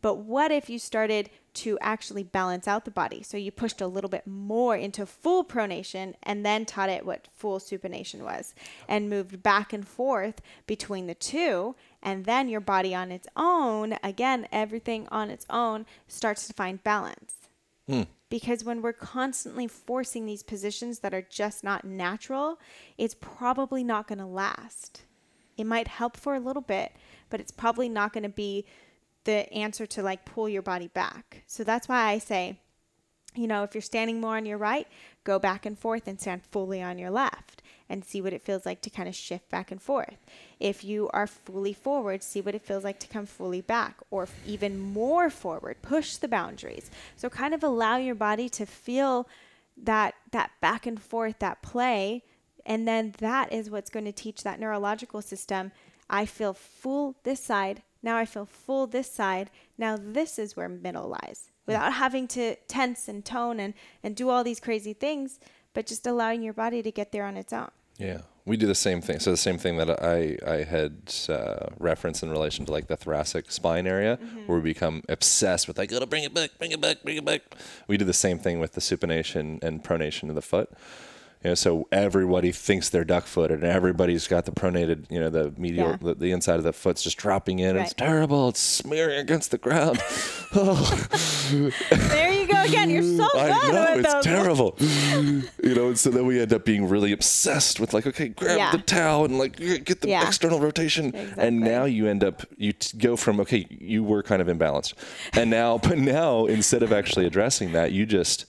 But 0.00 0.16
what 0.16 0.50
if 0.50 0.70
you 0.70 0.78
started 0.78 1.30
to 1.54 1.78
actually 1.80 2.22
balance 2.22 2.68
out 2.68 2.84
the 2.84 2.90
body? 2.90 3.22
So 3.22 3.36
you 3.36 3.50
pushed 3.50 3.80
a 3.80 3.86
little 3.86 4.10
bit 4.10 4.26
more 4.26 4.76
into 4.76 5.06
full 5.06 5.44
pronation 5.44 6.14
and 6.22 6.46
then 6.46 6.64
taught 6.64 6.90
it 6.90 7.04
what 7.04 7.28
full 7.32 7.58
supination 7.58 8.20
was 8.20 8.54
and 8.88 9.10
moved 9.10 9.42
back 9.42 9.72
and 9.72 9.86
forth 9.86 10.40
between 10.66 11.06
the 11.06 11.14
two. 11.14 11.74
And 12.02 12.24
then 12.24 12.48
your 12.48 12.60
body 12.60 12.94
on 12.94 13.10
its 13.10 13.28
own, 13.36 13.96
again, 14.02 14.46
everything 14.52 15.08
on 15.10 15.30
its 15.30 15.46
own 15.50 15.84
starts 16.06 16.46
to 16.46 16.54
find 16.54 16.82
balance. 16.84 17.34
Hmm. 17.88 18.02
Because 18.30 18.62
when 18.62 18.82
we're 18.82 18.92
constantly 18.92 19.66
forcing 19.66 20.26
these 20.26 20.42
positions 20.42 20.98
that 20.98 21.14
are 21.14 21.26
just 21.28 21.64
not 21.64 21.84
natural, 21.84 22.60
it's 22.98 23.16
probably 23.18 23.82
not 23.82 24.06
going 24.06 24.18
to 24.18 24.26
last. 24.26 25.04
It 25.56 25.64
might 25.64 25.88
help 25.88 26.16
for 26.16 26.34
a 26.34 26.40
little 26.40 26.62
bit, 26.62 26.92
but 27.30 27.40
it's 27.40 27.50
probably 27.50 27.88
not 27.88 28.12
going 28.12 28.22
to 28.22 28.28
be 28.28 28.66
the 29.28 29.52
answer 29.52 29.84
to 29.84 30.02
like 30.02 30.24
pull 30.24 30.48
your 30.48 30.62
body 30.62 30.88
back. 30.88 31.42
So 31.46 31.62
that's 31.62 31.86
why 31.86 32.06
I 32.06 32.16
say, 32.16 32.58
you 33.34 33.46
know, 33.46 33.62
if 33.62 33.74
you're 33.74 33.82
standing 33.82 34.22
more 34.22 34.38
on 34.38 34.46
your 34.46 34.56
right, 34.56 34.88
go 35.22 35.38
back 35.38 35.66
and 35.66 35.78
forth 35.78 36.08
and 36.08 36.18
stand 36.18 36.46
fully 36.46 36.80
on 36.80 36.98
your 36.98 37.10
left 37.10 37.60
and 37.90 38.02
see 38.02 38.22
what 38.22 38.32
it 38.32 38.40
feels 38.40 38.64
like 38.64 38.80
to 38.80 38.88
kind 38.88 39.06
of 39.06 39.14
shift 39.14 39.50
back 39.50 39.70
and 39.70 39.82
forth. 39.82 40.16
If 40.58 40.82
you 40.82 41.10
are 41.12 41.26
fully 41.26 41.74
forward, 41.74 42.22
see 42.22 42.40
what 42.40 42.54
it 42.54 42.62
feels 42.62 42.84
like 42.84 42.98
to 43.00 43.06
come 43.06 43.26
fully 43.26 43.60
back 43.60 43.96
or 44.10 44.28
even 44.46 44.78
more 44.78 45.28
forward. 45.28 45.82
Push 45.82 46.16
the 46.16 46.26
boundaries. 46.26 46.90
So 47.16 47.28
kind 47.28 47.52
of 47.52 47.62
allow 47.62 47.98
your 47.98 48.14
body 48.14 48.48
to 48.48 48.64
feel 48.64 49.28
that 49.76 50.14
that 50.32 50.52
back 50.62 50.86
and 50.86 50.98
forth, 50.98 51.38
that 51.40 51.60
play, 51.60 52.24
and 52.64 52.88
then 52.88 53.12
that 53.18 53.52
is 53.52 53.68
what's 53.68 53.90
going 53.90 54.06
to 54.06 54.12
teach 54.12 54.42
that 54.42 54.58
neurological 54.58 55.20
system. 55.20 55.70
I 56.08 56.24
feel 56.24 56.54
full 56.54 57.16
this 57.24 57.40
side. 57.40 57.82
Now 58.02 58.16
I 58.16 58.24
feel 58.24 58.46
full 58.46 58.86
this 58.86 59.10
side. 59.10 59.50
Now 59.76 59.96
this 60.00 60.38
is 60.38 60.56
where 60.56 60.68
middle 60.68 61.08
lies. 61.08 61.50
Without 61.66 61.92
having 61.92 62.26
to 62.28 62.56
tense 62.66 63.08
and 63.08 63.22
tone 63.22 63.60
and, 63.60 63.74
and 64.02 64.16
do 64.16 64.30
all 64.30 64.42
these 64.42 64.58
crazy 64.58 64.94
things, 64.94 65.38
but 65.74 65.86
just 65.86 66.06
allowing 66.06 66.42
your 66.42 66.54
body 66.54 66.82
to 66.82 66.90
get 66.90 67.12
there 67.12 67.26
on 67.26 67.36
its 67.36 67.52
own. 67.52 67.70
Yeah, 67.98 68.22
we 68.46 68.56
do 68.56 68.66
the 68.66 68.74
same 68.74 69.02
thing. 69.02 69.20
So 69.20 69.30
the 69.30 69.36
same 69.36 69.58
thing 69.58 69.76
that 69.76 69.90
I 70.02 70.38
I 70.46 70.62
had 70.62 71.12
uh, 71.28 71.66
referenced 71.78 72.22
in 72.22 72.30
relation 72.30 72.64
to 72.64 72.72
like 72.72 72.86
the 72.86 72.96
thoracic 72.96 73.50
spine 73.50 73.86
area, 73.86 74.18
where 74.46 74.58
we 74.58 74.64
become 74.72 75.02
obsessed 75.08 75.68
with 75.68 75.76
like, 75.76 75.90
gotta 75.90 76.06
bring 76.06 76.24
it 76.24 76.32
back, 76.32 76.50
bring 76.58 76.72
it 76.72 76.80
back, 76.80 77.02
bring 77.02 77.16
it 77.16 77.24
back. 77.24 77.42
We 77.86 77.98
do 77.98 78.04
the 78.04 78.14
same 78.14 78.38
thing 78.38 78.60
with 78.60 78.72
the 78.72 78.80
supination 78.80 79.62
and 79.62 79.84
pronation 79.84 80.30
of 80.30 80.36
the 80.36 80.42
foot. 80.42 80.70
You 81.44 81.50
know, 81.50 81.54
so 81.54 81.86
everybody 81.92 82.50
thinks 82.50 82.88
they're 82.88 83.04
duck 83.04 83.24
footed, 83.26 83.62
and 83.62 83.70
everybody's 83.72 84.26
got 84.26 84.44
the 84.44 84.50
pronated, 84.50 85.08
you 85.08 85.20
know, 85.20 85.28
the 85.30 85.52
medial, 85.56 85.90
Yeah. 85.90 85.96
the, 86.00 86.14
the 86.16 86.30
inside 86.32 86.56
of 86.56 86.64
the 86.64 86.72
foot's 86.72 87.00
just 87.04 87.16
dropping 87.16 87.60
in. 87.60 87.76
It's 87.76 87.94
terrible. 87.94 88.48
It's 88.48 88.58
smearing 88.60 89.18
against 89.20 89.50
the 89.52 89.58
ground. 89.58 90.00
Oh. 90.54 91.06
There 91.50 92.32
you 92.32 92.46
go 92.48 92.62
again. 92.62 92.88
You're 92.88 93.02
so 93.02 93.28
good 93.34 93.50
I 93.52 93.70
know 93.70 93.94
it's 93.98 94.12
those. 94.14 94.24
terrible. 94.24 94.76
you 94.80 95.74
know, 95.74 95.88
and 95.88 95.98
so 95.98 96.08
then 96.08 96.24
we 96.24 96.40
end 96.40 96.54
up 96.54 96.64
being 96.64 96.88
really 96.88 97.12
obsessed 97.12 97.78
with 97.78 97.92
like, 97.92 98.06
okay, 98.06 98.28
grab 98.28 98.56
Yeah. 98.56 98.70
the 98.72 98.78
towel 98.78 99.26
and 99.26 99.38
like 99.38 99.56
get 99.58 100.00
the 100.00 100.08
Yeah. 100.08 100.26
external 100.26 100.58
rotation, 100.58 101.14
Exactly. 101.14 101.44
and 101.46 101.60
now 101.60 101.84
you 101.84 102.06
end 102.06 102.24
up 102.24 102.46
you 102.56 102.72
t- 102.72 102.96
go 102.96 103.14
from 103.14 103.40
okay, 103.40 103.66
you 103.68 104.02
were 104.02 104.22
kind 104.22 104.40
of 104.40 104.48
imbalanced, 104.48 104.94
and 105.34 105.50
now 105.50 105.76
but 105.76 105.98
now 105.98 106.46
instead 106.46 106.82
of 106.82 106.94
actually 106.94 107.26
addressing 107.26 107.72
that, 107.72 107.92
you 107.92 108.06
just 108.06 108.46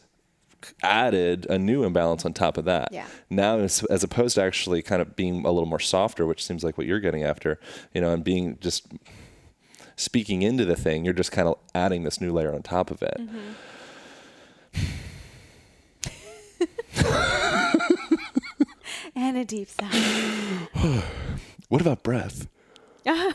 added 0.84 1.46
a 1.50 1.58
new 1.58 1.84
imbalance 1.84 2.26
on 2.26 2.34
top 2.34 2.58
of 2.58 2.66
that. 2.66 2.90
Yeah. 2.92 3.08
Now, 3.30 3.60
as, 3.60 3.84
as 3.86 4.04
opposed 4.04 4.36
to 4.36 4.44
actually 4.44 4.82
kind 4.82 5.02
of 5.02 5.16
being 5.16 5.46
a 5.46 5.52
little 5.52 5.70
more 5.70 5.80
softer, 5.80 6.26
which 6.26 6.46
seems 6.46 6.64
like 6.64 6.78
what 6.78 6.88
you're 6.88 7.00
getting 7.00 7.24
after, 7.24 7.60
you 7.94 8.02
know, 8.02 8.12
and 8.12 8.24
being 8.24 8.58
just 8.60 8.88
speaking 9.96 10.42
into 10.42 10.66
the 10.66 10.76
thing, 10.76 11.06
you're 11.06 11.14
just 11.14 11.32
kind 11.32 11.48
of 11.48 11.58
adding 11.76 12.04
this 12.04 12.22
new 12.22 12.32
layer 12.32 12.54
on 12.54 12.62
top 12.64 12.92
of 12.92 13.02
it. 13.02 13.18
Mm-hmm. 13.20 13.54
And 19.16 19.38
a 19.38 19.46
deep 19.46 19.68
sigh. 19.68 20.68
What 21.68 21.82
about 21.82 22.02
breath? 22.02 22.48
I 23.06 23.34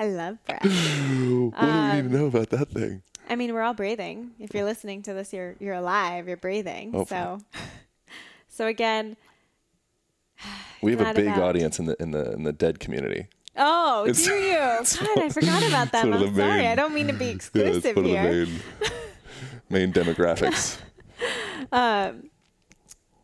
love 0.00 0.38
breath. 0.46 0.64
What 0.64 1.60
do 1.60 1.66
we 1.66 1.92
need 1.94 2.02
to 2.02 2.08
know 2.08 2.26
about 2.26 2.48
that 2.50 2.70
thing? 2.70 3.02
I 3.30 3.36
mean, 3.36 3.54
we're 3.54 3.62
all 3.62 3.74
breathing. 3.74 4.32
If 4.38 4.52
you're 4.54 4.64
listening 4.64 5.02
to 5.02 5.14
this, 5.14 5.32
you're 5.32 5.54
you're 5.60 5.74
alive. 5.74 6.26
You're 6.28 6.36
breathing. 6.36 6.90
Oh, 6.94 7.04
so, 7.04 7.38
so 8.48 8.66
again, 8.66 9.16
We 10.82 10.92
have 10.96 11.00
a 11.00 11.14
big 11.14 11.26
about- 11.28 11.42
audience 11.42 11.78
in 11.78 11.86
the 11.86 11.96
in 12.02 12.10
the 12.10 12.32
in 12.32 12.42
the 12.44 12.52
dead 12.52 12.80
community. 12.80 13.28
oh, 13.56 14.04
It's- 14.06 14.24
do 14.24 14.32
you? 14.34 14.56
God, 15.14 15.18
I 15.24 15.28
forgot 15.28 15.62
about 15.68 15.92
that. 15.92 16.04
I'm 16.06 16.34
sorry. 16.34 16.58
main- 16.58 16.66
I 16.66 16.74
don't 16.74 16.92
mean 16.94 17.06
to 17.06 17.12
be 17.12 17.26
Yeah, 17.26 17.30
exclusive 17.32 17.96
one 17.96 18.04
here. 18.06 18.22
main 18.22 18.60
main 19.70 19.92
demographics. 19.92 20.78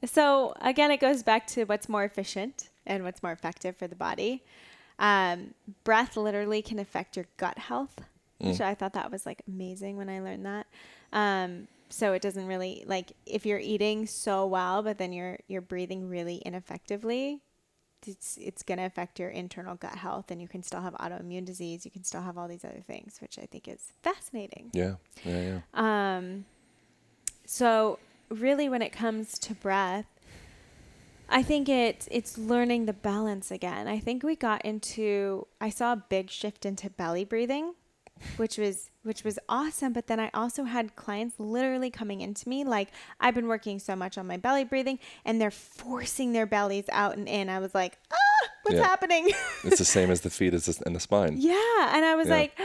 So 0.05 0.55
again, 0.61 0.91
it 0.91 1.01
goes 1.01 1.23
back 1.23 1.47
to 1.49 1.65
what's 1.65 1.89
more 1.89 2.05
efficient 2.05 2.69
and 2.87 3.03
what's 3.03 3.23
more 3.23 3.33
effective 3.33 3.77
for 3.77 3.89
the 3.89 3.97
body. 3.97 4.45
Um, 4.99 5.55
breath 5.85 6.17
literally 6.17 6.63
can 6.63 6.79
affect 6.79 7.17
your 7.17 7.27
gut 7.39 7.59
health, 7.59 7.97
which 8.39 8.61
I 8.61 8.75
thought 8.75 8.93
that 8.95 9.11
was 9.11 9.25
like 9.27 9.43
amazing 9.49 9.97
when 9.97 10.09
I 10.09 10.21
learned 10.21 10.47
that. 10.47 10.67
Um, 11.13 11.69
so 11.89 12.13
it 12.13 12.23
doesn't 12.23 12.47
really 12.47 12.85
like 12.87 13.13
if 13.27 13.47
you're 13.47 13.59
eating 13.61 14.07
so 14.07 14.47
well, 14.47 14.83
but 14.83 14.99
then 14.99 15.13
you're 15.13 15.39
you're 15.49 15.61
breathing 15.63 16.09
really 16.09 16.37
ineffectively, 16.37 17.41
it's 18.07 18.37
it's 18.41 18.63
going 18.63 18.79
to 18.79 18.85
affect 18.85 19.19
your 19.19 19.31
internal 19.31 19.75
gut 19.77 19.97
health 19.97 20.31
and 20.31 20.41
you 20.43 20.49
can 20.49 20.63
still 20.63 20.81
have 20.81 20.95
autoimmune 20.95 21.45
disease 21.45 21.85
you 21.85 21.91
can 21.91 22.05
still 22.05 22.21
have 22.23 22.37
all 22.39 22.47
these 22.47 22.65
other 22.65 22.83
things 22.87 23.19
which 23.21 23.37
i 23.39 23.47
think 23.47 23.67
is 23.67 23.93
fascinating 24.03 24.71
Yeah, 24.73 24.95
yeah, 25.25 25.61
yeah. 25.75 26.15
um 26.17 26.45
so 27.45 27.99
really 28.29 28.69
when 28.69 28.83
it 28.83 28.93
comes 28.93 29.39
to 29.41 29.55
breath 29.55 30.07
i 31.29 31.43
think 31.43 31.69
it's 31.69 32.07
it's 32.11 32.37
learning 32.39 32.87
the 32.87 32.93
balance 32.93 33.51
again 33.51 33.89
i 33.89 33.99
think 33.99 34.23
we 34.23 34.37
got 34.37 34.65
into 34.65 35.47
i 35.61 35.71
saw 35.71 35.93
a 35.95 35.97
big 35.97 36.31
shift 36.31 36.65
into 36.67 36.91
belly 36.91 37.25
breathing 37.25 37.75
which 38.37 38.57
was 38.59 38.91
which 39.03 39.23
was 39.25 39.39
awesome 39.49 39.93
but 39.93 40.07
then 40.07 40.19
i 40.19 40.31
also 40.33 40.65
had 40.65 40.97
clients 40.97 41.35
literally 41.39 41.91
coming 41.91 42.21
into 42.23 42.49
me 42.49 42.65
like 42.65 42.89
i've 43.21 43.35
been 43.35 43.47
working 43.47 43.79
so 43.79 43.95
much 43.95 44.17
on 44.19 44.27
my 44.27 44.37
belly 44.37 44.65
breathing 44.65 44.99
and 45.25 45.41
they're 45.41 45.51
forcing 45.51 46.33
their 46.33 46.47
bellies 46.47 46.87
out 46.93 47.17
and 47.17 47.29
in 47.29 47.49
i 47.51 47.59
was 47.59 47.75
like 47.75 47.99
ah 48.13 48.17
what's 48.63 48.77
Yeah. 48.77 48.85
happening 48.85 49.31
It's 49.65 49.79
the 49.79 49.85
same 49.85 50.11
as 50.11 50.23
the 50.23 50.31
feet 50.31 50.53
and 50.55 50.97
the 50.97 51.01
spine. 51.01 51.37
yeah 51.39 51.95
and 51.95 52.05
i 52.05 52.15
was 52.15 52.29
Yeah. 52.29 52.35
like 52.35 52.59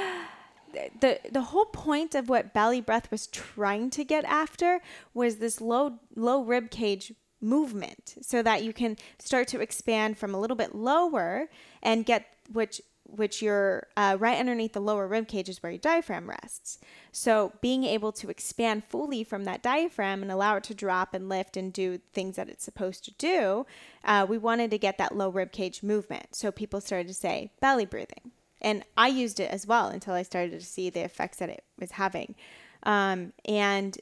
the 1.01 1.19
the 1.29 1.41
whole 1.41 1.65
point 1.65 2.15
of 2.15 2.29
what 2.29 2.53
belly 2.53 2.79
breath 2.81 3.11
was 3.11 3.27
trying 3.27 3.89
to 3.91 4.03
get 4.05 4.23
after 4.25 4.79
was 5.13 5.37
this 5.37 5.59
low 5.59 5.99
low 6.15 6.43
rib 6.43 6.71
cage 6.71 7.13
movement 7.41 8.15
so 8.21 8.41
that 8.41 8.63
you 8.63 8.71
can 8.71 8.95
start 9.19 9.47
to 9.49 9.59
expand 9.59 10.17
from 10.17 10.33
a 10.33 10.39
little 10.39 10.55
bit 10.55 10.73
lower 10.75 11.49
and 11.83 12.05
get 12.05 12.25
which 12.53 12.81
which 13.11 13.41
you're 13.41 13.87
uh, 13.97 14.15
right 14.19 14.39
underneath 14.39 14.73
the 14.73 14.79
lower 14.79 15.07
rib 15.07 15.27
cage 15.27 15.49
is 15.49 15.61
where 15.61 15.71
your 15.71 15.79
diaphragm 15.79 16.29
rests. 16.29 16.79
So 17.11 17.53
being 17.61 17.83
able 17.83 18.11
to 18.13 18.29
expand 18.29 18.83
fully 18.85 19.23
from 19.23 19.43
that 19.43 19.61
diaphragm 19.61 20.21
and 20.21 20.31
allow 20.31 20.55
it 20.55 20.63
to 20.65 20.73
drop 20.73 21.13
and 21.13 21.27
lift 21.27 21.57
and 21.57 21.73
do 21.73 21.99
things 22.13 22.37
that 22.37 22.49
it's 22.49 22.63
supposed 22.63 23.03
to 23.05 23.11
do, 23.17 23.65
uh, 24.05 24.25
we 24.27 24.37
wanted 24.37 24.71
to 24.71 24.77
get 24.77 24.97
that 24.97 25.15
low 25.15 25.29
rib 25.29 25.51
cage 25.51 25.83
movement. 25.83 26.35
So 26.35 26.51
people 26.51 26.81
started 26.81 27.07
to 27.07 27.13
say 27.13 27.51
belly 27.59 27.85
breathing, 27.85 28.31
and 28.61 28.83
I 28.97 29.07
used 29.07 29.39
it 29.39 29.51
as 29.51 29.67
well 29.67 29.87
until 29.87 30.13
I 30.13 30.23
started 30.23 30.59
to 30.59 30.65
see 30.65 30.89
the 30.89 31.01
effects 31.01 31.37
that 31.37 31.49
it 31.49 31.63
was 31.79 31.91
having. 31.91 32.35
Um, 32.83 33.33
and 33.45 33.97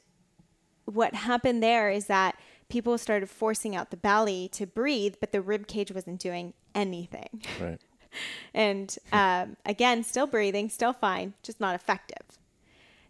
what 0.84 1.14
happened 1.14 1.62
there 1.62 1.90
is 1.90 2.06
that 2.06 2.36
people 2.68 2.96
started 2.96 3.28
forcing 3.28 3.76
out 3.76 3.90
the 3.90 3.96
belly 3.96 4.48
to 4.52 4.66
breathe, 4.66 5.16
but 5.20 5.32
the 5.32 5.42
rib 5.42 5.66
cage 5.66 5.92
wasn't 5.92 6.20
doing 6.20 6.54
anything. 6.74 7.42
Right. 7.60 7.80
And 8.52 8.96
um, 9.12 9.56
again, 9.64 10.02
still 10.02 10.26
breathing, 10.26 10.68
still 10.68 10.92
fine, 10.92 11.34
just 11.42 11.60
not 11.60 11.76
effective, 11.76 12.38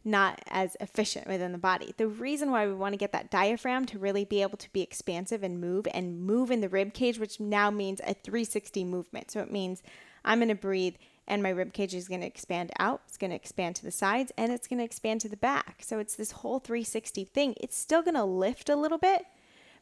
not 0.04 0.40
as 0.48 0.76
efficient 0.80 1.26
within 1.26 1.52
the 1.52 1.58
body. 1.58 1.94
The 1.96 2.08
reason 2.08 2.50
why 2.50 2.66
we 2.66 2.74
want 2.74 2.92
to 2.92 2.98
get 2.98 3.12
that 3.12 3.30
diaphragm 3.30 3.86
to 3.86 3.98
really 3.98 4.26
be 4.26 4.42
able 4.42 4.58
to 4.58 4.72
be 4.72 4.82
expansive 4.82 5.42
and 5.42 5.58
move 5.58 5.86
and 5.94 6.20
move 6.20 6.50
in 6.50 6.60
the 6.60 6.68
rib 6.68 6.92
cage, 6.92 7.18
which 7.18 7.40
now 7.40 7.70
means 7.70 8.00
a 8.00 8.12
360 8.12 8.84
movement. 8.84 9.30
So 9.30 9.40
it 9.40 9.50
means 9.50 9.82
I'm 10.24 10.40
going 10.40 10.48
to 10.48 10.54
breathe 10.54 10.96
and 11.30 11.42
my 11.42 11.50
rib 11.50 11.72
cage 11.72 11.94
is 11.94 12.08
going 12.08 12.20
to 12.20 12.26
expand 12.26 12.72
out, 12.80 13.02
it's 13.06 13.16
going 13.16 13.30
to 13.30 13.36
expand 13.36 13.76
to 13.76 13.84
the 13.84 13.92
sides, 13.92 14.32
and 14.36 14.52
it's 14.52 14.66
going 14.66 14.78
to 14.78 14.84
expand 14.84 15.20
to 15.20 15.28
the 15.28 15.36
back. 15.36 15.76
So 15.80 16.00
it's 16.00 16.16
this 16.16 16.32
whole 16.32 16.58
360 16.58 17.24
thing. 17.24 17.54
It's 17.60 17.78
still 17.78 18.02
going 18.02 18.16
to 18.16 18.24
lift 18.24 18.68
a 18.68 18.74
little 18.74 18.98
bit, 18.98 19.22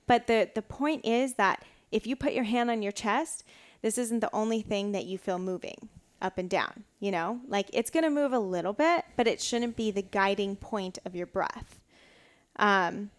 but 0.07 0.27
the 0.27 0.51
the 0.55 0.63
point 0.63 1.07
is 1.07 1.35
that 1.35 1.65
if 1.91 2.07
you 2.07 2.17
put 2.17 2.35
your 2.35 2.45
hand 2.45 2.71
on 2.71 2.83
your 2.83 2.93
chest, 2.93 3.45
this 3.83 3.99
isn't 3.99 4.21
the 4.21 4.35
only 4.35 4.63
thing 4.63 4.93
that 4.93 5.07
you 5.07 5.19
feel 5.19 5.39
moving 5.39 5.89
up 6.21 6.39
and 6.39 6.51
down, 6.51 6.85
you 7.01 7.11
know? 7.11 7.41
Like 7.47 7.71
it's 7.73 7.91
going 7.91 8.05
to 8.05 8.11
move 8.11 8.33
a 8.33 8.39
little 8.39 8.73
bit, 8.73 9.05
but 9.17 9.27
it 9.29 9.41
shouldn't 9.41 9.77
be 9.77 9.91
the 9.91 10.03
guiding 10.03 10.57
point 10.57 10.99
of 11.05 11.15
your 11.15 11.27
breath. 11.27 11.81
Um 12.57 13.11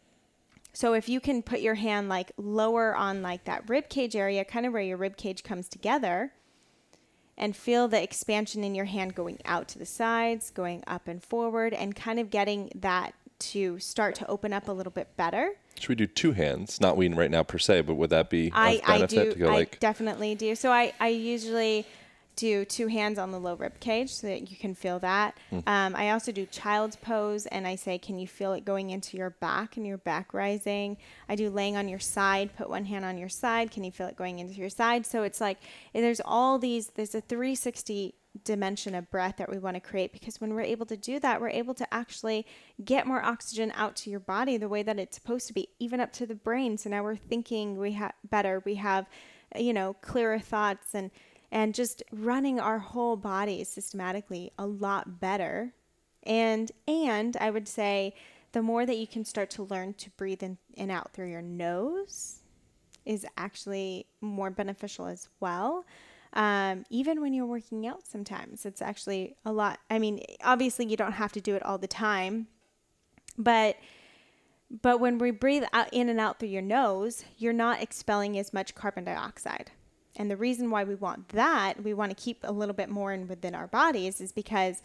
so 0.72 0.94
if 0.94 1.10
you 1.10 1.20
can 1.20 1.42
put 1.42 1.62
your 1.62 1.76
hand 1.76 2.10
like 2.10 2.32
lower 2.38 2.96
on 2.96 3.22
like 3.22 3.46
that 3.46 3.68
rib 3.68 3.90
cage 3.90 4.16
area, 4.16 4.46
kind 4.46 4.66
of 4.66 4.74
where 4.74 4.82
your 4.82 4.98
rib 4.98 5.18
cage 5.18 5.44
comes 5.44 5.68
together, 5.68 6.32
and 7.38 7.56
feel 7.56 7.88
the 7.88 8.02
expansion 8.02 8.64
in 8.64 8.76
your 8.76 8.86
hand 8.86 9.16
going 9.16 9.40
out 9.46 9.68
to 9.70 9.80
the 9.80 9.86
sides, 9.86 10.52
going 10.52 10.84
up 10.86 11.08
and 11.08 11.24
forward, 11.24 11.74
and 11.74 11.96
kind 11.96 12.20
of 12.20 12.30
getting 12.30 12.70
that 12.76 13.14
to 13.40 13.80
start 13.80 14.14
to 14.16 14.28
open 14.28 14.52
up 14.52 14.68
a 14.68 14.72
little 14.72 14.92
bit 14.92 15.16
better. 15.16 15.54
Should 15.80 15.90
we 15.90 15.96
do 15.96 16.08
two 16.08 16.32
hands? 16.32 16.80
Not 16.80 16.98
we 16.98 17.08
right 17.10 17.32
now 17.32 17.44
per 17.44 17.58
se, 17.58 17.82
but 17.82 17.96
would 17.96 18.10
that 18.12 18.30
be 18.30 18.52
I, 18.54 18.72
of 18.72 18.82
I 18.84 18.98
benefit 18.98 19.24
do 19.24 19.34
to 19.34 19.40
go 19.40 19.50
I 19.50 19.56
like 19.56 19.80
definitely 19.80 20.36
do. 20.36 20.56
So 20.56 20.72
I, 20.72 20.94
I 21.00 21.10
usually 21.10 21.86
do 22.40 22.64
two 22.64 22.88
hands 22.88 23.20
on 23.20 23.32
the 23.32 23.40
low 23.40 23.54
rib 23.56 23.78
cage 23.82 24.14
so 24.14 24.28
that 24.28 24.50
you 24.50 24.56
can 24.56 24.74
feel 24.74 24.98
that. 25.00 25.38
Hmm. 25.50 25.60
Um, 25.68 25.96
I 25.96 26.12
also 26.12 26.32
do 26.32 26.46
child's 26.46 26.96
pose 26.96 27.46
and 27.48 27.68
I 27.68 27.76
say, 27.76 27.98
can 27.98 28.18
you 28.18 28.28
feel 28.28 28.54
it 28.54 28.64
going 28.64 28.92
into 28.92 29.18
your 29.18 29.32
back 29.32 29.76
and 29.76 29.86
your 29.86 29.98
back 29.98 30.34
rising? 30.34 30.96
I 31.28 31.36
do 31.36 31.50
laying 31.50 31.76
on 31.76 31.90
your 31.90 32.00
side, 32.00 32.56
put 32.56 32.70
one 32.70 32.86
hand 32.86 33.04
on 33.04 33.18
your 33.18 33.28
side. 33.28 33.72
Can 33.72 33.84
you 33.84 33.92
feel 33.92 34.08
it 34.08 34.16
going 34.16 34.40
into 34.40 34.54
your 34.54 34.70
side? 34.70 35.06
So 35.06 35.24
it's 35.24 35.42
like 35.42 35.58
there's 35.94 36.22
all 36.24 36.58
these, 36.58 36.88
there's 36.88 37.14
a 37.14 37.20
360 37.20 38.16
dimension 38.44 38.96
of 38.96 39.10
breath 39.12 39.38
that 39.38 39.50
we 39.50 39.58
want 39.58 39.76
to 39.76 39.80
create 39.80 40.12
because 40.12 40.40
when 40.40 40.54
we're 40.54 40.62
able 40.62 40.86
to 40.86 40.98
do 40.98 41.20
that, 41.20 41.42
we're 41.42 41.50
able 41.50 41.74
to 41.74 41.94
actually 41.94 42.46
get 42.84 43.08
more 43.08 43.24
oxygen 43.24 43.72
out 43.76 43.96
to 43.98 44.10
your 44.10 44.20
body 44.20 44.58
the 44.58 44.70
way 44.70 44.84
that 44.84 45.00
it's 45.00 45.16
supposed 45.16 45.48
to 45.48 45.54
be, 45.54 45.70
even 45.80 46.00
up 46.00 46.12
to 46.14 46.26
the 46.26 46.36
brain. 46.36 46.78
So 46.78 46.90
now 46.90 47.04
we're 47.04 47.16
thinking 47.16 47.78
we 47.78 47.94
have 47.94 48.14
better, 48.30 48.62
we 48.66 48.76
have, 48.76 49.08
you 49.56 49.74
know, 49.74 49.96
clearer 50.02 50.40
thoughts 50.40 50.94
and 50.94 51.12
and 51.52 51.74
just 51.74 52.04
running 52.12 52.60
our 52.60 52.78
whole 52.78 53.16
body 53.16 53.64
systematically 53.64 54.52
a 54.58 54.66
lot 54.66 55.20
better. 55.20 55.74
And 56.24 56.72
and 56.88 57.36
I 57.38 57.50
would 57.50 57.68
say 57.68 58.14
the 58.52 58.62
more 58.62 58.86
that 58.86 58.98
you 58.98 59.08
can 59.08 59.26
start 59.26 59.50
to 59.52 59.64
learn 59.64 59.94
to 59.96 60.10
breathe 60.12 60.44
in 60.44 60.58
and 60.78 60.92
out 60.92 61.14
through 61.14 61.30
your 61.30 61.42
nose 61.42 62.40
is 63.06 63.26
actually 63.38 64.06
more 64.22 64.50
beneficial 64.50 65.06
as 65.06 65.30
well. 65.40 65.86
Um, 66.34 66.86
even 66.90 67.22
when 67.22 67.34
you're 67.34 67.46
working 67.46 67.88
out, 67.88 68.06
sometimes 68.08 68.66
it's 68.66 68.82
actually 68.82 69.36
a 69.46 69.52
lot. 69.52 69.80
I 69.90 69.98
mean, 69.98 70.22
obviously, 70.44 70.86
you 70.86 70.96
don't 70.96 71.14
have 71.14 71.32
to 71.34 71.42
do 71.42 71.56
it 71.56 71.64
all 71.64 71.78
the 71.78 71.88
time, 71.88 72.48
but 73.38 73.78
but 74.70 75.00
when 75.00 75.18
we 75.18 75.32
breathe 75.32 75.64
out 75.74 75.92
in 75.92 76.10
and 76.10 76.20
out 76.20 76.38
through 76.38 76.50
your 76.50 76.62
nose, 76.62 77.26
you're 77.38 77.54
not 77.54 77.82
expelling 77.82 78.38
as 78.38 78.54
much 78.54 78.76
carbon 78.76 79.06
dioxide. 79.06 79.72
And 80.16 80.30
the 80.30 80.38
reason 80.38 80.70
why 80.70 80.84
we 80.84 80.96
want 80.96 81.30
that, 81.30 81.84
we 81.84 81.94
want 81.94 82.16
to 82.16 82.24
keep 82.24 82.40
a 82.44 82.52
little 82.52 82.76
bit 82.76 82.90
more 82.90 83.12
in 83.12 83.28
within 83.28 83.56
our 83.56 83.68
bodies, 83.68 84.22
is 84.22 84.32
because 84.32 84.84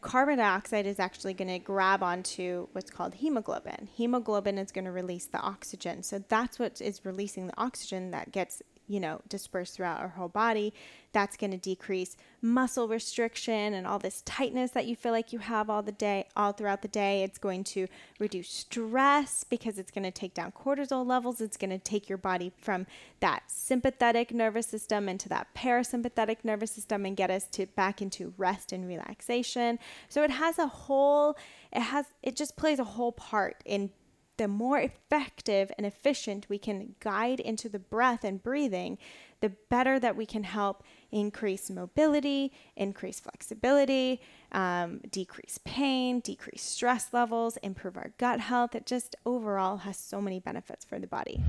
carbon 0.00 0.38
dioxide 0.38 0.86
is 0.86 1.00
actually 1.00 1.34
going 1.34 1.48
to 1.48 1.58
grab 1.58 2.02
onto 2.02 2.68
what's 2.72 2.90
called 2.90 3.14
hemoglobin. 3.14 3.88
Hemoglobin 3.92 4.58
is 4.58 4.70
going 4.70 4.84
to 4.84 4.92
release 4.92 5.26
the 5.26 5.40
oxygen. 5.40 6.04
So 6.04 6.22
that's 6.28 6.58
what 6.58 6.80
is 6.80 7.04
releasing 7.04 7.48
the 7.48 7.58
oxygen 7.58 8.12
that 8.12 8.30
gets, 8.30 8.62
you 8.88 9.00
know, 9.00 9.20
dispersed 9.28 9.74
throughout 9.74 10.00
our 10.00 10.08
whole 10.08 10.28
body. 10.28 10.72
That's 11.12 11.36
going 11.36 11.50
to 11.50 11.56
decrease 11.56 12.16
muscle 12.42 12.88
restriction 12.88 13.74
and 13.74 13.86
all 13.86 13.98
this 13.98 14.22
tightness 14.22 14.72
that 14.72 14.86
you 14.86 14.94
feel 14.94 15.12
like 15.12 15.32
you 15.32 15.38
have 15.38 15.70
all 15.70 15.82
the 15.82 15.92
day, 15.92 16.26
all 16.36 16.52
throughout 16.52 16.82
the 16.82 16.88
day. 16.88 17.22
It's 17.22 17.38
going 17.38 17.64
to 17.64 17.86
reduce 18.18 18.50
stress 18.50 19.44
because 19.44 19.78
it's 19.78 19.90
going 19.90 20.04
to 20.04 20.10
take 20.10 20.34
down 20.34 20.52
cortisol 20.52 21.06
levels. 21.06 21.40
It's 21.40 21.56
going 21.56 21.70
to 21.70 21.78
take 21.78 22.08
your 22.08 22.18
body 22.18 22.52
from 22.58 22.86
that 23.20 23.44
sympathetic 23.48 24.32
nervous 24.32 24.66
system 24.66 25.08
into 25.08 25.28
that 25.30 25.48
parasympathetic 25.54 26.38
nervous 26.44 26.70
system 26.70 27.06
and 27.06 27.16
get 27.16 27.30
us 27.30 27.48
to 27.48 27.66
back 27.66 28.02
into 28.02 28.34
rest 28.36 28.72
and 28.72 28.86
relaxation. 28.86 29.78
So 30.08 30.22
it 30.22 30.30
has 30.30 30.58
a 30.58 30.66
whole 30.66 31.36
it 31.72 31.80
has 31.80 32.06
it 32.22 32.36
just 32.36 32.56
plays 32.56 32.78
a 32.78 32.84
whole 32.84 33.12
part 33.12 33.62
in 33.64 33.90
the 34.36 34.48
more 34.48 34.78
effective 34.78 35.72
and 35.76 35.86
efficient 35.86 36.48
we 36.48 36.58
can 36.58 36.94
guide 37.00 37.40
into 37.40 37.68
the 37.68 37.78
breath 37.78 38.24
and 38.24 38.42
breathing, 38.42 38.98
the 39.40 39.50
better 39.68 39.98
that 39.98 40.16
we 40.16 40.26
can 40.26 40.44
help 40.44 40.82
increase 41.10 41.70
mobility, 41.70 42.52
increase 42.76 43.20
flexibility, 43.20 44.20
um, 44.52 45.00
decrease 45.10 45.58
pain, 45.64 46.20
decrease 46.20 46.62
stress 46.62 47.12
levels, 47.12 47.56
improve 47.58 47.96
our 47.96 48.12
gut 48.18 48.40
health. 48.40 48.74
It 48.74 48.86
just 48.86 49.16
overall 49.24 49.78
has 49.78 49.96
so 49.96 50.20
many 50.20 50.40
benefits 50.40 50.84
for 50.84 50.98
the 50.98 51.06
body. 51.06 51.42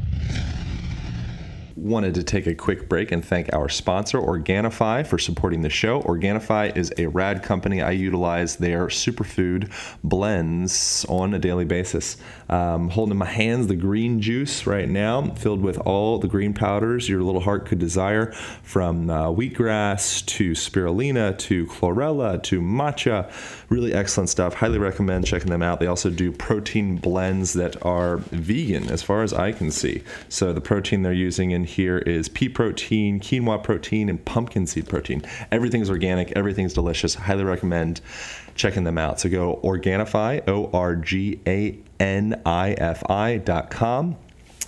Wanted 1.78 2.16
to 2.16 2.24
take 2.24 2.48
a 2.48 2.56
quick 2.56 2.90
break 2.90 3.12
and 3.12 3.24
thank 3.24 3.54
our 3.54 3.70
sponsor, 3.70 4.20
Organifi, 4.20 5.06
for 5.06 5.20
supporting 5.20 5.62
the 5.62 5.70
show. 5.70 6.02
Organifi 6.02 6.76
is 6.76 6.92
a 6.98 7.06
rad 7.06 7.44
company. 7.44 7.84
I 7.84 7.92
utilize 7.92 8.56
their 8.56 8.88
superfood 8.88 9.72
blends 10.04 11.06
on 11.08 11.36
a 11.36 11.40
daily 11.40 11.66
basis. 11.66 12.18
Um, 12.50 12.90
holding 12.90 13.12
in 13.12 13.18
my 13.18 13.28
hands 13.28 13.68
the 13.68 13.76
green 13.76 14.22
juice 14.22 14.66
right 14.66 14.90
now, 14.90 15.30
filled 15.36 15.62
with 15.62 15.78
all 15.80 16.18
the 16.18 16.28
green 16.28 16.56
powders 16.56 17.08
your 17.08 17.22
little 17.22 17.42
heart 17.42 17.68
could 17.68 17.78
desire, 17.78 18.32
from 18.64 19.12
uh, 19.12 19.28
wheatgrass 19.28 20.26
to 20.26 20.54
spirulina 20.54 21.38
to 21.38 21.68
chlorella 21.68 22.42
to 22.42 22.60
matcha. 22.60 23.32
Really 23.70 23.94
excellent 23.94 24.30
stuff. 24.30 24.56
Highly 24.56 24.80
recommend 24.80 25.28
checking 25.28 25.52
them 25.52 25.62
out. 25.62 25.80
They 25.80 25.88
also 25.88 26.10
do 26.10 26.32
protein 26.32 26.96
blends 26.96 27.54
that 27.54 27.86
are 27.86 28.18
vegan, 28.18 28.90
as 28.90 29.04
far 29.04 29.22
as 29.22 29.32
I 29.32 29.52
can 29.52 29.70
see. 29.70 30.02
So 30.28 30.54
the 30.54 30.62
protein 30.62 31.04
they're 31.04 31.14
using 31.14 31.52
in 31.52 31.66
here 31.68 31.99
is 31.99 32.30
pea 32.30 32.49
protein, 32.49 33.20
quinoa 33.20 33.63
protein, 33.63 34.09
and 34.09 34.24
pumpkin 34.24 34.65
seed 34.65 34.88
protein. 34.88 35.22
Everything's 35.51 35.89
organic, 35.89 36.32
everything's 36.32 36.74
delicious. 36.74 37.15
Highly 37.15 37.43
recommend 37.43 38.01
checking 38.55 38.84
them 38.84 38.97
out. 38.97 39.20
So 39.20 39.30
go 39.30 39.59
Organifi, 39.63 40.47
O 40.47 40.70
R 40.74 40.95
G 40.95 41.39
A 41.47 41.78
N 41.99 42.41
I 42.45 42.72
F 42.74 43.03
I 43.09 43.38
dot 43.38 43.70
com, 43.70 44.18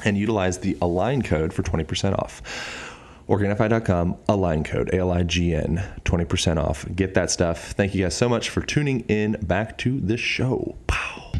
and 0.05 0.17
utilize 0.17 0.59
the 0.59 0.77
Align 0.81 1.21
code 1.21 1.53
for 1.53 1.63
20% 1.63 2.17
off. 2.17 2.85
Organifi.com, 3.27 4.17
Align 4.27 4.63
code, 4.63 4.89
A 4.89 4.97
L 4.97 5.11
I 5.11 5.23
G 5.23 5.53
N, 5.53 5.83
20% 6.05 6.57
off. 6.57 6.85
Get 6.95 7.13
that 7.13 7.29
stuff. 7.29 7.71
Thank 7.73 7.93
you 7.93 8.03
guys 8.03 8.15
so 8.15 8.29
much 8.29 8.49
for 8.49 8.61
tuning 8.61 9.01
in 9.01 9.33
back 9.41 9.77
to 9.79 9.99
the 9.99 10.17
show. 10.17 10.77
Pow. 10.87 11.31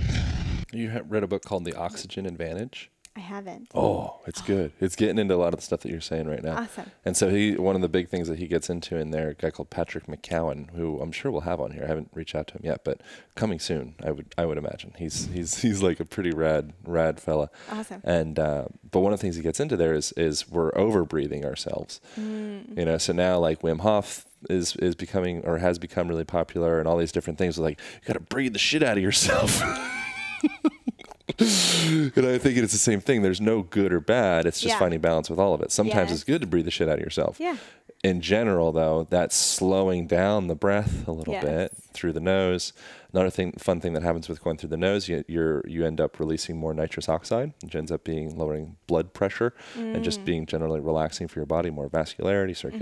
You 0.72 1.03
read 1.07 1.24
a 1.24 1.28
book 1.28 1.43
called 1.43 1.66
The 1.66 1.76
Oxygen 1.76 2.28
Advantage. 2.28 2.91
I 3.16 3.22
haven't. 3.22 3.70
Oh, 3.74 4.20
it's 4.28 4.41
good. 4.41 4.72
It's 4.80 4.95
getting 4.95 5.18
into 5.18 5.34
a 5.34 5.38
lot 5.38 5.53
of 5.53 5.60
the 5.60 5.66
stuff 5.66 5.82
that 5.82 5.89
you're 5.89 5.99
saying 5.99 6.28
right 6.28 6.43
now. 6.43 6.57
Awesome. 6.57 6.91
And 7.03 7.18
so 7.18 7.30
he, 7.30 7.55
one 7.55 7.76
of 7.76 7.82
the 7.82 7.89
big 7.89 8.07
things 8.07 8.28
that 8.28 8.38
he 8.38 8.47
gets 8.47 8.70
into 8.70 8.95
in 8.95 9.12
there, 9.12 9.30
a 9.30 9.34
guy 9.34 9.49
called 9.49 9.70
Patrick 9.70 10.05
McKeown, 10.05 10.70
who 10.72 11.01
I'm 11.01 11.12
sure 11.12 11.32
we'll 11.32 11.41
have 11.41 11.60
on 11.60 11.72
here. 11.72 11.84
I 11.84 11.88
haven't 11.88 12.12
reached 12.14 12.36
out 12.36 12.47
to 12.47 12.53
him 12.53 12.62
yet, 12.64 12.84
but 12.84 13.01
coming 13.36 13.60
soon, 13.60 13.95
I 14.03 14.12
would, 14.12 14.34
I 14.38 14.45
would 14.45 14.57
imagine. 14.57 14.93
He's, 14.97 15.26
he's, 15.28 15.57
he's 15.62 15.82
like 15.82 15.99
a 15.99 16.05
pretty 16.05 16.32
rad, 16.32 16.74
rad 16.86 17.20
fella. 17.20 17.49
Awesome. 17.72 18.01
And, 18.03 18.38
uh, 18.38 18.66
but 18.89 18.99
one 18.99 19.12
of 19.12 19.20
the 19.20 19.22
things 19.22 19.36
he 19.36 19.41
gets 19.41 19.60
into 19.60 19.76
there 19.76 19.93
is, 19.93 20.12
is 20.14 20.47
we're 20.47 20.76
over 20.78 21.03
breathing 21.03 21.45
ourselves. 21.45 21.99
Mm. 22.18 22.78
You 22.78 22.86
know, 22.86 22.97
so 22.97 23.12
now 23.12 23.39
like 23.39 23.62
Wim 23.62 23.82
Hof 23.82 24.26
is, 24.49 24.76
is 24.78 24.95
becoming 24.95 25.43
or 25.45 25.57
has 25.57 25.80
become 25.80 26.07
really 26.07 26.26
popular 26.26 26.80
and 26.80 26.88
all 26.88 26.95
these 26.97 27.12
different 27.12 27.39
things. 27.39 27.57
Like 27.57 27.80
you 28.01 28.07
got 28.07 28.14
to 28.14 28.20
breathe 28.20 28.53
the 28.53 28.60
shit 28.60 28.84
out 28.84 28.97
of 28.97 29.03
yourself. 29.03 29.62
and 31.40 32.26
I 32.26 32.38
think 32.38 32.58
it's 32.58 32.74
the 32.74 32.80
same 32.80 33.00
thing. 33.02 33.22
There's 33.22 33.42
no 33.42 33.62
good 33.64 33.94
or 33.94 34.00
bad. 34.00 34.46
It's 34.46 34.60
just 34.62 34.74
Yeah. 34.74 34.80
finding 34.80 35.00
balance 35.00 35.30
with 35.30 35.40
all 35.40 35.54
of 35.54 35.62
it. 35.62 35.72
Sometimes 35.72 36.10
Yes. 36.10 36.20
it's 36.20 36.24
good 36.24 36.42
to 36.42 36.48
breathe 36.48 36.66
the 36.66 36.72
shit 36.72 36.90
out 36.90 36.98
of 36.98 37.04
yourself. 37.04 37.40
Yeah. 37.40 37.58
In 38.02 38.22
general, 38.22 38.72
though, 38.72 39.08
that's 39.10 39.36
slowing 39.36 40.08
down 40.08 40.48
the 40.48 40.56
breath 40.56 41.06
a 41.08 41.12
little 41.12 41.34
Yes. 41.34 41.44
bit 41.44 41.72
through 41.94 42.14
the 42.14 42.22
nose. 42.22 42.72
Another 43.12 43.30
thing, 43.30 43.52
fun 43.54 43.82
thing 43.82 43.92
that 43.94 44.04
happens 44.04 44.30
with 44.30 44.42
going 44.44 44.56
through 44.58 44.70
the 44.70 44.78
nose, 44.78 45.10
you, 45.10 45.24
you're 45.28 45.64
you 45.68 45.86
end 45.86 46.00
up 46.00 46.18
releasing 46.20 46.56
more 46.58 46.74
nitrous 46.74 47.10
oxide, 47.10 47.54
which 47.62 47.76
ends 47.76 47.92
up 47.92 48.04
being 48.06 48.38
lowering 48.38 48.78
blood 48.88 49.14
pressure 49.14 49.54
and 49.76 49.98
Mm. 49.98 50.02
just 50.04 50.24
being 50.24 50.46
generally 50.46 50.80
relaxing 50.80 51.28
for 51.28 51.40
your 51.40 51.46
body, 51.46 51.70
more 51.70 51.90
vascularity, 51.90 52.52
Mm-hmm. 52.52 52.78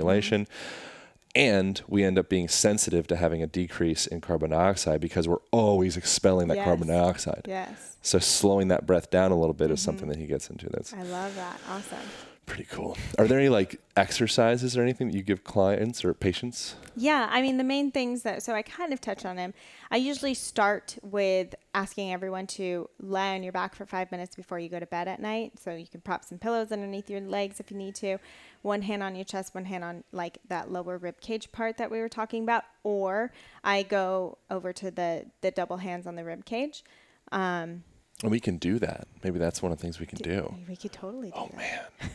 And 1.37 1.79
we 1.87 2.03
end 2.03 2.17
up 2.17 2.29
being 2.29 2.47
sensitive 2.47 3.05
to 3.07 3.15
having 3.15 3.43
a 3.43 3.47
decrease 3.47 4.07
in 4.07 4.21
carbon 4.21 4.49
dioxide 4.49 4.99
because 4.99 5.27
we're 5.27 5.37
always 5.51 5.95
expelling 5.95 6.47
that 6.47 6.63
carbon 6.63 6.87
Yes. 6.87 6.97
dioxide. 6.97 7.41
Yes. 7.47 7.97
So 8.01 8.17
slowing 8.17 8.69
that 8.69 8.87
breath 8.87 9.11
down 9.11 9.31
a 9.31 9.37
little 9.37 9.53
bit 9.53 9.69
is 9.69 9.79
mm-hmm. 9.79 9.85
something 9.85 10.09
that 10.09 10.17
he 10.17 10.25
gets 10.25 10.49
into. 10.49 10.67
That's 10.69 10.93
I 10.93 11.03
love 11.03 11.35
that. 11.35 11.59
Awesome. 11.69 11.99
Pretty 12.47 12.63
cool. 12.71 12.97
Are 13.19 13.27
there 13.27 13.37
any 13.37 13.49
like 13.49 13.79
exercises 13.95 14.75
or 14.75 14.81
anything 14.81 15.07
that 15.09 15.15
you 15.15 15.21
give 15.21 15.43
clients 15.43 16.03
or 16.03 16.13
patients? 16.15 16.75
Yeah, 16.95 17.27
I 17.29 17.41
mean 17.43 17.57
the 17.57 17.63
main 17.63 17.91
things 17.91 18.23
that 18.23 18.41
so 18.41 18.53
I 18.55 18.63
kind 18.63 18.91
of 18.93 18.99
touch 18.99 19.25
on 19.25 19.35
them. 19.35 19.53
I 19.91 19.97
usually 19.97 20.33
start 20.33 20.97
with 21.03 21.53
asking 21.75 22.11
everyone 22.11 22.47
to 22.47 22.89
lie 22.99 23.35
on 23.35 23.43
your 23.43 23.51
back 23.51 23.75
for 23.75 23.85
five 23.85 24.11
minutes 24.11 24.35
before 24.35 24.57
you 24.59 24.69
go 24.69 24.79
to 24.79 24.85
bed 24.87 25.07
at 25.07 25.19
night. 25.21 25.59
So 25.59 25.75
you 25.75 25.85
can 25.85 26.01
prop 26.01 26.25
some 26.25 26.39
pillows 26.39 26.71
underneath 26.71 27.09
your 27.09 27.21
legs 27.21 27.59
if 27.59 27.69
you 27.69 27.77
need 27.77 27.93
to. 27.95 28.17
One 28.63 28.81
hand 28.81 29.03
on 29.03 29.15
your 29.15 29.25
chest, 29.25 29.53
one 29.53 29.65
hand 29.65 29.83
on 29.83 30.03
like 30.11 30.39
that 30.47 30.71
lower 30.71 30.97
rib 30.97 31.21
cage 31.21 31.51
part 31.51 31.77
that 31.77 31.91
we 31.91 31.99
were 31.99 32.09
talking 32.09 32.43
about. 32.43 32.63
Or 32.83 33.31
I 33.63 33.83
go 33.83 34.37
over 34.49 34.73
to 34.73 34.89
the 34.89 35.25
the 35.41 35.51
double 35.51 35.77
hands 35.77 36.07
on 36.07 36.15
the 36.15 36.23
rib 36.23 36.45
cage. 36.45 36.83
Um, 37.31 37.83
And 38.23 38.31
we 38.31 38.39
can 38.39 38.57
do 38.57 38.79
that. 38.79 39.05
Maybe 39.23 39.37
that's 39.37 39.61
one 39.61 39.71
of 39.73 39.77
the 39.77 39.81
things 39.81 39.99
we 39.99 40.05
can 40.07 40.17
do. 40.19 40.55
we 40.67 40.75
could 40.77 40.93
totally 40.93 41.27
do 41.31 41.33
Oh 41.37 41.47
that. 41.47 41.57
man. 41.57 41.81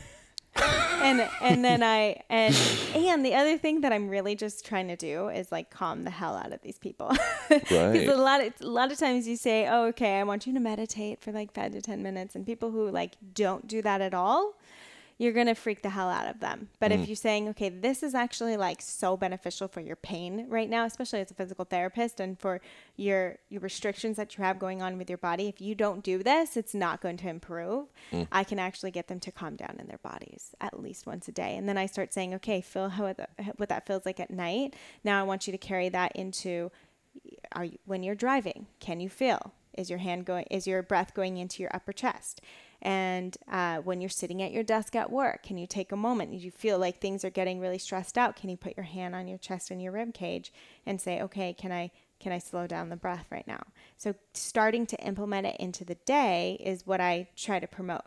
and 0.55 1.27
and 1.41 1.63
then 1.65 1.81
I 1.83 2.21
and 2.29 2.55
and 2.95 3.25
the 3.25 3.33
other 3.35 3.57
thing 3.57 3.81
that 3.81 3.91
I'm 3.91 4.09
really 4.09 4.35
just 4.35 4.65
trying 4.65 4.87
to 4.87 4.95
do 4.95 5.29
is 5.29 5.51
like 5.51 5.69
calm 5.69 6.03
the 6.03 6.11
hell 6.11 6.35
out 6.35 6.51
of 6.53 6.61
these 6.61 6.79
people. 6.79 7.11
Right. 7.49 7.93
Because 7.93 8.17
a 8.17 8.21
lot 8.21 8.41
of 8.43 8.53
a 8.61 8.65
lot 8.65 8.91
of 8.91 8.97
times 8.97 9.27
you 9.27 9.35
say, 9.35 9.67
"Oh, 9.67 9.85
okay, 9.87 10.19
I 10.19 10.23
want 10.23 10.47
you 10.47 10.53
to 10.53 10.59
meditate 10.59 11.21
for 11.21 11.31
like 11.31 11.53
five 11.53 11.71
to 11.73 11.81
ten 11.81 12.01
minutes," 12.01 12.35
and 12.35 12.45
people 12.45 12.71
who 12.71 12.89
like 12.89 13.15
don't 13.33 13.67
do 13.67 13.81
that 13.83 14.01
at 14.01 14.13
all, 14.13 14.53
you're 15.23 15.33
gonna 15.33 15.55
freak 15.55 15.81
the 15.81 15.89
hell 15.89 16.09
out 16.09 16.27
of 16.27 16.39
them. 16.39 16.69
But 16.79 16.91
Mm. 16.91 16.95
if 17.01 17.07
you're 17.07 17.15
saying, 17.15 17.47
"Okay, 17.49 17.69
this 17.69 18.03
is 18.03 18.13
actually 18.13 18.57
like 18.57 18.81
so 18.81 19.15
beneficial 19.15 19.67
for 19.67 19.79
your 19.79 19.95
pain 19.95 20.47
right 20.49 20.69
now, 20.69 20.85
especially 20.85 21.21
as 21.21 21.31
a 21.31 21.33
physical 21.33 21.65
therapist, 21.65 22.19
and 22.19 22.37
for 22.39 22.61
your 22.95 23.37
your 23.49 23.61
restrictions 23.61 24.17
that 24.17 24.37
you 24.37 24.43
have 24.43 24.59
going 24.59 24.81
on 24.81 24.97
with 24.97 25.09
your 25.09 25.17
body, 25.17 25.47
if 25.47 25.61
you 25.61 25.75
don't 25.75 26.03
do 26.03 26.21
this, 26.21 26.57
it's 26.57 26.73
not 26.75 27.01
going 27.01 27.17
to 27.17 27.29
improve." 27.29 27.91
Mm. 28.11 28.27
I 28.31 28.43
can 28.43 28.59
actually 28.59 28.91
get 28.91 29.07
them 29.07 29.19
to 29.21 29.31
calm 29.31 29.55
down 29.55 29.77
in 29.79 29.87
their 29.87 29.99
bodies 29.99 30.53
at 30.59 30.79
least 30.79 31.07
once 31.07 31.27
a 31.27 31.31
day, 31.31 31.55
and 31.55 31.67
then 31.69 31.77
I 31.77 31.85
start 31.85 32.13
saying, 32.13 32.33
"Okay, 32.35 32.61
feel 32.61 32.89
how 32.89 33.05
it, 33.05 33.19
what 33.57 33.69
that 33.69 33.85
feels 33.87 34.05
like 34.05 34.19
at 34.19 34.29
night. 34.29 34.75
Now 35.03 35.19
I 35.19 35.23
want 35.23 35.47
you 35.47 35.51
to 35.51 35.57
carry 35.57 35.89
that 35.89 36.11
into." 36.15 36.71
are 37.51 37.65
you, 37.65 37.77
when 37.85 38.01
you're 38.01 38.15
driving 38.15 38.65
can 38.79 38.99
you 38.99 39.07
feel 39.07 39.53
is 39.77 39.87
your 39.87 39.99
hand 39.99 40.25
going 40.25 40.45
is 40.49 40.65
your 40.65 40.81
breath 40.81 41.13
going 41.13 41.37
into 41.37 41.61
your 41.61 41.69
upper 41.71 41.93
chest 41.93 42.41
and 42.83 43.37
uh, 43.49 43.77
when 43.77 44.01
you're 44.01 44.09
sitting 44.09 44.43
at 44.43 44.51
your 44.51 44.61
desk 44.61 44.95
at 44.95 45.09
work 45.09 45.41
can 45.41 45.57
you 45.57 45.65
take 45.65 45.91
a 45.91 45.97
moment? 45.97 46.33
You 46.33 46.51
feel 46.51 46.77
like 46.77 46.99
things 46.99 47.25
are 47.25 47.29
getting 47.29 47.59
really 47.59 47.79
stressed 47.79 48.17
out. 48.17 48.35
Can 48.35 48.49
you 48.49 48.57
put 48.57 48.77
your 48.77 48.85
hand 48.85 49.15
on 49.15 49.27
your 49.27 49.37
chest 49.39 49.71
and 49.71 49.81
your 49.81 49.93
rib 49.93 50.13
cage 50.13 50.53
and 50.85 51.01
say 51.01 51.21
okay 51.21 51.53
can 51.53 51.71
i 51.71 51.89
can 52.19 52.31
i 52.31 52.37
slow 52.37 52.67
down 52.67 52.89
the 52.89 52.95
breath 52.95 53.25
right 53.31 53.47
now? 53.47 53.63
So 53.97 54.13
starting 54.33 54.85
to 54.87 54.97
implement 54.97 55.47
it 55.47 55.55
into 55.59 55.83
the 55.83 55.95
day 55.95 56.57
is 56.63 56.85
what 56.85 57.01
i 57.01 57.29
try 57.35 57.59
to 57.59 57.67
promote. 57.67 58.03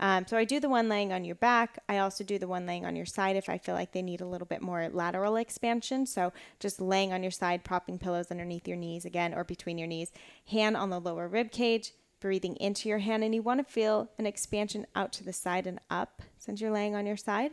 Um, 0.00 0.26
so 0.26 0.36
I 0.36 0.44
do 0.44 0.60
the 0.60 0.68
one 0.68 0.88
laying 0.88 1.12
on 1.12 1.24
your 1.24 1.34
back. 1.34 1.78
I 1.88 1.98
also 1.98 2.22
do 2.22 2.38
the 2.38 2.46
one 2.46 2.66
laying 2.66 2.86
on 2.86 2.94
your 2.94 3.06
side 3.06 3.36
if 3.36 3.48
I 3.48 3.58
feel 3.58 3.74
like 3.74 3.92
they 3.92 4.02
need 4.02 4.20
a 4.20 4.26
little 4.26 4.46
bit 4.46 4.62
more 4.62 4.88
lateral 4.88 5.36
expansion. 5.36 6.06
So 6.06 6.32
just 6.60 6.80
laying 6.80 7.12
on 7.12 7.22
your 7.22 7.32
side, 7.32 7.64
propping 7.64 7.98
pillows 7.98 8.30
underneath 8.30 8.68
your 8.68 8.76
knees 8.76 9.04
again 9.04 9.34
or 9.34 9.42
between 9.42 9.76
your 9.76 9.88
knees, 9.88 10.12
hand 10.48 10.76
on 10.76 10.90
the 10.90 11.00
lower 11.00 11.26
rib 11.26 11.50
cage, 11.50 11.94
breathing 12.20 12.56
into 12.56 12.88
your 12.88 12.98
hand. 12.98 13.24
And 13.24 13.34
you 13.34 13.42
want 13.42 13.66
to 13.66 13.72
feel 13.72 14.10
an 14.18 14.26
expansion 14.26 14.86
out 14.94 15.12
to 15.14 15.24
the 15.24 15.32
side 15.32 15.66
and 15.66 15.80
up 15.90 16.22
since 16.38 16.60
you're 16.60 16.70
laying 16.70 16.94
on 16.94 17.06
your 17.06 17.16
side. 17.16 17.52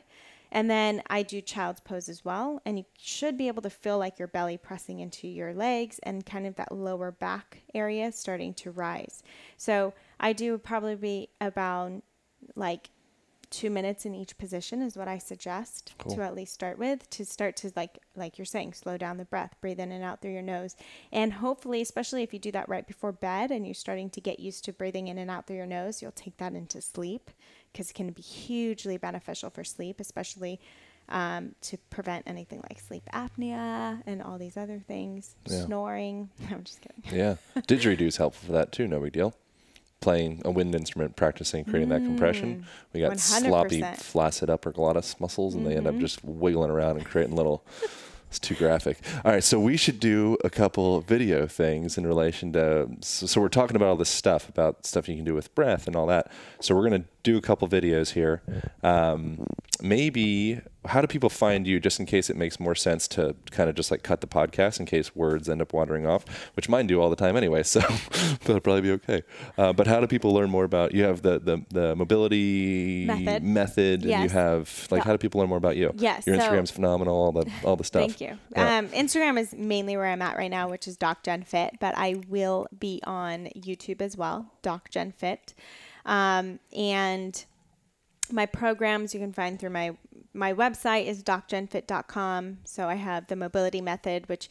And 0.51 0.69
then 0.69 1.01
I 1.07 1.23
do 1.23 1.41
child's 1.41 1.81
pose 1.81 2.07
as 2.07 2.23
well. 2.23 2.61
And 2.65 2.77
you 2.77 2.85
should 2.97 3.37
be 3.37 3.47
able 3.47 3.61
to 3.63 3.69
feel 3.69 3.97
like 3.97 4.19
your 4.19 4.27
belly 4.27 4.57
pressing 4.57 4.99
into 4.99 5.27
your 5.27 5.53
legs 5.53 5.99
and 6.03 6.25
kind 6.25 6.45
of 6.45 6.55
that 6.55 6.71
lower 6.71 7.11
back 7.11 7.63
area 7.73 8.11
starting 8.11 8.53
to 8.55 8.71
rise. 8.71 9.21
So 9.57 9.93
I 10.19 10.33
do 10.33 10.57
probably 10.57 10.95
be 10.95 11.29
about 11.41 12.01
like 12.55 12.89
two 13.55 13.69
minutes 13.69 14.05
in 14.05 14.13
each 14.13 14.37
position 14.37 14.81
is 14.81 14.97
what 14.97 15.07
I 15.07 15.17
suggest 15.17 15.93
to 16.09 16.21
at 16.21 16.35
least 16.35 16.53
start 16.53 16.77
with 16.77 17.09
to 17.11 17.23
start 17.25 17.55
to 17.57 17.71
like 17.75 17.99
like 18.15 18.37
you're 18.37 18.45
saying 18.45 18.73
slow 18.73 18.97
down 18.97 19.15
the 19.17 19.23
breath 19.25 19.55
breathe 19.61 19.79
in 19.79 19.91
and 19.93 20.03
out 20.03 20.21
through 20.21 20.33
your 20.33 20.41
nose 20.41 20.75
and 21.11 21.31
hopefully 21.33 21.79
especially 21.81 22.21
if 22.21 22.33
you 22.33 22.39
do 22.39 22.51
that 22.51 22.67
right 22.67 22.85
before 22.85 23.13
bed 23.13 23.51
and 23.51 23.65
you're 23.65 23.73
starting 23.73 24.09
to 24.09 24.19
get 24.19 24.39
used 24.41 24.65
to 24.65 24.73
breathing 24.73 25.07
in 25.07 25.17
and 25.17 25.31
out 25.31 25.47
through 25.47 25.55
your 25.55 25.65
nose 25.65 26.01
you'll 26.01 26.11
take 26.11 26.35
that 26.37 26.53
into 26.53 26.81
sleep 26.81 27.31
because 27.71 27.89
it 27.89 27.93
can 27.93 28.09
be 28.11 28.21
hugely 28.21 28.97
beneficial 28.97 29.49
for 29.49 29.63
sleep 29.63 29.99
especially 30.01 30.59
um, 31.07 31.53
to 31.61 31.77
prevent 31.89 32.23
anything 32.27 32.61
like 32.69 32.79
sleep 32.81 33.03
apnea 33.13 34.01
and 34.05 34.21
all 34.21 34.37
these 34.37 34.57
other 34.57 34.79
things 34.85 35.35
Yeah. 35.47 35.65
snoring 35.65 36.29
I'm 36.51 36.63
just 36.63 36.81
kidding 36.81 37.03
Yeah. 37.17 37.35
Didgeridoo 37.61 38.07
is 38.07 38.17
helpful 38.17 38.47
for 38.47 38.53
that 38.53 38.71
too. 38.73 38.87
No 38.87 38.99
big 38.99 39.13
deal. 39.13 39.33
Playing 40.01 40.41
a 40.45 40.51
wind 40.51 40.75
instrument, 40.75 41.15
practicing 41.15 41.65
creating 41.65 41.89
that 41.89 42.03
compression. 42.03 42.65
We 42.93 42.99
got 43.01 43.17
sloppy, 43.19 43.81
100%. 43.81 43.97
flaccid 43.97 44.49
upper 44.51 44.71
glottis 44.71 45.19
muscles, 45.19 45.55
and 45.55 45.65
they 45.65 45.75
end 45.75 45.87
up 45.87 45.97
just 45.97 46.23
wiggling 46.23 46.69
around 46.69 46.97
and 46.97 47.05
creating 47.05 47.35
little. 47.35 47.65
It's 48.27 48.39
too 48.39 48.55
graphic. 48.55 48.97
All 49.23 49.31
right, 49.31 49.43
so 49.43 49.59
we 49.59 49.77
should 49.77 49.99
do 49.99 50.35
a 50.43 50.49
couple 50.49 50.99
video 51.01 51.47
things 51.47 51.97
in 51.97 52.05
relation 52.05 52.51
to. 52.53 52.89
So, 53.01 53.27
so 53.27 53.39
we're 53.39 53.47
talking 53.49 53.75
about 53.77 53.87
all 53.89 53.95
this 53.95 54.09
stuff 54.09 54.49
about 54.49 54.85
stuff 54.85 55.07
you 55.07 55.15
can 55.15 55.23
do 55.23 55.33
with 55.35 55.53
breath 55.55 55.87
and 55.87 55.95
all 55.95 56.07
that. 56.07 56.31
So 56.59 56.75
we're 56.75 56.83
gonna 56.83 57.05
do 57.23 57.37
a 57.37 57.41
couple 57.41 57.67
videos 57.69 58.11
here. 58.11 58.41
Um, 58.83 59.45
maybe 59.81 60.59
how 60.87 61.01
do 61.01 61.07
people 61.07 61.29
find 61.29 61.65
you 61.67 61.79
just 61.79 61.99
in 61.99 62.05
case 62.05 62.29
it 62.29 62.35
makes 62.37 62.59
more 62.59 62.75
sense 62.75 63.07
to 63.07 63.35
kind 63.51 63.69
of 63.69 63.75
just 63.75 63.91
like 63.91 64.03
cut 64.03 64.21
the 64.21 64.27
podcast 64.27 64.79
in 64.79 64.85
case 64.85 65.15
words 65.15 65.49
end 65.49 65.61
up 65.61 65.73
wandering 65.73 66.05
off 66.05 66.25
which 66.55 66.69
mine 66.69 66.87
do 66.87 67.01
all 67.01 67.09
the 67.09 67.15
time 67.15 67.35
anyway 67.35 67.63
so 67.75 67.79
that'll 68.43 68.59
probably 68.59 68.81
be 68.81 68.91
okay 68.91 69.23
uh, 69.57 69.73
but 69.73 69.87
how 69.87 69.99
do 69.99 70.07
people 70.07 70.33
learn 70.33 70.49
more 70.49 70.63
about 70.63 70.93
you 70.93 71.03
have 71.03 71.21
the 71.21 71.39
the, 71.39 71.63
the 71.69 71.95
mobility 71.95 73.05
Method. 73.05 73.43
method, 73.43 74.05
and 74.05 74.23
you 74.23 74.29
have 74.29 74.87
like 74.91 75.03
how 75.03 75.11
do 75.11 75.17
people 75.17 75.39
learn 75.39 75.49
more 75.49 75.57
about 75.57 75.75
you 75.77 75.91
Yes, 75.97 76.25
your 76.27 76.35
so- 76.37 76.41
instagram's 76.41 76.71
phenomenal 76.71 77.15
all 77.15 77.31
the 77.31 77.49
all 77.63 77.75
the 77.75 77.83
stuff 77.83 78.01
Thank 78.01 78.21
you. 78.21 78.37
Yeah. 78.51 78.77
Um, 78.79 78.87
Instagram 78.89 79.39
is 79.39 79.53
mainly 79.53 79.97
where 79.97 80.07
I'm 80.07 80.21
at 80.21 80.37
right 80.37 80.51
now, 80.51 80.69
which 80.69 80.87
is 80.87 80.95
Doc 80.97 81.23
Jen 81.23 81.43
Fit, 81.43 81.77
but 81.79 81.93
I 81.97 82.21
will 82.29 82.67
be 82.77 83.01
on 83.05 83.45
YouTube 83.55 84.01
as 84.01 84.15
well, 84.17 84.51
Doc 84.61 84.89
Jen 84.89 85.11
Fit. 85.11 85.53
Um, 86.05 86.59
and 86.75 87.43
my 88.31 88.45
programs 88.45 89.13
you 89.13 89.19
can 89.19 89.33
find 89.33 89.59
through 89.59 89.71
my 89.71 89.95
my 90.35 90.53
website 90.53 91.05
is 91.05 91.23
docjenfit.com. 91.23 92.59
So 92.65 92.87
I 92.87 92.95
have 92.95 93.27
the 93.27 93.35
mobility 93.35 93.81
method, 93.81 94.27
which 94.29 94.49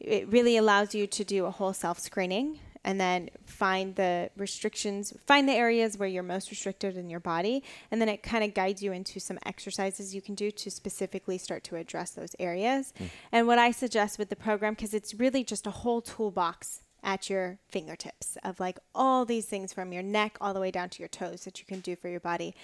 it 0.00 0.28
really 0.28 0.56
allows 0.56 0.94
you 0.94 1.06
to 1.06 1.24
do 1.24 1.44
a 1.46 1.50
whole 1.50 1.72
self 1.72 1.98
screening 1.98 2.58
and 2.86 3.00
then 3.00 3.28
find 3.44 3.96
the 3.96 4.30
restrictions, 4.36 5.12
find 5.26 5.48
the 5.48 5.52
areas 5.52 5.98
where 5.98 6.08
you're 6.08 6.22
most 6.22 6.50
restricted 6.50 6.96
in 6.96 7.10
your 7.10 7.18
body, 7.18 7.64
and 7.90 8.00
then 8.00 8.08
it 8.08 8.22
kind 8.22 8.44
of 8.44 8.54
guides 8.54 8.80
you 8.80 8.92
into 8.92 9.18
some 9.18 9.40
exercises 9.44 10.14
you 10.14 10.22
can 10.22 10.36
do 10.36 10.52
to 10.52 10.70
specifically 10.70 11.36
start 11.36 11.64
to 11.64 11.74
address 11.74 12.12
those 12.12 12.36
areas. 12.38 12.94
Hmm. 12.96 13.04
And 13.32 13.46
what 13.48 13.58
I 13.58 13.72
suggest 13.72 14.20
with 14.20 14.28
the 14.28 14.36
program, 14.36 14.74
because 14.74 14.94
it's 14.94 15.14
really 15.14 15.42
just 15.42 15.66
a 15.66 15.72
whole 15.72 16.00
toolbox 16.00 16.82
at 17.02 17.28
your 17.28 17.58
fingertips 17.68 18.38
of 18.44 18.60
like 18.60 18.78
all 18.94 19.24
these 19.24 19.46
things 19.46 19.72
from 19.72 19.92
your 19.92 20.02
neck 20.02 20.36
all 20.40 20.54
the 20.54 20.60
way 20.60 20.70
down 20.70 20.88
to 20.90 21.00
your 21.00 21.08
toes 21.08 21.44
that 21.44 21.58
you 21.58 21.66
can 21.66 21.80
do 21.80 21.96
for 21.96 22.08
your 22.08 22.20
body. 22.20 22.54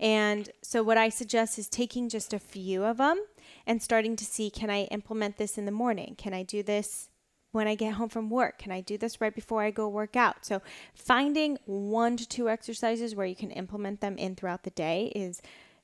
And 0.00 0.50
so, 0.62 0.82
what 0.82 0.98
I 0.98 1.08
suggest 1.08 1.58
is 1.58 1.68
taking 1.68 2.08
just 2.08 2.32
a 2.32 2.38
few 2.38 2.84
of 2.84 2.98
them 2.98 3.22
and 3.66 3.82
starting 3.82 4.16
to 4.16 4.24
see 4.24 4.50
can 4.50 4.70
I 4.70 4.84
implement 4.84 5.36
this 5.36 5.58
in 5.58 5.64
the 5.64 5.72
morning? 5.72 6.14
Can 6.16 6.34
I 6.34 6.42
do 6.42 6.62
this 6.62 7.08
when 7.52 7.66
I 7.66 7.74
get 7.74 7.94
home 7.94 8.08
from 8.08 8.30
work? 8.30 8.58
Can 8.58 8.70
I 8.72 8.80
do 8.80 8.98
this 8.98 9.20
right 9.20 9.34
before 9.34 9.62
I 9.62 9.70
go 9.70 9.88
work 9.88 10.16
out? 10.16 10.44
So, 10.44 10.62
finding 10.94 11.58
one 11.64 12.16
to 12.16 12.28
two 12.28 12.48
exercises 12.48 13.14
where 13.14 13.26
you 13.26 13.36
can 13.36 13.50
implement 13.50 14.00
them 14.00 14.16
in 14.18 14.36
throughout 14.36 14.62
the 14.62 14.70
day 14.70 15.12
is 15.14 15.42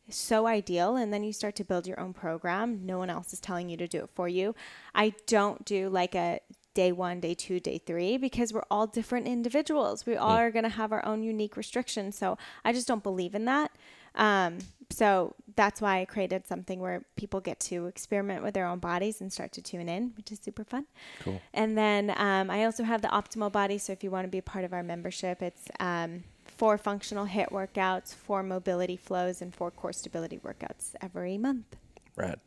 so 0.08 0.46
ideal. 0.46 0.96
And 0.96 1.12
then 1.12 1.24
you 1.24 1.32
start 1.32 1.56
to 1.56 1.64
build 1.64 1.86
your 1.86 1.98
own 1.98 2.12
program. 2.12 2.84
No 2.84 2.98
one 2.98 3.10
else 3.10 3.32
is 3.32 3.40
telling 3.40 3.68
you 3.68 3.76
to 3.78 3.88
do 3.88 4.04
it 4.04 4.10
for 4.14 4.28
you. 4.28 4.54
I 4.94 5.14
don't 5.26 5.64
do 5.64 5.88
like 5.88 6.14
a 6.14 6.40
day 6.74 6.90
one, 6.90 7.20
day 7.20 7.34
two, 7.34 7.60
day 7.60 7.78
three, 7.78 8.16
because 8.16 8.52
we're 8.52 8.64
all 8.70 8.86
different 8.86 9.28
individuals. 9.28 10.04
We 10.04 10.16
all 10.16 10.36
are 10.36 10.50
going 10.50 10.64
to 10.64 10.68
have 10.68 10.92
our 10.92 11.04
own 11.04 11.22
unique 11.22 11.56
restrictions. 11.56 12.18
So 12.18 12.36
I 12.64 12.72
just 12.72 12.88
don't 12.88 13.02
believe 13.02 13.34
in 13.34 13.44
that. 13.44 13.70
Um, 14.14 14.58
so 14.90 15.34
that's 15.56 15.80
why 15.80 16.00
I 16.00 16.04
created 16.04 16.46
something 16.46 16.80
where 16.80 17.04
people 17.16 17.40
get 17.40 17.58
to 17.60 17.86
experiment 17.86 18.42
with 18.42 18.54
their 18.54 18.66
own 18.66 18.78
bodies 18.78 19.20
and 19.20 19.32
start 19.32 19.52
to 19.52 19.62
tune 19.62 19.88
in, 19.88 20.12
which 20.16 20.30
is 20.30 20.38
super 20.40 20.64
fun. 20.64 20.86
Cool. 21.20 21.40
And 21.52 21.76
then 21.76 22.10
um, 22.16 22.50
I 22.50 22.64
also 22.64 22.84
have 22.84 23.02
the 23.02 23.08
Optimal 23.08 23.50
Body. 23.50 23.78
So 23.78 23.92
if 23.92 24.04
you 24.04 24.10
want 24.10 24.24
to 24.24 24.30
be 24.30 24.40
part 24.40 24.64
of 24.64 24.72
our 24.72 24.82
membership, 24.82 25.42
it's 25.42 25.64
um, 25.80 26.24
four 26.46 26.78
functional 26.78 27.26
HIIT 27.26 27.50
workouts, 27.50 28.14
four 28.14 28.42
mobility 28.42 28.96
flows, 28.96 29.42
and 29.42 29.54
four 29.54 29.70
core 29.70 29.92
stability 29.92 30.38
workouts 30.38 30.94
every 31.00 31.38
month. 31.38 31.76
Rad. 32.16 32.40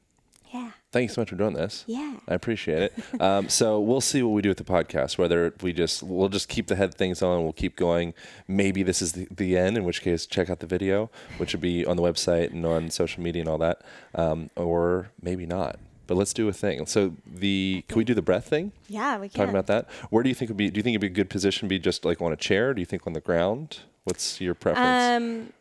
Yeah. 0.53 0.71
Thank 0.91 1.09
you 1.09 1.13
so 1.13 1.21
much 1.21 1.29
for 1.29 1.35
doing 1.35 1.53
this. 1.53 1.83
Yeah. 1.87 2.15
I 2.27 2.33
appreciate 2.33 2.81
it. 2.81 2.93
Um, 3.19 3.49
so 3.49 3.79
we'll 3.79 4.01
see 4.01 4.21
what 4.21 4.29
we 4.29 4.41
do 4.43 4.49
with 4.49 4.59
the 4.59 4.63
podcast. 4.63 5.17
Whether 5.17 5.53
we 5.61 5.73
just 5.73 6.03
we'll 6.03 6.29
just 6.29 6.49
keep 6.49 6.67
the 6.67 6.75
head 6.75 6.93
things 6.93 7.21
on, 7.21 7.43
we'll 7.43 7.51
keep 7.51 7.75
going. 7.75 8.13
Maybe 8.47 8.83
this 8.83 9.01
is 9.01 9.13
the, 9.13 9.27
the 9.31 9.57
end. 9.57 9.75
In 9.75 9.83
which 9.83 10.01
case, 10.01 10.25
check 10.27 10.49
out 10.49 10.59
the 10.59 10.67
video, 10.67 11.09
which 11.37 11.53
would 11.53 11.61
be 11.61 11.85
on 11.85 11.97
the 11.97 12.03
website 12.03 12.51
and 12.51 12.65
on 12.65 12.91
social 12.91 13.23
media 13.23 13.41
and 13.41 13.49
all 13.49 13.57
that. 13.57 13.81
Um, 14.13 14.49
or 14.55 15.09
maybe 15.21 15.45
not. 15.47 15.79
But 16.05 16.15
let's 16.15 16.33
do 16.33 16.47
a 16.47 16.53
thing. 16.53 16.85
So 16.85 17.15
the 17.25 17.83
can 17.87 17.97
we 17.97 18.03
do 18.03 18.13
the 18.13 18.21
breath 18.21 18.47
thing? 18.47 18.71
Yeah, 18.87 19.17
we 19.17 19.29
can. 19.29 19.39
Talking 19.39 19.49
about 19.49 19.67
that. 19.67 19.89
Where 20.09 20.23
do 20.23 20.29
you 20.29 20.35
think 20.35 20.49
would 20.49 20.57
be? 20.57 20.69
Do 20.69 20.77
you 20.77 20.83
think 20.83 20.93
it'd 20.93 21.01
be 21.01 21.07
a 21.07 21.09
good 21.09 21.29
position? 21.29 21.67
to 21.67 21.69
Be 21.69 21.79
just 21.79 22.05
like 22.05 22.21
on 22.21 22.31
a 22.31 22.37
chair? 22.37 22.73
Do 22.73 22.79
you 22.81 22.85
think 22.85 23.05
on 23.07 23.13
the 23.13 23.21
ground? 23.21 23.79
What's 24.03 24.39
your 24.39 24.53
preference? 24.53 25.51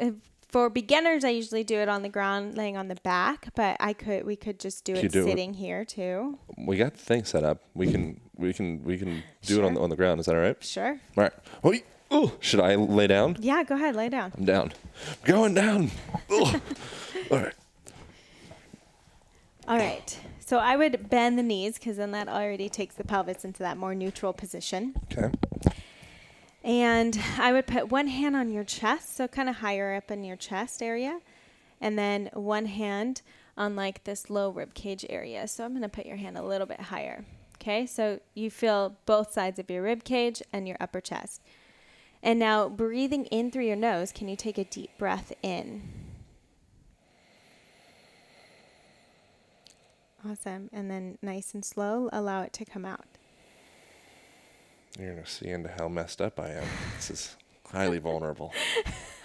Um, 0.00 0.16
for 0.48 0.70
beginners, 0.70 1.24
I 1.24 1.30
usually 1.30 1.64
do 1.64 1.76
it 1.78 1.88
on 1.88 2.02
the 2.02 2.08
ground, 2.08 2.56
laying 2.56 2.76
on 2.76 2.88
the 2.88 2.94
back. 2.96 3.48
But 3.54 3.76
I 3.80 3.92
could, 3.92 4.24
we 4.24 4.36
could 4.36 4.58
just 4.60 4.84
do 4.84 4.94
it 4.94 5.10
do 5.12 5.20
it- 5.20 5.24
sitting 5.30 5.54
here 5.54 5.84
too. 5.84 6.38
we 6.56 6.76
got 6.76 6.92
the 6.94 6.98
thing 6.98 7.24
set 7.24 7.44
up. 7.44 7.58
We 7.74 7.90
can 7.90 8.20
we 8.36 8.52
can 8.52 8.82
we 8.84 8.98
can 8.98 9.22
do 9.42 9.58
it 9.58 9.64
on 9.64 9.74
the, 9.74 9.80
on 9.80 9.90
the 9.90 9.96
ground. 9.96 10.20
Is 10.20 10.26
that 10.26 10.34
all 10.34 10.40
right? 10.42 10.62
Sure. 10.62 11.00
All 11.16 11.24
right. 11.24 11.32
Oh, 12.10 12.32
should 12.40 12.60
I 12.60 12.76
lay 12.76 13.08
down? 13.08 13.36
Yeah, 13.40 13.64
go 13.64 13.74
ahead, 13.74 13.96
lay 13.96 14.08
down. 14.08 14.32
I'm 14.38 14.44
down. 14.44 14.72
Going 15.24 15.54
down. 15.54 15.90
All 16.30 16.52
right. 17.32 17.52
All 19.66 19.76
right. 19.76 20.18
So 20.38 20.58
I 20.58 20.76
would 20.76 21.10
bend 21.10 21.36
the 21.36 21.42
knees 21.42 21.74
because 21.74 21.96
then 21.96 22.12
that 22.12 22.28
already 22.28 22.68
takes 22.68 22.94
the 22.94 23.02
pelvis 23.02 23.44
into 23.44 23.58
that 23.64 23.76
more 23.76 23.94
neutral 23.96 24.32
position. 24.32 24.94
Okay. 25.10 25.32
And 26.66 27.16
I 27.38 27.52
would 27.52 27.68
put 27.68 27.92
one 27.92 28.08
hand 28.08 28.34
on 28.34 28.50
your 28.50 28.64
chest, 28.64 29.16
so 29.16 29.28
kind 29.28 29.48
of 29.48 29.56
higher 29.56 29.94
up 29.94 30.10
in 30.10 30.24
your 30.24 30.34
chest 30.34 30.82
area, 30.82 31.20
and 31.80 31.96
then 31.96 32.28
one 32.32 32.66
hand 32.66 33.22
on 33.56 33.76
like 33.76 34.02
this 34.02 34.28
low 34.30 34.50
rib 34.50 34.74
cage 34.74 35.06
area. 35.08 35.46
So 35.46 35.64
I'm 35.64 35.70
going 35.70 35.82
to 35.82 35.88
put 35.88 36.06
your 36.06 36.16
hand 36.16 36.36
a 36.36 36.42
little 36.42 36.66
bit 36.66 36.80
higher. 36.80 37.24
Okay? 37.54 37.86
So 37.86 38.18
you 38.34 38.50
feel 38.50 38.96
both 39.06 39.32
sides 39.32 39.60
of 39.60 39.70
your 39.70 39.82
rib 39.82 40.02
cage 40.02 40.42
and 40.52 40.66
your 40.66 40.76
upper 40.80 41.00
chest. 41.00 41.40
And 42.20 42.36
now 42.40 42.68
breathing 42.68 43.26
in 43.26 43.52
through 43.52 43.66
your 43.66 43.76
nose, 43.76 44.10
can 44.10 44.26
you 44.26 44.34
take 44.34 44.58
a 44.58 44.64
deep 44.64 44.90
breath 44.98 45.32
in? 45.44 45.88
Awesome. 50.28 50.68
And 50.72 50.90
then 50.90 51.18
nice 51.22 51.54
and 51.54 51.64
slow, 51.64 52.08
allow 52.12 52.42
it 52.42 52.52
to 52.54 52.64
come 52.64 52.84
out. 52.84 53.15
You're 54.98 55.14
gonna 55.14 55.26
see 55.26 55.48
into 55.48 55.70
how 55.78 55.88
messed 55.88 56.20
up 56.20 56.40
I 56.40 56.50
am. 56.50 56.64
This 56.96 57.10
is 57.10 57.36
highly 57.70 57.98
vulnerable. 57.98 58.52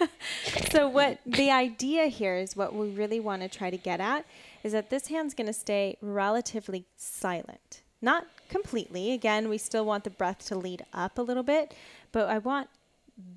so 0.70 0.88
what 0.88 1.18
the 1.24 1.50
idea 1.50 2.06
here 2.06 2.36
is 2.36 2.56
what 2.56 2.74
we 2.74 2.90
really 2.90 3.20
want 3.20 3.42
to 3.42 3.48
try 3.48 3.70
to 3.70 3.76
get 3.76 4.00
at 4.00 4.24
is 4.62 4.72
that 4.72 4.90
this 4.90 5.08
hand's 5.08 5.34
going 5.34 5.46
to 5.46 5.52
stay 5.52 5.96
relatively 6.00 6.84
silent 6.96 7.82
not 8.02 8.26
completely 8.48 9.12
again 9.12 9.48
we 9.48 9.56
still 9.56 9.84
want 9.84 10.04
the 10.04 10.10
breath 10.10 10.44
to 10.46 10.56
lead 10.56 10.84
up 10.92 11.16
a 11.16 11.22
little 11.22 11.44
bit 11.44 11.74
but 12.10 12.28
i 12.28 12.36
want 12.36 12.68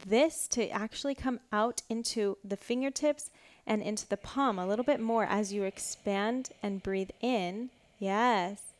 this 0.07 0.47
to 0.47 0.67
actually 0.69 1.13
come 1.13 1.39
out 1.51 1.81
into 1.89 2.37
the 2.43 2.57
fingertips 2.57 3.29
and 3.67 3.81
into 3.81 4.07
the 4.07 4.17
palm 4.17 4.57
a 4.57 4.65
little 4.65 4.85
bit 4.85 4.99
more 4.99 5.25
as 5.25 5.53
you 5.53 5.63
expand 5.63 6.49
and 6.63 6.83
breathe 6.83 7.11
in 7.21 7.69
yes 7.99 8.73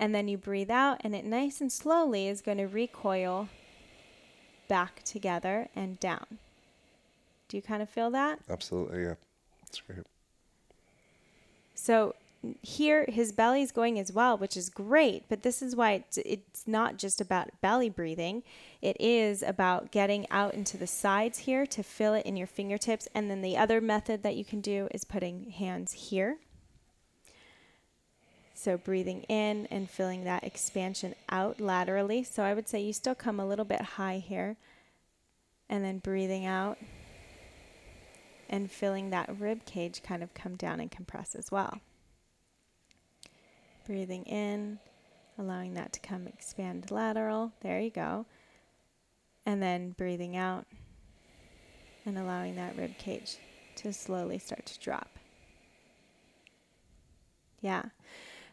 and 0.00 0.12
then 0.12 0.26
you 0.26 0.36
breathe 0.36 0.70
out 0.70 1.00
and 1.04 1.14
it 1.14 1.24
nice 1.24 1.60
and 1.60 1.70
slowly 1.70 2.26
is 2.26 2.40
going 2.40 2.58
to 2.58 2.66
recoil 2.66 3.48
back 4.66 5.04
together 5.04 5.68
and 5.76 6.00
down 6.00 6.38
do 7.50 7.56
you 7.56 7.62
kind 7.62 7.82
of 7.82 7.90
feel 7.90 8.10
that? 8.12 8.38
Absolutely, 8.48 9.02
yeah. 9.02 9.14
That's 9.60 9.80
great. 9.80 10.06
So 11.74 12.14
here 12.62 13.04
his 13.08 13.32
belly's 13.32 13.72
going 13.72 13.98
as 13.98 14.12
well, 14.12 14.38
which 14.38 14.56
is 14.56 14.70
great. 14.70 15.24
But 15.28 15.42
this 15.42 15.60
is 15.60 15.76
why 15.76 15.92
it's, 15.92 16.18
it's 16.18 16.66
not 16.66 16.96
just 16.96 17.20
about 17.20 17.48
belly 17.60 17.90
breathing. 17.90 18.44
It 18.80 18.96
is 19.00 19.42
about 19.42 19.90
getting 19.90 20.30
out 20.30 20.54
into 20.54 20.78
the 20.78 20.86
sides 20.86 21.40
here 21.40 21.66
to 21.66 21.82
feel 21.82 22.14
it 22.14 22.24
in 22.24 22.36
your 22.36 22.46
fingertips. 22.46 23.08
And 23.14 23.30
then 23.30 23.42
the 23.42 23.56
other 23.56 23.80
method 23.80 24.22
that 24.22 24.36
you 24.36 24.44
can 24.44 24.60
do 24.60 24.88
is 24.92 25.04
putting 25.04 25.50
hands 25.50 25.92
here. 25.92 26.38
So 28.60 28.76
breathing 28.76 29.22
in 29.22 29.66
and 29.70 29.88
feeling 29.88 30.24
that 30.24 30.44
expansion 30.44 31.14
out 31.30 31.62
laterally. 31.62 32.22
So 32.22 32.42
I 32.42 32.52
would 32.52 32.68
say 32.68 32.82
you 32.82 32.92
still 32.92 33.14
come 33.14 33.40
a 33.40 33.46
little 33.46 33.64
bit 33.64 33.80
high 33.80 34.18
here. 34.18 34.58
And 35.70 35.82
then 35.82 35.96
breathing 35.96 36.44
out 36.44 36.76
and 38.50 38.70
feeling 38.70 39.08
that 39.10 39.34
rib 39.38 39.64
cage 39.64 40.02
kind 40.02 40.22
of 40.22 40.34
come 40.34 40.56
down 40.56 40.78
and 40.78 40.90
compress 40.90 41.34
as 41.34 41.50
well. 41.50 41.80
Breathing 43.86 44.24
in, 44.24 44.78
allowing 45.38 45.72
that 45.72 45.94
to 45.94 46.00
come 46.00 46.26
expand 46.26 46.90
lateral. 46.90 47.52
There 47.62 47.80
you 47.80 47.90
go. 47.90 48.26
And 49.46 49.62
then 49.62 49.92
breathing 49.92 50.36
out 50.36 50.66
and 52.04 52.18
allowing 52.18 52.56
that 52.56 52.76
rib 52.76 52.98
cage 52.98 53.38
to 53.76 53.94
slowly 53.94 54.38
start 54.38 54.66
to 54.66 54.78
drop. 54.80 55.08
Yeah. 57.62 57.84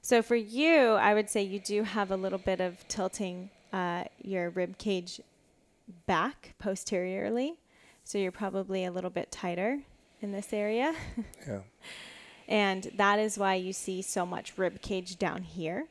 So 0.01 0.21
for 0.21 0.35
you, 0.35 0.91
I 0.91 1.13
would 1.13 1.29
say 1.29 1.41
you 1.43 1.59
do 1.59 1.83
have 1.83 2.11
a 2.11 2.15
little 2.15 2.39
bit 2.39 2.61
of 2.61 2.87
tilting 2.87 3.49
uh, 3.73 4.05
your 4.21 4.49
rib 4.49 4.77
cage 4.77 5.19
back 6.05 6.53
posteriorly. 6.59 7.55
So 8.03 8.17
you're 8.17 8.31
probably 8.31 8.85
a 8.85 8.91
little 8.91 9.09
bit 9.09 9.31
tighter 9.31 9.79
in 10.21 10.31
this 10.31 10.53
area. 10.53 10.93
Yeah. 11.47 11.59
and 12.47 12.91
that 12.95 13.19
is 13.19 13.37
why 13.37 13.55
you 13.55 13.71
see 13.73 14.01
so 14.01 14.25
much 14.25 14.57
rib 14.57 14.81
cage 14.81 15.17
down 15.17 15.43
here 15.43 15.87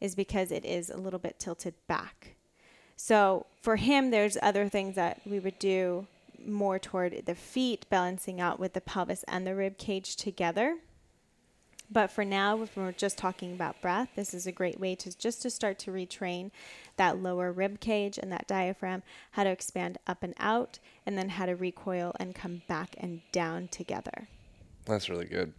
is 0.00 0.14
because 0.14 0.52
it 0.52 0.64
is 0.64 0.90
a 0.90 0.96
little 0.96 1.18
bit 1.18 1.38
tilted 1.38 1.74
back. 1.88 2.36
So 2.96 3.46
for 3.60 3.76
him 3.76 4.10
there's 4.10 4.36
other 4.42 4.68
things 4.68 4.94
that 4.96 5.20
we 5.24 5.38
would 5.40 5.58
do 5.58 6.06
more 6.46 6.78
toward 6.78 7.26
the 7.26 7.34
feet 7.34 7.86
balancing 7.90 8.40
out 8.40 8.60
with 8.60 8.72
the 8.72 8.80
pelvis 8.80 9.24
and 9.26 9.46
the 9.46 9.54
rib 9.54 9.78
cage 9.78 10.14
together. 10.16 10.76
But 11.90 12.10
for 12.10 12.24
now, 12.24 12.60
if 12.62 12.76
we're 12.76 12.92
just 12.92 13.16
talking 13.16 13.52
about 13.52 13.80
breath, 13.80 14.10
this 14.14 14.34
is 14.34 14.46
a 14.46 14.52
great 14.52 14.78
way 14.78 14.94
to 14.96 15.16
just 15.16 15.40
to 15.42 15.50
start 15.50 15.78
to 15.80 15.90
retrain 15.90 16.50
that 16.96 17.22
lower 17.22 17.50
rib 17.50 17.80
cage 17.80 18.18
and 18.18 18.30
that 18.30 18.46
diaphragm, 18.46 19.02
how 19.32 19.44
to 19.44 19.50
expand 19.50 19.96
up 20.06 20.22
and 20.22 20.34
out, 20.38 20.78
and 21.06 21.16
then 21.16 21.30
how 21.30 21.46
to 21.46 21.56
recoil 21.56 22.14
and 22.20 22.34
come 22.34 22.62
back 22.68 22.94
and 22.98 23.22
down 23.32 23.68
together. 23.68 24.28
That's 24.84 25.08
really 25.08 25.24
good. 25.24 25.54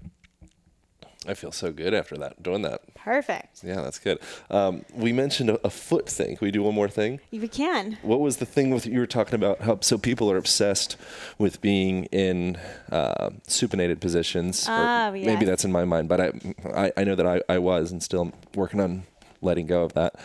I 1.28 1.34
feel 1.34 1.52
so 1.52 1.72
good 1.74 1.94
after 1.94 2.16
that, 2.18 2.42
doing 2.42 2.62
that. 2.62 2.82
Perfect. 2.96 3.62
Yeah, 3.64 3.82
that's 3.82 4.00
good. 4.00 4.20
Um, 4.50 4.86
we 4.94 5.12
mentioned 5.12 5.50
a, 5.50 5.60
a 5.68 5.70
foot 5.70 6.08
thing. 6.08 6.38
Can 6.38 6.46
we 6.46 6.52
do 6.52 6.64
one 6.64 6.74
more 6.74 6.88
thing? 6.88 7.20
We 7.32 7.48
can. 7.50 7.98
What 8.04 8.22
was 8.22 8.38
the 8.38 8.46
thing 8.46 8.70
with 8.74 8.86
you 8.86 9.00
were 9.00 9.06
talking 9.06 9.36
about? 9.36 9.60
How 9.62 9.80
so 9.82 9.98
people 9.98 10.32
are 10.32 10.38
obsessed 10.38 10.96
with 11.38 11.60
being 11.62 12.06
in 12.06 12.58
uh, 12.90 13.32
supinated 13.48 14.00
positions. 14.00 14.66
or 14.68 14.72
Ah, 14.72 15.12
Maybe 15.12 15.44
that's 15.46 15.66
in 15.66 15.72
my 15.74 15.84
mind, 15.84 16.08
but 16.08 16.22
I, 16.22 16.32
I, 16.74 16.92
I 16.96 17.04
know 17.04 17.16
that 17.16 17.28
I, 17.28 17.42
I 17.50 17.58
was 17.58 17.92
and 17.92 18.02
still 18.02 18.32
working 18.56 18.80
on 18.80 19.04
letting 19.42 19.68
go 19.68 19.84
of 19.84 19.94
that. 19.94 20.16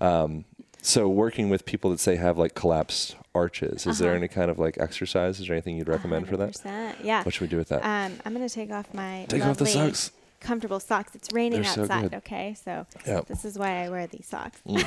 Um, 0.00 0.44
so 0.82 1.08
working 1.08 1.48
with 1.48 1.64
people 1.64 1.90
that 1.90 2.00
say 2.00 2.16
have 2.16 2.36
like 2.36 2.54
collapsed 2.54 3.16
arches, 3.34 3.86
is 3.86 3.98
there 3.98 4.10
Uh-huh. 4.10 4.18
any 4.18 4.28
kind 4.28 4.50
of 4.50 4.58
like 4.58 4.76
exercise? 4.78 5.40
Is 5.40 5.46
there 5.46 5.54
anything 5.56 5.78
you'd 5.78 5.88
recommend 5.88 6.28
for 6.28 6.36
that? 6.36 6.52
100%. 6.52 6.96
Yeah. 7.02 7.22
What 7.24 7.32
should 7.34 7.40
we 7.40 7.48
do 7.48 7.56
with 7.56 7.68
that? 7.70 7.80
Um, 7.82 8.18
I'm 8.26 8.34
going 8.34 8.46
to 8.46 8.54
take 8.54 8.70
off 8.70 8.92
my 8.92 9.24
Take 9.28 9.42
off 9.46 9.56
the 9.56 9.64
socks. 9.66 10.10
Comfortable 10.44 10.78
socks. 10.80 11.14
It's 11.14 11.32
raining 11.32 11.62
They're 11.62 11.72
so 11.72 11.82
outside, 11.82 12.10
good. 12.10 12.14
okay? 12.18 12.54
So 12.54 12.86
Yeah. 13.06 13.22
this 13.26 13.44
is 13.44 13.58
why 13.58 13.84
I 13.84 13.88
wear 13.88 14.06
these 14.06 14.26
socks. 14.26 14.60
Mm. 14.66 14.86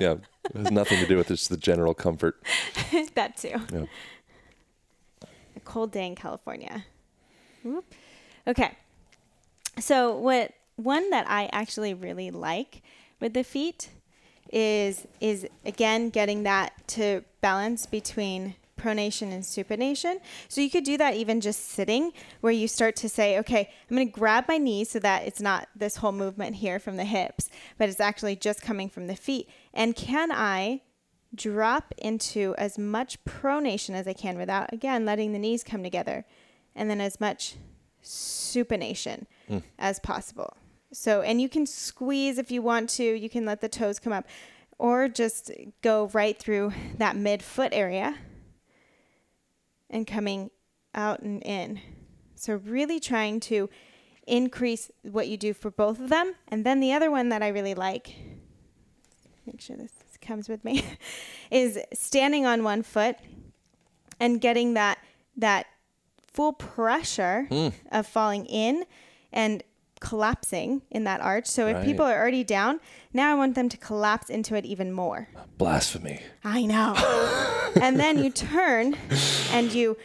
yeah, 0.00 0.14
It 0.44 0.56
has 0.56 0.70
nothing 0.70 0.98
to 1.00 1.06
do 1.06 1.16
with 1.16 1.28
just 1.28 1.48
the 1.50 1.56
general 1.56 1.94
comfort. 1.94 2.42
that 3.14 3.36
too. 3.36 3.60
Yeah. 3.72 3.84
A 5.56 5.60
cold 5.64 5.92
day 5.92 6.06
in 6.06 6.14
California. 6.14 6.84
Whoop. 7.62 7.84
Okay. 8.46 8.72
So 9.78 10.16
what 10.16 10.52
one 10.76 11.10
that 11.10 11.28
I 11.28 11.48
actually 11.52 11.94
really 11.94 12.30
like 12.30 12.82
with 13.20 13.34
the 13.34 13.44
feet 13.44 13.90
is 14.52 15.06
is 15.20 15.46
again 15.64 16.08
getting 16.10 16.44
that 16.44 16.72
to 16.86 17.24
balance 17.40 17.84
between 17.86 18.54
pronation 18.86 19.32
and 19.32 19.42
supination. 19.42 20.18
So 20.48 20.60
you 20.60 20.70
could 20.70 20.84
do 20.84 20.96
that 20.98 21.14
even 21.14 21.40
just 21.40 21.68
sitting 21.68 22.12
where 22.40 22.52
you 22.52 22.68
start 22.68 22.96
to 22.96 23.08
say, 23.08 23.38
okay, 23.38 23.70
I'm 23.90 23.96
going 23.96 24.08
to 24.08 24.12
grab 24.12 24.44
my 24.48 24.58
knees 24.58 24.90
so 24.90 24.98
that 25.00 25.26
it's 25.26 25.40
not 25.40 25.68
this 25.74 25.96
whole 25.96 26.12
movement 26.12 26.56
here 26.56 26.78
from 26.78 26.96
the 26.96 27.04
hips, 27.04 27.50
but 27.78 27.88
it's 27.88 28.00
actually 28.00 28.36
just 28.36 28.62
coming 28.62 28.88
from 28.88 29.06
the 29.06 29.16
feet. 29.16 29.48
And 29.74 29.96
can 29.96 30.30
I 30.30 30.82
drop 31.34 31.92
into 31.98 32.54
as 32.56 32.78
much 32.78 33.22
pronation 33.24 33.94
as 33.94 34.06
I 34.06 34.12
can 34.12 34.38
without 34.38 34.72
again 34.72 35.04
letting 35.04 35.32
the 35.32 35.38
knees 35.38 35.64
come 35.64 35.82
together 35.82 36.24
and 36.74 36.88
then 36.88 37.00
as 37.00 37.20
much 37.20 37.56
supination 38.02 39.26
hmm. 39.48 39.58
as 39.78 39.98
possible. 39.98 40.56
So, 40.92 41.20
and 41.22 41.40
you 41.40 41.48
can 41.48 41.66
squeeze 41.66 42.38
if 42.38 42.50
you 42.50 42.62
want 42.62 42.88
to, 42.90 43.04
you 43.04 43.28
can 43.28 43.44
let 43.44 43.60
the 43.60 43.68
toes 43.68 43.98
come 43.98 44.12
up 44.12 44.26
or 44.78 45.08
just 45.08 45.50
go 45.82 46.10
right 46.12 46.38
through 46.38 46.72
that 46.98 47.16
mid 47.16 47.42
foot 47.42 47.72
area 47.72 48.16
and 49.90 50.06
coming 50.06 50.50
out 50.94 51.20
and 51.20 51.42
in. 51.42 51.80
So, 52.34 52.54
really 52.54 53.00
trying 53.00 53.40
to 53.40 53.68
increase 54.26 54.90
what 55.02 55.28
you 55.28 55.36
do 55.36 55.54
for 55.54 55.70
both 55.70 56.00
of 56.00 56.08
them. 56.08 56.34
And 56.48 56.64
then 56.64 56.80
the 56.80 56.92
other 56.92 57.10
one 57.10 57.28
that 57.28 57.42
I 57.42 57.48
really 57.48 57.74
like, 57.74 58.14
make 59.46 59.60
sure 59.60 59.76
this 59.76 59.92
comes 60.20 60.48
with 60.48 60.64
me, 60.64 60.84
is 61.50 61.78
standing 61.92 62.44
on 62.46 62.64
one 62.64 62.82
foot 62.82 63.16
and 64.18 64.40
getting 64.40 64.74
that 64.74 64.98
that 65.36 65.66
full 66.26 66.52
pressure 66.52 67.46
hmm. 67.48 67.68
of 67.92 68.06
falling 68.06 68.46
in 68.46 68.84
and 69.32 69.62
collapsing 70.08 70.82
in 70.90 71.04
that 71.04 71.20
arch. 71.20 71.46
So 71.46 71.66
if 71.66 71.76
Right. 71.76 71.84
people 71.84 72.06
are 72.06 72.16
already 72.16 72.44
down, 72.44 72.80
now 73.12 73.32
I 73.32 73.34
want 73.34 73.54
them 73.54 73.68
to 73.68 73.76
collapse 73.76 74.30
into 74.30 74.54
it 74.54 74.64
even 74.64 74.92
more. 74.92 75.28
Blasphemy. 75.58 76.20
I 76.44 76.64
know. 76.64 76.94
and 77.80 77.98
then 77.98 78.22
you 78.22 78.30
turn 78.30 78.96
and 79.50 79.72
you 79.72 79.96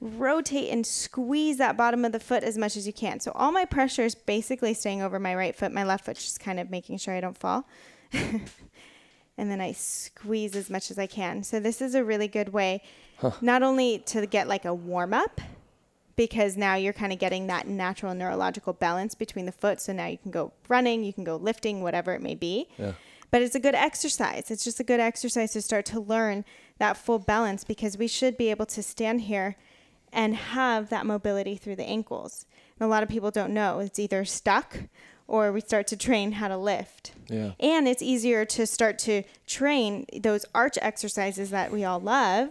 rotate 0.00 0.70
and 0.70 0.86
squeeze 0.86 1.56
that 1.56 1.76
bottom 1.76 2.04
of 2.04 2.12
the 2.12 2.20
foot 2.20 2.42
as 2.44 2.58
much 2.58 2.76
as 2.76 2.86
you 2.86 2.92
can. 2.92 3.18
So 3.20 3.32
all 3.34 3.50
my 3.50 3.64
pressure 3.64 4.02
is 4.04 4.14
basically 4.14 4.74
staying 4.74 5.00
over 5.00 5.18
my 5.18 5.34
right 5.34 5.56
foot. 5.56 5.72
My 5.72 5.84
left 5.84 6.04
foot 6.04 6.16
just 6.16 6.40
kind 6.40 6.60
of 6.60 6.70
making 6.70 6.98
sure 6.98 7.14
I 7.14 7.20
don't 7.20 7.38
fall. 7.38 7.66
and 8.12 8.40
then 9.36 9.60
I 9.60 9.72
squeeze 9.72 10.54
as 10.54 10.68
much 10.68 10.90
as 10.90 10.98
I 10.98 11.06
can. 11.06 11.42
So 11.42 11.60
this 11.60 11.80
is 11.80 11.94
a 11.94 12.04
really 12.04 12.28
good 12.28 12.50
way 12.50 12.82
not 13.40 13.62
only 13.62 14.00
to 14.00 14.26
get 14.26 14.48
like 14.48 14.64
a 14.66 14.74
warm 14.74 15.14
up 15.14 15.40
because 16.16 16.56
now 16.56 16.74
you're 16.74 16.92
kind 16.92 17.12
of 17.12 17.18
getting 17.18 17.46
that 17.48 17.66
natural 17.66 18.14
neurological 18.14 18.72
balance 18.72 19.14
between 19.14 19.46
the 19.46 19.52
foot. 19.52 19.80
So 19.80 19.92
now 19.92 20.06
you 20.06 20.18
can 20.18 20.30
go 20.30 20.52
running, 20.68 21.04
you 21.04 21.12
can 21.12 21.24
go 21.24 21.36
lifting, 21.36 21.82
whatever 21.82 22.14
it 22.14 22.22
may 22.22 22.34
be. 22.34 22.68
Yeah. 22.78 22.92
But 23.30 23.42
it's 23.42 23.54
a 23.54 23.60
good 23.60 23.74
exercise. 23.74 24.50
It's 24.50 24.62
just 24.62 24.78
a 24.78 24.84
good 24.84 25.00
exercise 25.00 25.52
to 25.52 25.62
start 25.62 25.86
to 25.86 26.00
learn 26.00 26.44
that 26.78 26.96
full 26.96 27.18
balance 27.18 27.64
because 27.64 27.98
we 27.98 28.06
should 28.06 28.36
be 28.36 28.50
able 28.50 28.66
to 28.66 28.82
stand 28.82 29.22
here 29.22 29.56
and 30.12 30.36
have 30.36 30.88
that 30.90 31.04
mobility 31.04 31.56
through 31.56 31.76
the 31.76 31.84
ankles. 31.84 32.46
And 32.78 32.86
a 32.86 32.88
lot 32.88 33.02
of 33.02 33.08
people 33.08 33.30
don't 33.30 33.52
know. 33.52 33.80
It's 33.80 33.98
either 33.98 34.24
stuck 34.24 34.84
or 35.26 35.50
we 35.52 35.60
start 35.60 35.86
to 35.88 35.96
train 35.96 36.32
how 36.32 36.48
to 36.48 36.56
lift. 36.56 37.12
Yeah. 37.28 37.52
And 37.58 37.88
it's 37.88 38.02
easier 38.02 38.44
to 38.44 38.66
start 38.66 38.98
to 39.00 39.22
train 39.46 40.06
those 40.20 40.44
arch 40.54 40.78
exercises 40.80 41.50
that 41.50 41.72
we 41.72 41.84
all 41.84 41.98
love 41.98 42.50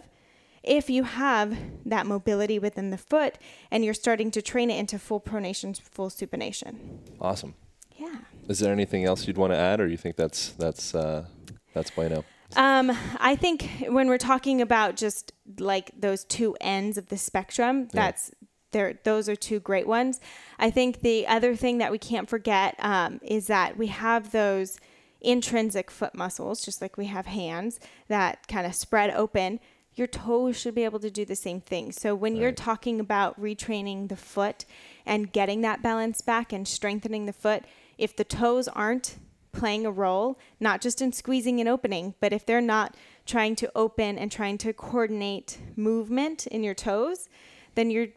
if 0.64 0.90
you 0.90 1.04
have 1.04 1.56
that 1.84 2.06
mobility 2.06 2.58
within 2.58 2.90
the 2.90 2.98
foot 2.98 3.36
and 3.70 3.84
you're 3.84 3.94
starting 3.94 4.30
to 4.32 4.42
train 4.42 4.70
it 4.70 4.78
into 4.78 4.98
full 4.98 5.20
pronation, 5.20 5.80
full 5.80 6.08
supination. 6.08 6.98
Awesome. 7.20 7.54
Yeah. 7.96 8.16
Is 8.48 8.58
there 8.58 8.72
anything 8.72 9.04
else 9.04 9.26
you'd 9.26 9.38
want 9.38 9.52
to 9.52 9.58
add, 9.58 9.80
or 9.80 9.86
you 9.86 9.96
think 9.96 10.16
that's 10.16 10.50
that's 10.50 10.94
uh, 10.94 11.26
that's 11.72 11.90
bueno? 11.90 12.24
Um, 12.56 12.92
I 13.18 13.36
think 13.36 13.68
when 13.88 14.08
we're 14.08 14.18
talking 14.18 14.60
about 14.60 14.96
just 14.96 15.32
like 15.58 15.90
those 15.98 16.24
two 16.24 16.56
ends 16.60 16.98
of 16.98 17.08
the 17.08 17.16
spectrum, 17.16 17.88
that's 17.92 18.32
there. 18.72 18.98
Those 19.04 19.28
are 19.28 19.36
two 19.36 19.60
great 19.60 19.86
ones. 19.86 20.20
I 20.58 20.70
think 20.70 21.00
the 21.00 21.26
other 21.26 21.56
thing 21.56 21.78
that 21.78 21.90
we 21.90 21.98
can't 21.98 22.28
forget 22.28 22.74
um, 22.78 23.20
is 23.22 23.46
that 23.46 23.76
we 23.76 23.86
have 23.88 24.32
those 24.32 24.78
intrinsic 25.20 25.90
foot 25.90 26.14
muscles, 26.14 26.64
just 26.64 26.82
like 26.82 26.96
we 26.96 27.06
have 27.06 27.26
hands 27.26 27.80
that 28.08 28.46
kind 28.46 28.66
of 28.66 28.74
spread 28.74 29.10
open. 29.10 29.58
Your 29.96 30.06
toes 30.06 30.56
should 30.56 30.74
be 30.74 30.84
able 30.84 30.98
to 31.00 31.10
do 31.10 31.24
the 31.24 31.36
same 31.36 31.60
thing. 31.60 31.92
So 31.92 32.14
when 32.14 32.34
you're 32.34 32.52
talking 32.52 32.98
about 32.98 33.40
retraining 33.40 34.08
the 34.08 34.16
foot 34.16 34.64
and 35.06 35.32
getting 35.32 35.60
that 35.60 35.82
balance 35.82 36.20
back 36.20 36.52
and 36.52 36.66
strengthening 36.66 37.26
the 37.26 37.32
foot, 37.32 37.64
if 37.96 38.16
the 38.16 38.24
toes 38.24 38.66
aren't 38.66 39.18
playing 39.52 39.86
a 39.86 39.90
role, 39.90 40.38
not 40.58 40.80
just 40.80 41.00
in 41.00 41.12
squeezing 41.12 41.60
and 41.60 41.68
opening, 41.68 42.14
but 42.20 42.32
if 42.32 42.44
they're 42.44 42.60
not 42.60 42.96
trying 43.24 43.54
to 43.56 43.70
open 43.74 44.18
and 44.18 44.32
trying 44.32 44.58
to 44.58 44.72
coordinate 44.72 45.58
movement 45.76 46.46
in 46.48 46.64
your 46.64 46.74
toes, 46.74 47.28
then 47.74 47.90
you're 47.90 48.08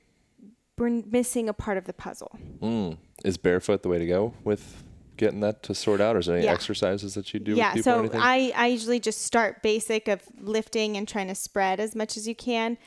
we're 0.78 0.90
missing 0.90 1.50
a 1.50 1.54
part 1.54 1.78
of 1.78 1.86
the 1.86 1.94
puzzle. 1.94 2.38
Mm. 2.62 2.98
Is 3.26 3.38
barefoot 3.38 3.82
the 3.82 3.90
way 3.90 3.98
to 3.98 4.06
go 4.06 4.34
with 4.44 4.84
getting 5.18 5.40
that 5.42 5.64
to 5.64 5.74
sort 5.76 6.00
out, 6.00 6.16
or 6.16 6.20
is 6.20 6.28
there 6.28 6.38
any 6.38 6.46
Yeah. 6.46 6.54
exercises 6.54 7.14
that 7.16 7.34
you 7.34 7.40
do 7.40 7.54
yeah, 7.56 7.74
with 7.74 7.84
people 7.86 8.10
so? 8.12 8.18
I, 8.20 8.52
I 8.56 8.68
usually 8.68 9.00
just 9.00 9.24
start 9.24 9.62
basic 9.62 10.08
of 10.08 10.22
lifting 10.40 10.96
and 10.98 11.08
trying 11.08 11.28
to 11.28 11.36
spread 11.36 11.80
as 11.80 11.96
much 11.96 12.16
as 12.18 12.28
you 12.28 12.36
can. 12.36 12.78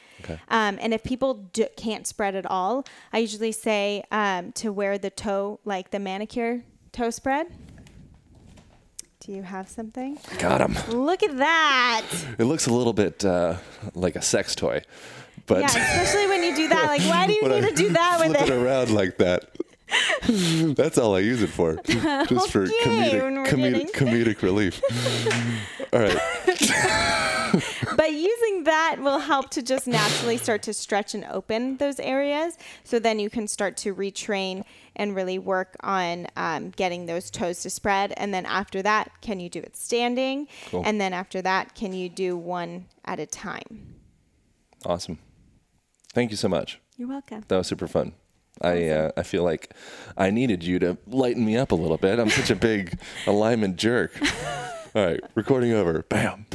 Um, 0.49 0.79
and 0.81 0.95
if 0.95 1.03
people 1.03 1.35
d- 1.53 1.67
can't 1.77 2.07
spread 2.07 2.35
at 2.35 2.47
all, 2.47 2.85
I 3.13 3.19
usually 3.19 3.53
say 3.53 4.05
um, 4.11 4.53
to 4.53 4.71
wear 4.73 4.97
the 4.99 5.11
toe, 5.11 5.61
like 5.65 5.91
the 5.91 5.99
manicure 5.99 6.65
toe 6.93 7.11
spread. 7.11 7.47
Do 9.21 9.33
you 9.33 9.43
have 9.43 9.69
something? 9.69 10.19
Got 10.39 10.63
him. 10.63 10.77
Look 10.97 11.23
at 11.23 11.37
that. 11.37 12.07
It 12.39 12.45
looks 12.45 12.67
a 12.67 12.73
little 12.73 12.95
bit 12.95 13.23
uh, 13.25 13.57
like 13.95 14.17
a 14.17 14.23
sex 14.23 14.55
toy, 14.55 14.81
but 15.47 15.61
yeah, 15.61 15.67
especially 15.67 16.27
when 16.27 16.43
you 16.43 16.57
do 16.57 16.69
that. 16.69 16.87
Like, 16.87 17.03
why 17.03 17.27
do 17.27 17.35
you 17.35 17.43
need 17.49 17.65
I 17.65 17.69
to 17.69 17.75
do 17.75 17.91
that 17.91 18.19
with 18.21 18.35
flip 18.37 18.49
it? 18.49 18.53
it 18.55 18.57
around 18.63 18.91
like 18.95 19.19
that. 19.19 19.51
That's 20.75 20.99
all 20.99 21.17
I 21.17 21.21
use 21.21 21.43
it 21.43 21.49
for, 21.49 21.77
just 21.85 22.51
for 22.51 22.67
comedic, 22.67 23.47
comedic, 23.47 23.91
comedic 23.93 24.43
relief. 24.43 24.81
all 25.93 26.01
right. 26.01 27.97
but 27.97 28.13
using 28.13 28.65
that 28.65 28.97
will 29.01 29.19
help 29.19 29.51
to 29.51 29.63
just 29.63 29.87
naturally 29.87 30.37
start 30.37 30.63
to 30.63 30.73
stretch 30.73 31.15
and 31.15 31.25
open 31.25 31.77
those 31.79 31.99
areas. 31.99 32.57
So 32.85 32.99
then 32.99 33.19
you 33.19 33.31
can 33.31 33.49
start 33.49 33.77
to 33.79 33.95
retrain 33.95 34.65
and 34.95 35.17
really 35.17 35.39
work 35.39 35.77
on 35.81 36.27
um, 36.37 36.71
getting 36.71 37.07
those 37.07 37.31
toes 37.31 37.61
to 37.63 37.71
spread. 37.71 38.13
And 38.17 38.33
then 38.33 38.47
after 38.47 38.83
that, 38.83 39.11
can 39.21 39.41
you 39.41 39.49
do 39.49 39.61
it 39.61 39.77
standing? 39.77 40.49
Cool. 40.71 40.83
And 40.85 41.01
then 41.01 41.13
after 41.13 41.43
that, 41.43 41.75
can 41.75 41.93
you 41.93 42.09
do 42.09 42.37
one 42.37 42.87
at 43.05 43.19
a 43.19 43.27
time? 43.27 43.97
Awesome. 44.85 45.19
Thank 46.13 46.31
you 46.31 46.37
so 46.37 46.49
much. 46.49 46.81
You're 46.97 47.09
welcome. 47.09 47.45
That 47.49 47.57
was 47.57 47.67
super 47.67 47.89
fun. 47.89 48.13
I 48.61 48.89
uh, 48.89 49.11
I 49.17 49.23
feel 49.23 49.43
like 49.45 49.75
I 50.17 50.31
needed 50.31 50.63
you 50.63 50.79
to 50.81 50.99
lighten 51.07 51.45
me 51.45 51.57
up 51.57 51.73
a 51.73 51.75
little 51.77 51.97
bit. 51.97 52.19
I'm 52.19 52.31
such 52.31 52.51
a 52.51 52.57
big 52.57 52.99
alignment 53.27 53.77
jerk. 53.77 54.13
All 54.95 55.05
right, 55.05 55.21
recording 55.35 55.73
over. 55.73 56.03
Bam. 56.03 56.47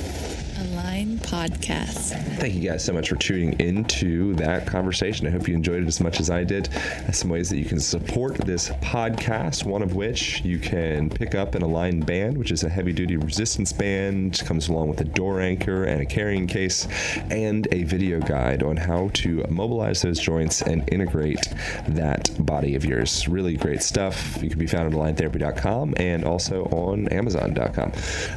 Podcast. 1.25 2.11
Thank 2.37 2.53
you 2.53 2.69
guys 2.69 2.85
so 2.85 2.93
much 2.93 3.09
for 3.09 3.15
tuning 3.15 3.59
into 3.59 4.35
that 4.35 4.67
conversation. 4.67 5.25
I 5.25 5.31
hope 5.31 5.47
you 5.47 5.55
enjoyed 5.55 5.81
it 5.81 5.87
as 5.87 5.99
much 5.99 6.19
as 6.19 6.29
I 6.29 6.43
did. 6.43 6.69
Some 7.11 7.29
ways 7.29 7.49
that 7.49 7.57
you 7.57 7.65
can 7.65 7.79
support 7.79 8.35
this 8.35 8.69
podcast, 8.81 9.65
one 9.65 9.81
of 9.81 9.95
which 9.95 10.41
you 10.41 10.59
can 10.59 11.09
pick 11.09 11.33
up 11.33 11.55
an 11.55 11.63
Align 11.63 12.01
band, 12.01 12.37
which 12.37 12.51
is 12.51 12.63
a 12.63 12.69
heavy 12.69 12.93
duty 12.93 13.17
resistance 13.17 13.73
band, 13.73 14.41
comes 14.45 14.69
along 14.69 14.89
with 14.89 15.01
a 15.01 15.05
door 15.05 15.41
anchor 15.41 15.85
and 15.85 16.01
a 16.01 16.05
carrying 16.05 16.45
case, 16.45 16.87
and 17.31 17.67
a 17.71 17.83
video 17.83 18.19
guide 18.19 18.61
on 18.61 18.77
how 18.77 19.09
to 19.13 19.43
mobilize 19.49 20.01
those 20.01 20.19
joints 20.19 20.61
and 20.61 20.87
integrate 20.91 21.53
that 21.87 22.29
body 22.45 22.75
of 22.75 22.85
yours. 22.85 23.27
Really 23.27 23.57
great 23.57 23.81
stuff. 23.81 24.37
You 24.41 24.49
can 24.49 24.59
be 24.59 24.67
found 24.67 24.93
at 24.93 24.99
aligntherapy.com 24.99 25.95
and 25.97 26.23
also 26.23 26.65
on 26.65 27.07
amazon.com. 27.09 27.91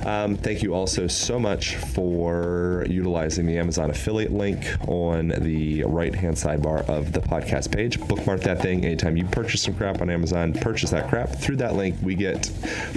Um, 0.06 0.36
thank 0.36 0.62
you 0.62 0.74
also 0.74 1.06
so 1.06 1.38
much 1.38 1.76
for 1.76 2.77
utilizing 2.86 3.46
the 3.46 3.58
Amazon 3.58 3.90
affiliate 3.90 4.32
link 4.32 4.64
on 4.86 5.28
the 5.38 5.82
right 5.84 6.14
hand 6.14 6.36
sidebar 6.36 6.88
of 6.88 7.12
the 7.12 7.20
podcast 7.20 7.74
page. 7.74 8.00
Bookmark 8.00 8.40
that 8.42 8.60
thing 8.60 8.84
anytime 8.84 9.16
you 9.16 9.24
purchase 9.26 9.62
some 9.62 9.74
crap 9.74 10.00
on 10.00 10.10
Amazon, 10.10 10.52
purchase 10.52 10.90
that 10.90 11.08
crap 11.08 11.30
through 11.30 11.56
that 11.56 11.74
link. 11.74 11.96
We 12.02 12.14
get 12.14 12.50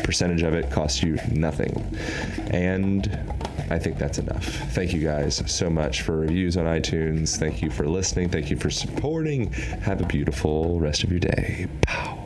percentage 0.04 0.44
of 0.44 0.54
it, 0.54 0.70
costs 0.72 1.02
you 1.02 1.18
nothing. 1.32 1.74
And 2.52 3.08
I 3.70 3.80
think 3.80 3.98
that's 3.98 4.18
enough. 4.18 4.46
Thank 4.74 4.94
you 4.94 5.02
guys 5.02 5.42
so 5.50 5.70
much 5.70 6.02
for 6.02 6.18
reviews 6.18 6.58
on 6.58 6.66
iTunes. 6.66 7.38
Thank 7.38 7.62
you 7.62 7.70
for 7.70 7.88
listening. 7.88 8.30
Thank 8.30 8.50
you 8.50 8.58
for 8.58 8.70
supporting. 8.70 9.52
Have 9.52 10.02
a 10.02 10.06
beautiful 10.06 10.80
rest 10.80 11.04
of 11.04 11.12
your 11.12 11.20
day. 11.20 11.68
Pow. 11.82 12.21